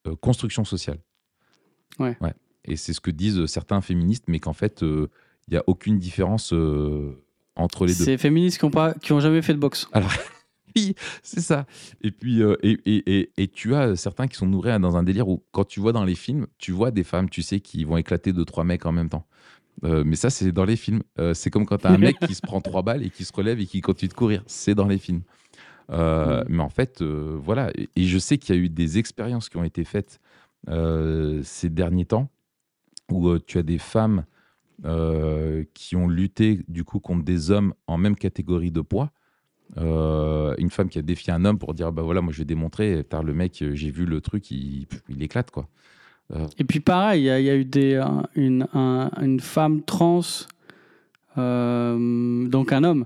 euh, 0.07 0.15
construction 0.15 0.63
sociale. 0.63 0.99
Ouais. 1.99 2.15
ouais. 2.21 2.33
Et 2.65 2.75
c'est 2.77 2.93
ce 2.93 3.01
que 3.01 3.11
disent 3.11 3.45
certains 3.47 3.81
féministes, 3.81 4.25
mais 4.27 4.39
qu'en 4.39 4.53
fait, 4.53 4.81
il 4.81 5.07
n'y 5.51 5.57
a 5.57 5.63
aucune 5.67 5.99
différence 5.99 6.53
entre 7.55 7.85
les 7.85 7.93
deux. 7.93 8.03
C'est 8.03 8.17
féministes 8.17 8.59
qui 8.59 8.65
n'ont 8.65 8.93
qui 9.01 9.13
ont 9.13 9.19
jamais 9.19 9.41
fait 9.41 9.53
de 9.53 9.59
boxe. 9.59 9.87
Alors, 9.93 10.11
c'est 11.23 11.41
ça. 11.41 11.65
Et 12.01 12.11
puis, 12.11 12.41
euh, 12.41 12.55
et, 12.63 12.79
et, 12.85 13.31
et, 13.37 13.47
tu 13.47 13.75
as 13.75 13.95
certains 13.95 14.27
qui 14.27 14.35
sont 14.35 14.45
nourris 14.45 14.79
dans 14.79 14.97
un 14.97 15.03
délire 15.03 15.27
où, 15.27 15.43
quand 15.51 15.65
tu 15.65 15.79
vois 15.79 15.93
dans 15.93 16.03
les 16.03 16.15
films, 16.15 16.47
tu 16.57 16.71
vois 16.71 16.91
des 16.91 17.03
femmes, 17.03 17.29
tu 17.29 17.41
sais, 17.41 17.59
qui 17.59 17.83
vont 17.83 17.97
éclater 17.97 18.33
deux, 18.33 18.45
trois 18.45 18.63
mecs 18.63 18.85
en 18.85 18.91
même 18.91 19.09
temps. 19.09 19.25
Euh, 19.83 20.03
mais 20.05 20.15
ça, 20.15 20.29
c'est 20.29 20.51
dans 20.51 20.65
les 20.65 20.75
films. 20.75 21.03
Euh, 21.19 21.33
c'est 21.33 21.49
comme 21.49 21.65
quand 21.65 21.77
tu 21.77 21.87
as 21.87 21.91
un 21.91 21.97
mec 21.97 22.17
qui 22.19 22.35
se 22.35 22.41
prend 22.41 22.61
trois 22.61 22.81
balles 22.81 23.03
et 23.03 23.09
qui 23.09 23.25
se 23.25 23.33
relève 23.33 23.59
et 23.59 23.65
qui 23.65 23.81
continue 23.81 24.09
de 24.09 24.13
courir. 24.13 24.43
C'est 24.47 24.75
dans 24.75 24.87
les 24.87 24.97
films. 24.97 25.21
Mais 25.89 26.59
en 26.59 26.69
fait, 26.69 27.01
voilà. 27.01 27.71
Et, 27.95 28.05
je 28.05 28.17
sais 28.17 28.37
qu'il 28.37 28.55
y 28.55 28.57
a 28.57 28.61
eu 28.61 28.69
des 28.69 28.97
expériences 28.97 29.49
qui 29.49 29.57
ont 29.57 29.63
été 29.63 29.83
faites 29.83 30.19
ces 30.67 31.69
derniers 31.69 32.05
temps 32.05 32.29
où 33.11 33.37
tu 33.39 33.59
as 33.59 33.63
des 33.63 33.77
femmes 33.77 34.25
qui 35.73 35.95
ont 35.95 36.07
lutté 36.07 36.63
du 36.67 36.83
coup 36.83 36.99
contre 36.99 37.23
des 37.23 37.51
hommes 37.51 37.73
en 37.87 37.97
même 37.97 38.15
catégorie 38.15 38.71
de 38.71 38.81
poids 38.81 39.11
euh, 39.77 40.53
une 40.57 40.69
femme 40.69 40.89
qui 40.89 40.99
a 40.99 41.01
défié 41.01 41.33
un 41.33 41.43
homme 41.43 41.57
pour 41.57 41.73
dire 41.73 41.91
bah 41.91 42.03
voilà 42.03 42.21
moi 42.21 42.31
je 42.31 42.37
vais 42.37 42.45
démontrer 42.45 43.03
tard 43.03 43.23
le 43.23 43.33
mec 43.33 43.61
euh, 43.61 43.73
j'ai 43.73 43.89
vu 43.89 44.05
le 44.05 44.21
truc 44.21 44.51
il, 44.51 44.87
il 45.09 45.21
éclate 45.21 45.51
quoi 45.51 45.67
euh. 46.33 46.45
et 46.59 46.63
puis 46.63 46.79
pareil 46.79 47.23
il 47.23 47.25
y, 47.25 47.49
a 47.49 47.55
eu 47.55 47.65
des 47.65 48.01
une, 48.35 48.67
une 48.73 49.39
femme 49.39 49.81
trans 49.81 50.21
donc 51.35 52.71
un 52.71 52.83
homme 52.83 53.05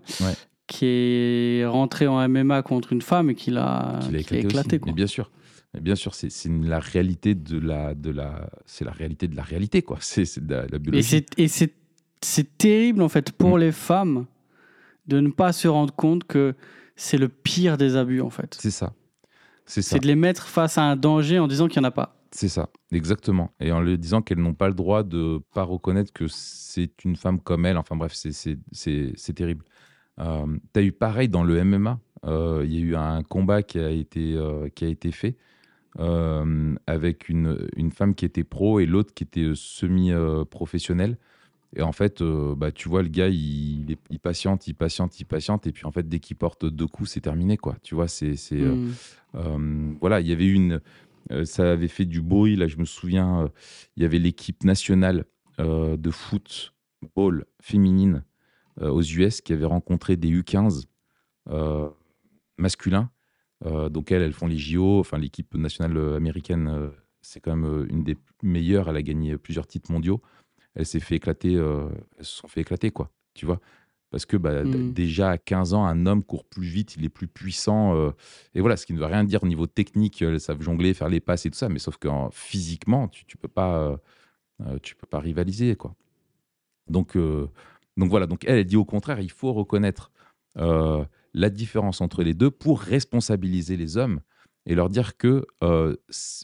qui 0.68 0.86
est 0.86 1.66
rentré 1.66 2.08
en 2.08 2.28
MMA 2.28 2.62
contre 2.62 2.94
une 2.94 3.02
femme 3.02 3.32
et 3.32 3.36
qui 3.36 3.50
l'a 3.50 4.00
éclaté, 4.12 4.80
quoi. 4.80 4.92
bien 4.92 5.08
sûr 5.08 5.32
bien 5.80 5.96
sûr 5.96 6.16
c'est 6.16 6.30
la 6.48 6.80
réalité 6.80 7.36
de 7.36 7.60
la 7.60 7.94
de 7.94 8.10
la 8.10 8.50
c'est 8.66 8.86
la 8.86 8.92
réalité 8.92 9.28
de 9.28 9.36
la 9.36 9.44
réalité 9.44 9.82
quoi 9.82 9.98
c'est 10.02 10.46
de 10.46 10.56
la, 10.56 10.80
biologie 10.80 11.26
et 11.38 11.48
c'est 11.48 12.58
terrible 12.58 13.02
en 13.02 13.10
fait 13.10 13.32
pour 13.32 13.58
mm. 13.58 13.60
les 13.60 13.72
femmes 13.72 14.26
de 15.10 15.20
ne 15.20 15.30
pas 15.30 15.52
se 15.52 15.68
rendre 15.68 15.94
compte 15.94 16.24
que 16.24 16.56
c'est 16.96 17.18
le 17.18 17.30
pire 17.30 17.78
des 17.78 17.96
abus, 17.96 18.22
en 18.22 18.30
fait. 18.30 18.56
C'est 18.60 18.72
ça. 18.72 18.94
C'est 19.66 20.00
de 20.00 20.08
les 20.08 20.16
mettre 20.16 20.48
face 20.48 20.78
à 20.78 20.84
un 20.84 20.96
danger 20.96 21.40
en 21.40 21.48
disant 21.48 21.68
qu'il 21.68 21.80
n'y 21.82 21.86
en 21.86 21.90
a 21.90 21.92
pas. 21.92 22.16
C'est 22.32 22.48
ça, 22.48 22.70
exactement. 22.92 23.52
Et 23.60 23.72
en 23.72 23.82
leur 23.82 23.98
disant 23.98 24.22
qu'elles 24.22 24.40
n'ont 24.40 24.54
pas 24.54 24.68
le 24.68 24.74
droit 24.74 25.04
de 25.04 25.40
pas 25.54 25.64
reconnaître 25.64 26.12
que 26.12 26.26
c'est 26.28 27.04
une 27.04 27.16
femme 27.16 27.40
comme 27.40 27.66
elle. 27.66 27.78
Enfin 27.78 27.96
bref, 27.96 28.14
c'est 28.14 29.34
terrible. 29.36 29.64
Euh, 30.20 30.46
tu 30.74 30.80
as 30.80 30.84
eu 30.84 30.92
pareil 30.92 31.30
dans 31.30 31.44
le 31.44 31.64
MMA. 31.64 32.00
Euh, 32.26 32.64
il 32.66 32.74
y 32.74 32.78
a 32.78 32.82
eu 32.82 32.96
un 32.96 33.24
combat 33.24 33.64
qui 33.64 33.80
a 33.80 33.90
été, 33.90 34.34
euh, 34.36 34.70
qui 34.70 34.86
a 34.86 34.88
été 34.88 35.12
fait 35.12 35.38
avec 35.98 37.30
une, 37.30 37.68
une, 37.76 37.92
femme 37.92 38.16
qui 38.16 38.26
était 38.26 38.44
pro 38.44 38.80
et 38.80 38.86
l'autre 38.86 39.14
qui 39.14 39.24
était 39.24 39.52
semi-professionnelle. 39.56 41.18
Et 41.76 41.82
en 41.82 41.92
fait, 41.92 42.22
euh, 42.22 42.56
bah, 42.56 42.72
tu 42.72 42.90
vois, 42.90 43.04
le 43.04 43.10
gars, 43.10 43.28
il, 43.28 43.96
il, 44.10 44.20
patiente, 44.20 44.68
il 44.68 44.74
patiente, 44.74 45.20
il 45.20 45.26
patiente. 45.26 45.68
Et 45.68 45.72
puis, 45.72 45.86
en 45.86 45.92
fait, 45.92 46.08
dès 46.08 46.20
qu'il 46.20 46.36
porte 46.36 46.66
deux 46.66 46.88
coups, 46.88 47.12
c'est 47.12 47.22
terminé, 47.22 47.58
quoi. 47.58 47.76
Tu 47.84 47.94
vois, 47.96 48.08
c'est. 48.08 48.36
Euh, 48.54 48.88
euh, 49.36 49.94
voilà, 50.02 50.20
il 50.20 50.28
y 50.28 50.32
avait 50.32 50.48
une. 50.48 50.82
ça 51.44 51.72
avait 51.72 51.88
fait 51.88 52.06
du 52.06 52.22
bruit, 52.22 52.56
là, 52.56 52.68
je 52.68 52.78
me 52.78 52.86
souviens. 52.86 53.52
il 53.96 54.04
y 54.04 54.06
avait 54.06 54.20
l'équipe 54.20 54.64
nationale 54.64 55.26
de 55.60 56.10
football 56.10 57.46
féminine 57.62 58.24
aux 58.82 59.02
US 59.02 59.42
qui 59.42 59.52
avait 59.54 59.66
rencontré 59.66 60.16
des 60.16 60.30
U15 60.30 60.86
masculins. 62.58 63.12
Donc, 63.62 64.12
elles, 64.12 64.22
elles 64.22 64.34
font 64.34 64.48
les 64.48 64.58
JO. 64.58 65.00
Enfin, 65.00 65.18
l'équipe 65.18 65.54
nationale 65.56 66.16
américaine, 66.16 66.92
c'est 67.22 67.40
quand 67.40 67.56
même 67.56 67.88
une 67.90 68.04
des 68.04 68.18
meilleures. 68.44 68.90
Elle 68.90 68.96
a 68.98 69.02
gagné 69.02 69.38
plusieurs 69.38 69.68
titres 69.68 69.92
mondiaux 69.92 70.22
elle 70.76 70.86
s'est 70.86 71.00
fait 71.00 71.16
éclater, 71.16 71.56
euh, 71.56 71.90
elles 72.18 72.26
se 72.26 72.38
sont 72.38 72.48
fait 72.48 72.62
éclater, 72.62 72.92
quoi. 72.92 73.12
Tu 73.34 73.46
vois 73.46 73.60
Parce 74.12 74.26
que 74.26 74.38
bah, 74.38 74.64
mmh. 74.64 74.94
déjà 74.94 75.32
à 75.32 75.38
15 75.38 75.74
ans, 75.74 75.86
un 75.86 76.06
homme 76.06 76.24
court 76.24 76.46
plus 76.46 76.68
vite, 76.68 76.96
il 76.96 77.06
est 77.06 77.10
plus 77.10 77.28
puissant. 77.28 77.96
Euh, 77.96 78.12
et 78.54 78.62
voilà, 78.62 78.78
ce 78.78 78.86
qui 78.86 78.94
ne 78.94 79.00
veut 79.00 79.06
rien 79.06 79.24
dire 79.24 79.44
au 79.44 79.48
niveau 79.48 79.68
technique, 79.68 80.22
elles 80.22 80.40
savent 80.40 80.62
jongler, 80.62 80.94
faire 80.94 81.10
les 81.10 81.20
passes 81.20 81.46
et 81.46 81.52
tout 81.52 81.58
ça, 81.58 81.70
mais 81.70 81.80
sauf 81.80 81.98
que 81.98 82.08
physiquement, 82.32 83.08
tu 83.08 83.26
ne 83.26 83.40
peux, 83.40 83.48
pas, 83.48 84.00
euh, 84.62 84.80
tu 84.82 84.96
peux 84.96 85.08
pas 85.08 85.20
rivaliser, 85.20 85.76
quoi. 85.76 85.96
Donc, 86.88 87.16
donc 87.16 88.10
voilà, 88.10 88.26
donc 88.26 88.46
elle, 88.46 88.58
elle 88.58 88.66
dit 88.66 88.76
au 88.76 88.86
contraire, 88.86 89.20
il 89.20 89.30
faut 89.30 89.54
reconnaître 89.54 90.12
la 91.34 91.50
différence 91.50 92.02
entre 92.02 92.24
les 92.24 92.34
deux 92.34 92.52
pour 92.52 92.82
responsabiliser 92.82 93.78
les 93.78 93.98
hommes 93.98 94.22
et 94.66 94.76
leur 94.76 94.90
dire 94.90 95.18
que 95.18 95.46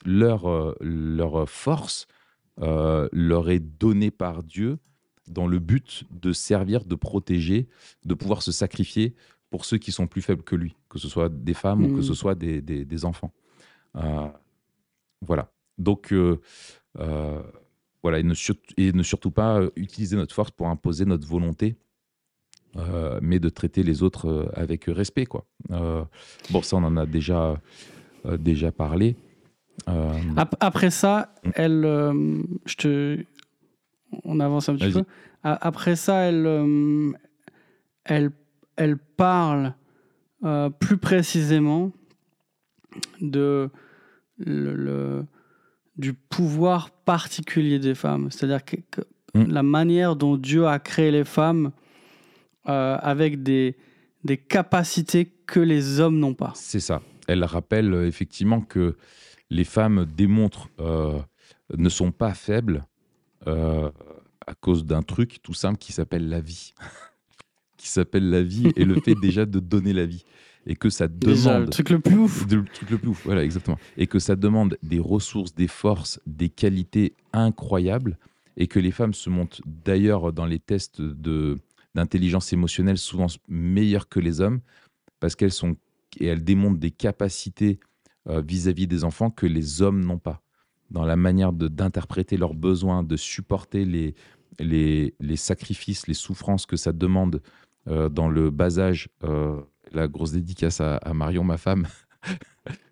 leur, 0.06 0.76
leur 0.82 1.50
force, 1.50 2.08
euh, 2.62 3.10
leur 3.12 3.50
est 3.50 3.60
donné 3.60 4.12
par 4.12 4.42
Dieu 4.42 4.78
dans 5.28 5.46
le 5.46 5.60
but 5.60 6.06
de 6.12 6.32
servir, 6.32 6.86
de 6.86 6.96
protéger, 6.96 7.68
de 8.06 8.14
pouvoir 8.14 8.42
se 8.42 8.52
sacrifier 8.52 9.16
pour 9.50 9.66
ceux 9.66 9.78
qui 9.78 9.92
sont 9.92 10.08
plus 10.08 10.22
faibles 10.22 10.44
que 10.44 10.56
lui, 10.56 10.76
que 10.90 10.98
ce 10.98 11.10
soit 11.10 11.30
des 11.30 11.54
femmes 11.54 11.84
ou 11.84 11.96
que 11.96 12.02
ce 12.02 12.14
mm. 12.14 12.16
soit 12.16 12.36
des, 12.36 12.62
des, 12.62 13.06
enfants. 13.06 13.34
Euh, 13.96 14.28
voilà. 15.22 15.52
Donc, 15.78 16.14
euh, 16.14 16.40
voilà, 18.02 18.20
et 18.20 18.24
ne, 18.24 18.34
et 18.78 18.94
ne, 18.94 19.04
surtout 19.04 19.32
pas 19.32 19.62
utiliser 19.76 20.16
notre 20.16 20.34
force 20.34 20.52
pour 20.52 20.68
imposer 20.68 21.06
notre 21.06 21.28
volonté, 21.28 21.76
mais 23.22 23.40
de 23.40 23.50
traiter 23.50 23.84
les 23.84 24.04
autres 24.04 24.52
avec 24.54 24.86
respect. 24.86 25.26
Quoi. 25.26 25.46
bon, 25.70 26.62
ça, 26.62 26.76
on 26.78 26.84
en 26.84 26.98
a 26.98 27.06
déjà, 27.06 27.60
déjà 28.26 28.72
parlé. 28.72 29.16
Euh, 29.90 30.14
après 30.60 30.90
ça, 30.90 31.34
elle, 31.54 31.86
euh, 31.86 32.42
je 32.66 32.76
te, 32.76 33.24
on 34.24 34.40
avance 34.40 34.70
un 34.70 34.76
petit 34.76 34.92
peu. 34.92 35.04
Après 35.44 35.96
ça, 35.96 36.22
elle, 36.22 36.46
euh, 36.48 37.12
elle, 38.04 38.32
elle 38.78 38.98
parle 38.98 39.74
plus 40.80 40.98
précisément 40.98 41.92
de 43.20 43.70
le, 44.38 45.26
du 45.98 46.14
pouvoir 46.14 46.92
particulier 46.92 47.80
des 47.80 47.96
femmes, 47.96 48.30
c'est-à-dire 48.30 48.64
que, 48.64 48.78
mm. 49.34 49.52
la 49.52 49.64
manière 49.64 50.16
dont 50.16 50.38
Dieu 50.38 50.68
a 50.68 50.78
créé 50.78 51.10
les 51.10 51.24
femmes 51.24 51.72
avec 52.66 53.44
des, 53.44 53.76
des 54.24 54.38
capacités 54.38 55.32
que 55.46 55.60
les 55.60 56.00
hommes 56.00 56.20
n'ont 56.20 56.34
pas. 56.34 56.54
C'est 56.56 56.80
ça. 56.80 57.02
Elle 57.28 57.44
rappelle 57.44 57.94
effectivement 58.06 58.62
que 58.62 58.96
les 59.50 59.64
femmes 59.64 60.06
démontrent, 60.06 60.70
euh, 60.80 61.20
ne 61.76 61.90
sont 61.90 62.12
pas 62.12 62.34
faibles 62.34 62.86
euh, 63.48 63.90
à 64.46 64.54
cause 64.56 64.86
d'un 64.86 65.02
truc 65.02 65.42
tout 65.42 65.54
simple 65.54 65.78
qui 65.78 65.92
s'appelle 65.92 66.30
la 66.30 66.42
vie. 66.42 66.74
qui 67.78 67.88
s'appelle 67.88 68.30
la 68.30 68.42
vie 68.42 68.72
et 68.76 68.86
le 68.86 69.00
fait 69.00 69.16
déjà 69.16 69.46
de 69.46 69.60
donner 69.60 69.94
la 69.94 70.06
vie. 70.06 70.24
Et 70.68 70.76
que 70.76 70.90
ça 70.90 71.08
demande. 71.08 71.66
le 71.66 71.70
truc 71.70 71.92
le 71.92 72.00
plus 72.00 72.18
ouf. 72.18 72.52
le 72.52 72.66
truc 72.66 72.90
le 72.90 72.98
plus 72.98 73.10
ouf, 73.10 73.24
voilà, 73.26 73.44
exactement. 73.44 73.78
Et 73.98 74.08
que 74.08 74.18
ça 74.18 74.36
demande 74.36 74.80
des 74.82 74.98
ressources, 74.98 75.54
des 75.54 75.68
forces, 75.68 76.20
des 76.26 76.50
qualités 76.50 77.14
incroyables. 77.34 78.18
Et 78.58 78.66
que 78.66 78.80
les 78.80 78.90
femmes 78.90 79.14
se 79.14 79.30
montrent 79.30 79.62
d'ailleurs 79.66 80.34
dans 80.34 80.46
les 80.46 80.58
tests 80.58 81.02
d'intelligence 81.96 82.54
émotionnelle 82.54 82.98
souvent 82.98 83.28
meilleures 83.48 84.08
que 84.08 84.20
les 84.20 84.42
hommes 84.42 84.60
parce 85.20 85.36
qu'elles 85.36 85.52
sont 85.52 85.76
et 86.20 86.28
elles 86.28 86.44
démontrent 86.44 86.80
des 86.80 86.92
capacités 86.92 87.80
euh, 88.28 88.42
vis-à-vis 88.42 88.88
des 88.88 89.04
enfants 89.04 89.30
que 89.30 89.46
les 89.46 89.82
hommes 89.82 90.04
n'ont 90.04 90.20
pas, 90.20 90.42
dans 90.92 91.04
la 91.04 91.16
manière 91.16 91.52
d'interpréter 91.54 92.38
leurs 92.38 92.54
besoins, 92.54 93.04
de 93.04 93.18
supporter 93.18 93.86
les, 93.86 95.16
sacrifices, 95.36 96.08
les 96.08 96.14
souffrances 96.14 96.66
que 96.66 96.78
ça 96.78 96.92
demande 96.92 97.42
euh, 97.88 98.10
dans 98.10 98.30
le 98.30 98.50
bas 98.50 98.80
âge. 98.80 99.10
Euh, 99.24 99.62
la 99.92 100.08
grosse 100.08 100.32
dédicace 100.32 100.82
à, 100.82 101.00
Marion, 101.14 101.44
ma 101.44 101.58
femme, 101.58 101.88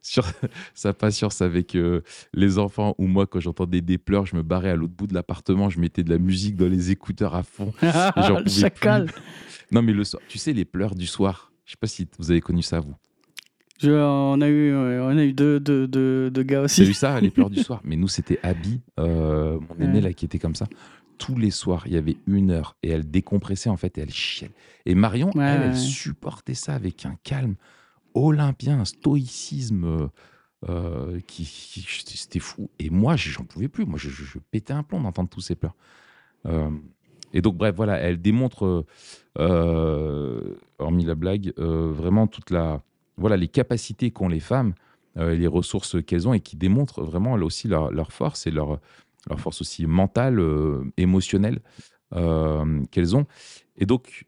sur 0.01 0.25
sa 0.73 0.93
patience 0.93 1.41
avec 1.41 1.75
euh, 1.75 2.01
les 2.33 2.57
enfants 2.57 2.95
ou 2.97 3.07
moi 3.07 3.25
quand 3.25 3.39
j'entendais 3.39 3.81
des 3.81 3.97
pleurs 3.97 4.25
je 4.25 4.35
me 4.35 4.43
barrais 4.43 4.69
à 4.69 4.75
l'autre 4.75 4.93
bout 4.93 5.07
de 5.07 5.13
l'appartement 5.13 5.69
je 5.69 5.79
mettais 5.79 6.03
de 6.03 6.09
la 6.09 6.17
musique 6.17 6.55
dans 6.55 6.67
les 6.67 6.91
écouteurs 6.91 7.35
à 7.35 7.43
fond 7.43 7.73
le 7.81 8.49
chacal 8.49 9.09
non 9.71 9.81
mais 9.81 9.93
le 9.93 10.03
soir 10.03 10.21
tu 10.27 10.37
sais 10.37 10.53
les 10.53 10.65
pleurs 10.65 10.95
du 10.95 11.07
soir 11.07 11.51
je 11.65 11.71
sais 11.71 11.77
pas 11.79 11.87
si 11.87 12.07
vous 12.19 12.31
avez 12.31 12.41
connu 12.41 12.61
ça 12.61 12.79
vous 12.79 12.95
je, 13.83 13.91
on, 13.91 14.39
a 14.39 14.47
eu, 14.47 14.73
on 14.73 15.17
a 15.17 15.23
eu 15.23 15.33
deux, 15.33 15.59
deux, 15.59 15.87
deux, 15.87 16.31
deux 16.31 16.43
gars 16.43 16.61
aussi. 16.61 16.85
J'ai 16.85 16.91
eu 16.91 16.93
ça, 16.93 17.19
les 17.19 17.31
pleurs 17.31 17.49
du 17.49 17.61
soir? 17.61 17.81
Mais 17.83 17.97
nous, 17.97 18.07
c'était 18.07 18.39
Abby, 18.41 18.79
euh, 18.97 19.59
mon 19.59 19.83
aîné, 19.83 19.99
là, 19.99 20.13
qui 20.13 20.23
était 20.23 20.39
comme 20.39 20.55
ça. 20.55 20.67
Tous 21.17 21.35
les 21.35 21.51
soirs, 21.51 21.83
il 21.87 21.93
y 21.93 21.97
avait 21.97 22.15
une 22.25 22.51
heure 22.51 22.77
et 22.81 22.89
elle 22.89 23.09
décompressait, 23.09 23.69
en 23.69 23.75
fait, 23.75 23.97
et 23.97 24.01
elle 24.01 24.13
chiale. 24.13 24.51
Et 24.85 24.95
Marion, 24.95 25.31
elle, 25.35 25.63
elle 25.63 25.77
supportait 25.77 26.53
ça 26.53 26.75
avec 26.75 27.05
un 27.05 27.17
calme 27.23 27.55
olympien, 28.13 28.79
un 28.79 28.85
stoïcisme 28.85 29.85
euh, 29.85 30.07
euh, 30.69 31.19
qui, 31.27 31.45
c'était 31.45 32.39
fou. 32.39 32.69
Et 32.79 32.89
moi, 32.89 33.15
j'en 33.15 33.43
pouvais 33.43 33.67
plus. 33.67 33.85
Moi, 33.85 33.97
je, 33.97 34.39
pétais 34.51 34.73
un 34.73 34.83
plomb 34.83 35.01
d'entendre 35.01 35.29
tous 35.29 35.41
ces 35.41 35.55
pleurs. 35.55 35.75
Euh, 36.45 36.69
et 37.33 37.41
donc, 37.41 37.57
bref, 37.57 37.75
voilà, 37.75 37.97
elle 37.97 38.21
démontre, 38.21 38.85
hormis 39.35 41.05
la 41.05 41.15
blague, 41.15 41.53
vraiment 41.57 42.27
toute 42.27 42.51
la, 42.51 42.81
voilà, 43.17 43.37
les 43.37 43.47
capacités 43.47 44.11
qu'ont 44.11 44.27
les 44.27 44.39
femmes, 44.39 44.73
les 45.15 45.47
ressources 45.47 46.03
qu'elles 46.03 46.27
ont 46.27 46.33
et 46.33 46.39
qui 46.39 46.55
démontrent 46.55 47.01
vraiment 47.03 47.33
aussi 47.33 47.67
leur, 47.67 47.91
leur 47.91 48.11
force 48.11 48.45
et 48.45 48.51
leur, 48.51 48.79
leur 49.27 49.39
force 49.39 49.61
aussi 49.61 49.87
mentale, 49.87 50.39
émotionnelle 50.97 51.61
qu'elles 52.11 53.15
ont. 53.15 53.25
Et 53.77 53.87
donc, 53.87 54.27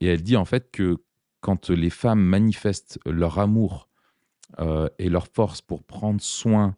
et 0.00 0.06
elle 0.06 0.22
dit 0.22 0.36
en 0.36 0.44
fait 0.44 0.70
que 0.70 0.98
quand 1.40 1.70
les 1.70 1.90
femmes 1.90 2.20
manifestent 2.20 2.98
leur 3.06 3.38
amour 3.38 3.88
euh, 4.58 4.88
et 4.98 5.08
leur 5.08 5.28
force 5.28 5.60
pour 5.60 5.82
prendre 5.84 6.20
soin 6.20 6.76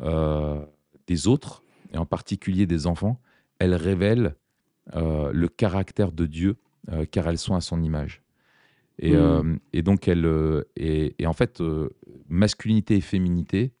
euh, 0.00 0.64
des 1.06 1.26
autres, 1.26 1.64
et 1.92 1.98
en 1.98 2.06
particulier 2.06 2.66
des 2.66 2.86
enfants, 2.86 3.20
elles 3.58 3.74
révèlent 3.74 4.36
euh, 4.94 5.32
le 5.32 5.48
caractère 5.48 6.12
de 6.12 6.26
Dieu, 6.26 6.56
car 7.10 7.28
elles 7.28 7.38
sont 7.38 7.54
à 7.54 7.60
son 7.60 7.82
image. 7.82 8.22
Et, 8.98 9.14
mmh. 9.14 9.58
donc, 9.82 10.08
elles, 10.08 10.64
et, 10.76 11.14
en 11.26 11.34
fait, 11.34 11.62
masculinité 12.30 12.96
et 12.96 13.02
féminité 13.02 13.74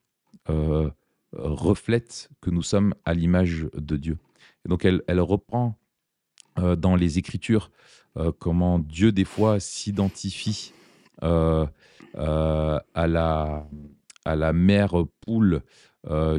reflètent 1.32 2.28
que 2.42 2.50
nous 2.50 2.60
sommes 2.60 2.94
à 3.06 3.14
l'image 3.14 3.66
de 3.72 3.96
Dieu. 3.96 4.18
Et 4.66 4.68
donc, 4.68 4.84
elle, 4.84 5.02
elle 5.06 5.20
reprend 5.20 5.78
dans 6.56 6.96
les 6.96 7.16
Écritures 7.16 7.70
comment 8.38 8.78
Dieu, 8.78 9.12
des 9.12 9.24
fois, 9.24 9.60
s'identifie 9.60 10.72
euh, 11.22 11.66
euh, 12.16 12.78
à, 12.94 13.06
la, 13.06 13.66
à 14.24 14.36
la 14.36 14.52
mère 14.52 14.94
poule, 15.20 15.62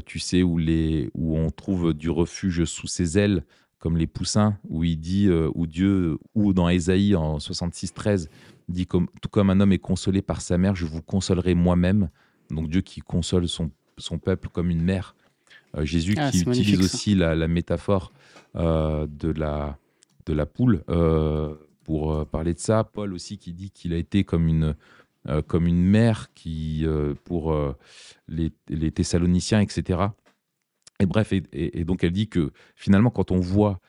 tu 0.06 0.20
sais, 0.20 0.42
où, 0.42 0.58
les, 0.58 1.10
où 1.14 1.38
on 1.38 1.50
trouve 1.50 1.94
du 1.94 2.10
refuge 2.10 2.66
sous 2.66 2.88
ses 2.88 3.18
ailes, 3.18 3.44
comme 3.78 3.98
les 3.98 4.08
poussins, 4.08 4.58
où 4.68 4.84
il 4.84 4.98
dit, 4.98 5.30
où 5.30 5.68
Dieu, 5.68 6.18
ou 6.34 6.54
dans 6.54 6.70
Ésaïe 6.70 7.16
en 7.16 7.38
66-13, 7.38 8.28
dit 8.68 8.88
comme, 8.88 9.08
tout 9.22 9.30
comme 9.30 9.50
un 9.50 9.60
homme 9.60 9.72
est 9.72 9.80
consolé 9.80 10.22
par 10.22 10.42
sa 10.42 10.58
mère, 10.58 10.76
je 10.76 10.86
vous 10.86 11.02
consolerai 11.02 11.54
moi-même. 11.54 12.10
Donc 12.50 12.68
Dieu 12.70 12.82
qui 12.82 13.02
console 13.02 13.48
son, 13.48 13.72
son 13.98 14.18
peuple 14.18 14.50
comme 14.50 14.70
une 14.70 14.82
mère. 14.82 15.16
Jésus 15.82 16.16
ah, 16.18 16.32
qui 16.32 16.42
utilise 16.42 16.80
aussi 16.80 17.14
la, 17.14 17.36
la, 17.36 17.48
métaphore 17.48 18.12
de, 18.56 19.32
la, 19.32 19.78
de 20.26 20.34
la 20.34 20.46
poule 20.48 20.84
pour 21.90 22.14
euh, 22.14 22.24
parler 22.24 22.54
de 22.54 22.60
ça. 22.60 22.84
Paul 22.84 23.16
aussi 23.16 23.40
qui 23.40 23.52
dit 23.52 23.72
qu'il 23.72 23.94
a 23.94 23.98
été 23.98 24.24
comme 24.24 24.48
une, 24.48 24.76
euh, 25.28 25.42
comme 25.42 25.66
une 25.66 25.82
mère 25.82 26.32
qui, 26.36 26.86
euh, 26.86 27.16
pour 27.24 27.52
les, 28.28 28.52
les, 28.68 28.92
Thessaloniciens, 28.92 29.60
etc. 29.60 30.02
Et 31.00 31.08
bref, 31.08 31.34
et, 31.34 31.84
donc 31.86 32.04
elle 32.04 32.12
dit 32.12 32.28
que 32.28 32.52
finalement, 32.76 33.10
quand 33.10 33.32
on 33.32 33.40
voit 33.40 33.80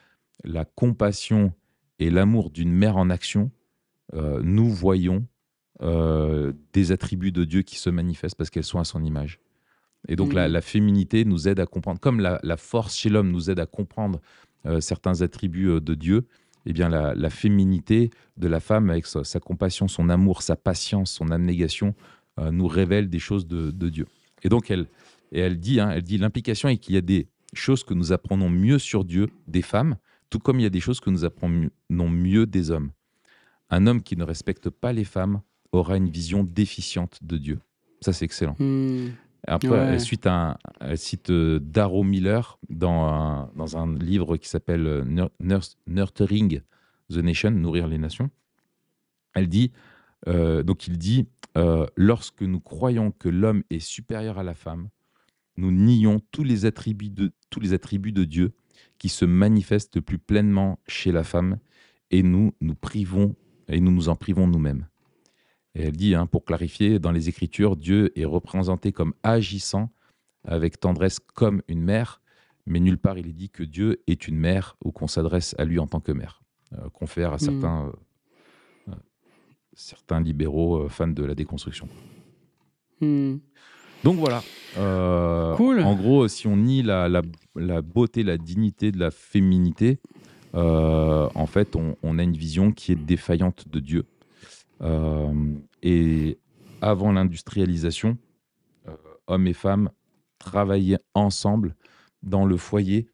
la 0.44 0.64
compassion 0.64 1.52
et 1.98 2.08
l'amour 2.08 2.48
d'une 2.48 2.72
mère 2.72 2.96
en 2.96 3.10
action, 3.10 3.50
nous 4.14 4.70
voyons 4.70 5.26
des 6.72 6.92
attributs 6.92 7.32
de 7.32 7.44
Dieu 7.44 7.60
qui 7.60 7.76
se 7.76 7.90
manifestent 7.90 8.36
parce 8.36 8.48
qu'elles 8.48 8.64
sont 8.64 8.78
à 8.78 8.84
son 8.84 9.04
image. 9.04 9.40
Et 10.08 10.16
donc 10.16 10.32
la, 10.32 10.48
mmh. 10.48 10.62
féminité 10.62 11.24
nous 11.26 11.48
aide 11.48 11.60
à 11.60 11.66
comprendre, 11.66 12.00
comme 12.00 12.20
la, 12.20 12.40
la 12.42 12.56
force 12.56 12.96
chez 12.96 13.10
l'homme 13.10 13.30
nous 13.30 13.50
aide 13.50 13.60
à 13.60 13.66
comprendre 13.66 14.22
certains 14.80 15.20
attributs 15.20 15.80
de 15.80 15.94
Dieu, 15.94 16.26
eh 16.66 16.72
bien, 16.72 16.88
la, 16.88 17.30
féminité 17.30 18.10
de 18.36 18.48
la 18.48 18.60
femme, 18.60 18.90
avec 18.90 19.06
sa, 19.06 19.40
compassion, 19.40 19.88
son 19.88 20.08
amour, 20.08 20.42
sa 20.42 20.56
patience, 20.56 21.10
son 21.10 21.30
abnégation, 21.30 21.94
euh, 22.38 22.50
nous 22.50 22.66
révèle 22.66 23.08
des 23.08 23.18
choses 23.18 23.46
de, 23.46 23.88
Dieu. 23.88 24.06
Et 24.42 24.48
donc, 24.48 24.70
elle, 24.70 24.86
et 25.32 25.40
elle 25.40 25.58
dit, 25.58 25.80
hein, 25.80 25.90
elle 25.90 26.02
dit 26.02 26.18
l'implication 26.18 26.68
est 26.68 26.76
qu'il 26.76 26.94
y 26.94 26.98
a 26.98 27.02
des 27.02 27.28
choses 27.54 27.84
que 27.84 27.94
nous 27.94 28.12
apprenons 28.12 28.48
mieux 28.48 28.78
sur 28.78 29.04
Dieu 29.04 29.28
des 29.48 29.62
femmes, 29.62 29.96
tout 30.28 30.38
comme 30.38 30.60
il 30.60 30.62
y 30.62 30.66
a 30.66 30.70
des 30.70 30.80
choses 30.80 31.00
que 31.00 31.10
nous 31.10 31.24
apprenons 31.24 31.70
mieux 31.90 32.46
des 32.46 32.70
hommes. 32.70 32.90
Un 33.70 33.86
homme 33.86 34.02
qui 34.02 34.16
ne 34.16 34.24
respecte 34.24 34.70
pas 34.70 34.92
les 34.92 35.04
femmes 35.04 35.40
aura 35.72 35.96
une 35.96 36.10
vision 36.10 36.44
déficiente 36.44 37.18
de 37.22 37.36
Dieu. 37.36 37.60
Ça, 38.00 38.12
c'est 38.12 38.24
excellent. 38.24 38.56
Hmm. 38.58 39.10
Après, 39.46 39.68
elle, 39.68 40.00
cite, 40.00 40.26
un, 40.26 40.56
cite 40.96 41.30
euh, 41.30 41.58
Darrow 41.60 42.02
Miller 42.02 42.58
dans 42.68 43.04
un, 43.04 43.50
dans 43.56 43.76
un 43.76 43.96
livre 43.96 44.36
qui 44.36 44.48
s'appelle 44.48 44.86
euh, 44.86 45.28
Nurturing 45.86 46.60
the 47.10 47.16
Nation, 47.16 47.50
Nourrir 47.50 47.88
les 47.88 47.98
nations. 47.98 48.30
Elle 49.34 49.48
dit, 49.48 49.72
euh, 50.28 50.62
donc 50.62 50.86
il 50.86 50.98
dit, 50.98 51.26
lorsque 51.96 52.42
nous 52.42 52.60
croyons 52.60 53.10
que 53.10 53.28
l'homme 53.28 53.62
est 53.70 53.80
supérieur 53.80 54.38
à 54.38 54.42
la 54.42 54.54
femme, 54.54 54.88
nous 55.56 55.72
nions 55.72 56.20
tous 56.30 56.44
les 56.44 56.64
attributs 56.64 57.10
de, 57.10 57.32
tous 57.50 57.60
les 57.60 57.72
attributs 57.72 58.12
de 58.12 58.24
Dieu 58.24 58.52
qui 58.98 59.08
se 59.08 59.24
manifestent 59.24 60.00
plus 60.00 60.18
pleinement 60.18 60.78
chez 60.86 61.12
la 61.12 61.24
femme 61.24 61.58
et 62.10 62.22
nous 62.22 62.52
nous 62.60 62.74
privons 62.74 63.34
et 63.68 63.80
nous 63.80 63.92
nous 63.92 64.08
en 64.08 64.16
privons 64.16 64.46
nous-mêmes. 64.46 64.86
Et 65.74 65.82
elle 65.82 65.96
dit, 65.96 66.14
hein, 66.14 66.26
pour 66.26 66.44
clarifier, 66.44 66.98
dans 66.98 67.12
les 67.12 67.28
Écritures, 67.28 67.76
Dieu 67.76 68.12
est 68.18 68.24
représenté 68.24 68.92
comme 68.92 69.14
agissant 69.22 69.90
avec 70.44 70.80
tendresse 70.80 71.18
comme 71.34 71.62
une 71.68 71.82
mère, 71.82 72.20
mais 72.66 72.80
nulle 72.80 72.98
part 72.98 73.18
il 73.18 73.28
est 73.28 73.32
dit 73.32 73.50
que 73.50 73.62
Dieu 73.62 74.02
est 74.06 74.26
une 74.26 74.36
mère 74.36 74.76
ou 74.84 74.92
qu'on 74.92 75.06
s'adresse 75.06 75.54
à 75.58 75.64
lui 75.64 75.78
en 75.78 75.86
tant 75.86 76.00
que 76.00 76.12
mère. 76.12 76.42
Euh, 76.74 76.88
confère 76.92 77.32
à 77.32 77.36
hmm. 77.36 77.40
certains, 77.40 77.86
euh, 77.86 78.90
euh, 78.90 78.94
certains 79.74 80.20
libéraux 80.20 80.88
fans 80.88 81.08
de 81.08 81.24
la 81.24 81.34
déconstruction. 81.34 81.88
Hmm. 83.00 83.36
Donc 84.04 84.16
voilà. 84.16 84.42
cool. 85.56 85.80
En 85.80 85.94
gros, 85.94 86.26
si 86.28 86.46
on 86.46 86.56
nie 86.56 86.82
la, 86.82 87.08
la, 87.08 87.82
beauté, 87.82 88.22
la 88.22 88.38
dignité 88.38 88.92
de 88.92 88.98
la 88.98 89.10
féminité, 89.10 89.98
en 90.54 91.46
fait, 91.46 91.76
on, 91.76 91.96
on, 92.02 92.18
a 92.18 92.22
une 92.22 92.36
vision 92.36 92.72
qui 92.72 92.92
est 92.92 92.96
défaillante 92.96 93.68
de 93.68 93.78
Dieu. 93.78 94.06
Euh, 94.82 95.54
et 95.82 96.38
avant 96.80 97.12
l'industrialisation, 97.12 98.16
euh, 98.88 98.92
hommes 99.26 99.46
et 99.46 99.52
femmes 99.52 99.90
travaillaient 100.38 101.00
ensemble 101.14 101.74
dans 102.22 102.46
le 102.46 102.56
foyer 102.56 103.08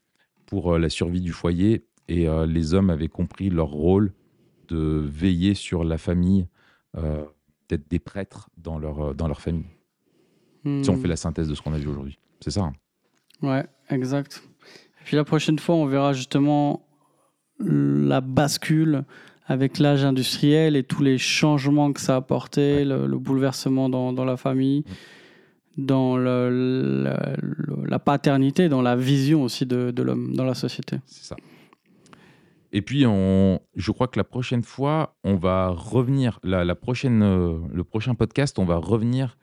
pour 0.47 0.75
euh, 0.75 0.79
la 0.79 0.89
survie 0.89 1.21
du 1.21 1.33
foyer 1.33 1.85
et 2.09 2.29
les 2.47 2.73
hommes 2.73 2.91
avaient 2.91 3.09
compris 3.09 3.51
leur 3.51 3.67
rôle 3.67 4.13
de 4.69 5.05
veiller 5.05 5.55
sur 5.55 5.83
la 5.83 5.99
famille, 5.99 6.47
d'être 7.69 7.91
des 7.91 7.99
prêtres 7.99 8.49
dans 8.57 8.79
leur, 8.79 9.13
dans 9.13 9.27
leur 9.27 9.41
famille. 9.41 9.67
Si 10.63 10.89
on 10.89 10.93
hmm. 10.93 11.03
fait 11.03 11.09
la 11.09 11.17
synthèse 11.17 11.49
de 11.49 11.57
ce 11.57 11.63
qu'on 11.63 11.73
a 11.73 11.79
vu 11.79 11.89
aujourd'hui. 11.89 12.17
C'est 12.41 12.53
ça. 12.53 12.61
Hein. 12.61 12.73
Ouais, 13.43 13.67
exact. 13.91 14.49
Puis 15.05 15.17
la 15.17 15.25
prochaine 15.25 15.59
fois, 15.59 15.75
on 15.75 15.87
verra 15.87 16.13
justement 16.13 16.87
la 17.59 18.21
bascule 18.21 19.05
avec 19.47 19.79
l'âge 19.79 20.05
industriel 20.05 20.77
et 20.77 20.83
tous 20.83 21.03
les 21.03 21.19
changements 21.19 21.93
que 21.93 22.01
ça 22.01 22.15
a 22.15 22.17
apporté, 22.17 22.85
le, 22.85 23.07
bouleversement 23.19 23.89
dans, 23.89 24.13
dans, 24.13 24.25
la 24.25 24.37
famille, 24.37 24.85
dans 25.77 26.17
le, 26.17 27.09
la 27.87 27.99
paternité, 27.99 28.69
dans 28.69 28.83
la 28.83 28.97
vision 28.97 29.43
aussi 29.43 29.65
de, 29.65 29.91
de 29.91 30.03
l'homme 30.03 30.35
dans 30.35 30.45
la 30.45 30.55
société. 30.55 30.99
C'est 31.07 31.25
ça. 31.25 31.37
Et 32.73 32.83
puis, 32.83 33.07
on, 33.07 33.61
je 33.77 33.93
crois 33.93 34.09
que 34.09 34.19
la 34.19 34.25
prochaine 34.25 34.63
fois, 34.63 35.17
on 35.25 35.37
va 35.37 35.69
revenir, 35.69 36.41
la, 36.43 36.65
la 36.65 36.75
prochaine, 36.75 37.23
euh, 37.23 37.59
le 37.73 37.85
prochain 37.85 38.15
podcast, 38.15 38.59
on 38.59 38.65
va 38.65 38.77
revenir 38.77 39.39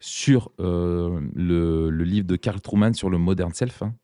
sur 0.00 0.50
euh, 0.60 1.20
le, 1.34 1.88
le, 1.88 2.04
livre 2.04 2.26
de 2.26 2.36
Carl 2.36 2.60
Truman 2.60 2.92
sur 2.92 3.08
le 3.08 3.16
modern 3.16 3.54
self. 3.54 3.82
Hein. 3.82 3.94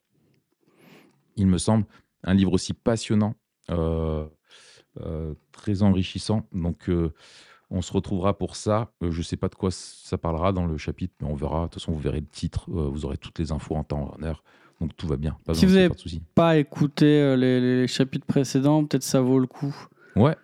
Il 1.37 1.47
me 1.47 1.59
semble 1.59 1.85
un 2.23 2.33
livre 2.33 2.53
aussi 2.53 2.73
passionnant. 2.73 3.35
Euh, 3.71 4.25
très 5.53 5.83
enrichissant. 5.83 6.47
Donc, 6.53 6.89
euh, 6.89 7.13
on 7.71 7.83
se 7.83 7.93
retrouvera 7.93 8.37
pour 8.37 8.57
ça. 8.57 8.93
Euh, 9.03 9.11
je 9.11 9.19
ne 9.19 9.23
sais 9.23 9.37
pas 9.37 9.49
de 9.49 9.55
quoi 9.55 9.71
ça 9.71 10.19
parlera 10.19 10.53
dans 10.53 10.67
le 10.67 10.77
chapitre, 10.77 11.15
mais 11.21 11.29
on 11.29 11.35
verra. 11.35 11.63
De 11.63 11.65
toute 11.65 11.75
façon, 11.75 11.93
vous 11.93 12.01
verrez 12.01 12.21
le 12.21 12.27
titre. 12.27 12.71
vous 12.71 13.05
aurez 13.05 13.17
toutes 13.17 13.39
les 13.39 13.53
infos 13.53 13.77
en 13.77 13.85
temps 13.85 14.15
en 14.17 14.23
heure. 14.23 14.43
Donc, 14.81 14.97
tout 14.97 15.07
va 15.07 15.17
bien. 15.17 15.37
si 15.53 15.67
vous 15.67 15.75
n'avez 15.75 15.91
pas 16.35 16.57
écouté 16.57 17.37
les, 17.37 17.87
chapitres 17.87 18.27
précédents, 18.27 18.85
peut-être 18.85 19.03
ça 19.03 19.21
vaut 19.21 19.39
le 19.39 19.47
coup. 19.47 19.75
Ouais. 20.17 20.37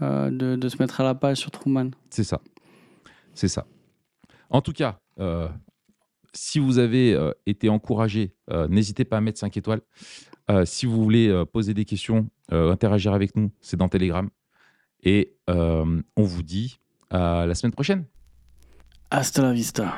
De, 0.00 0.56
de, 0.56 0.68
se 0.68 0.76
mettre 0.82 1.00
à 1.00 1.04
la 1.04 1.14
page 1.14 1.38
sur 1.38 1.52
Truman. 1.52 1.90
C'est 2.10 2.24
ça. 2.24 2.40
C'est 3.34 3.46
ça. 3.46 3.66
En 4.50 4.60
tout 4.60 4.72
cas, 4.72 4.98
si 6.32 6.58
vous 6.58 6.78
avez 6.78 7.16
été 7.46 7.68
encouragé, 7.68 8.34
n'hésitez 8.68 9.04
pas 9.04 9.18
à 9.18 9.20
mettre 9.20 9.38
5 9.38 9.56
étoiles. 9.56 9.80
Si 10.64 10.86
vous 10.86 11.02
voulez 11.02 11.44
poser 11.52 11.74
des 11.74 11.84
questions, 11.84 12.28
interagir 12.50 13.12
avec 13.12 13.36
nous, 13.36 13.50
c'est 13.60 13.76
dans 13.76 13.88
Telegram. 13.88 14.28
Et 15.02 15.36
on 15.48 16.02
vous 16.16 16.42
dit 16.42 16.78
à 17.10 17.46
la 17.46 17.54
semaine 17.54 17.72
prochaine. 17.72 18.04
Hasta 19.10 19.42
la 19.42 19.52
vista. 19.52 19.96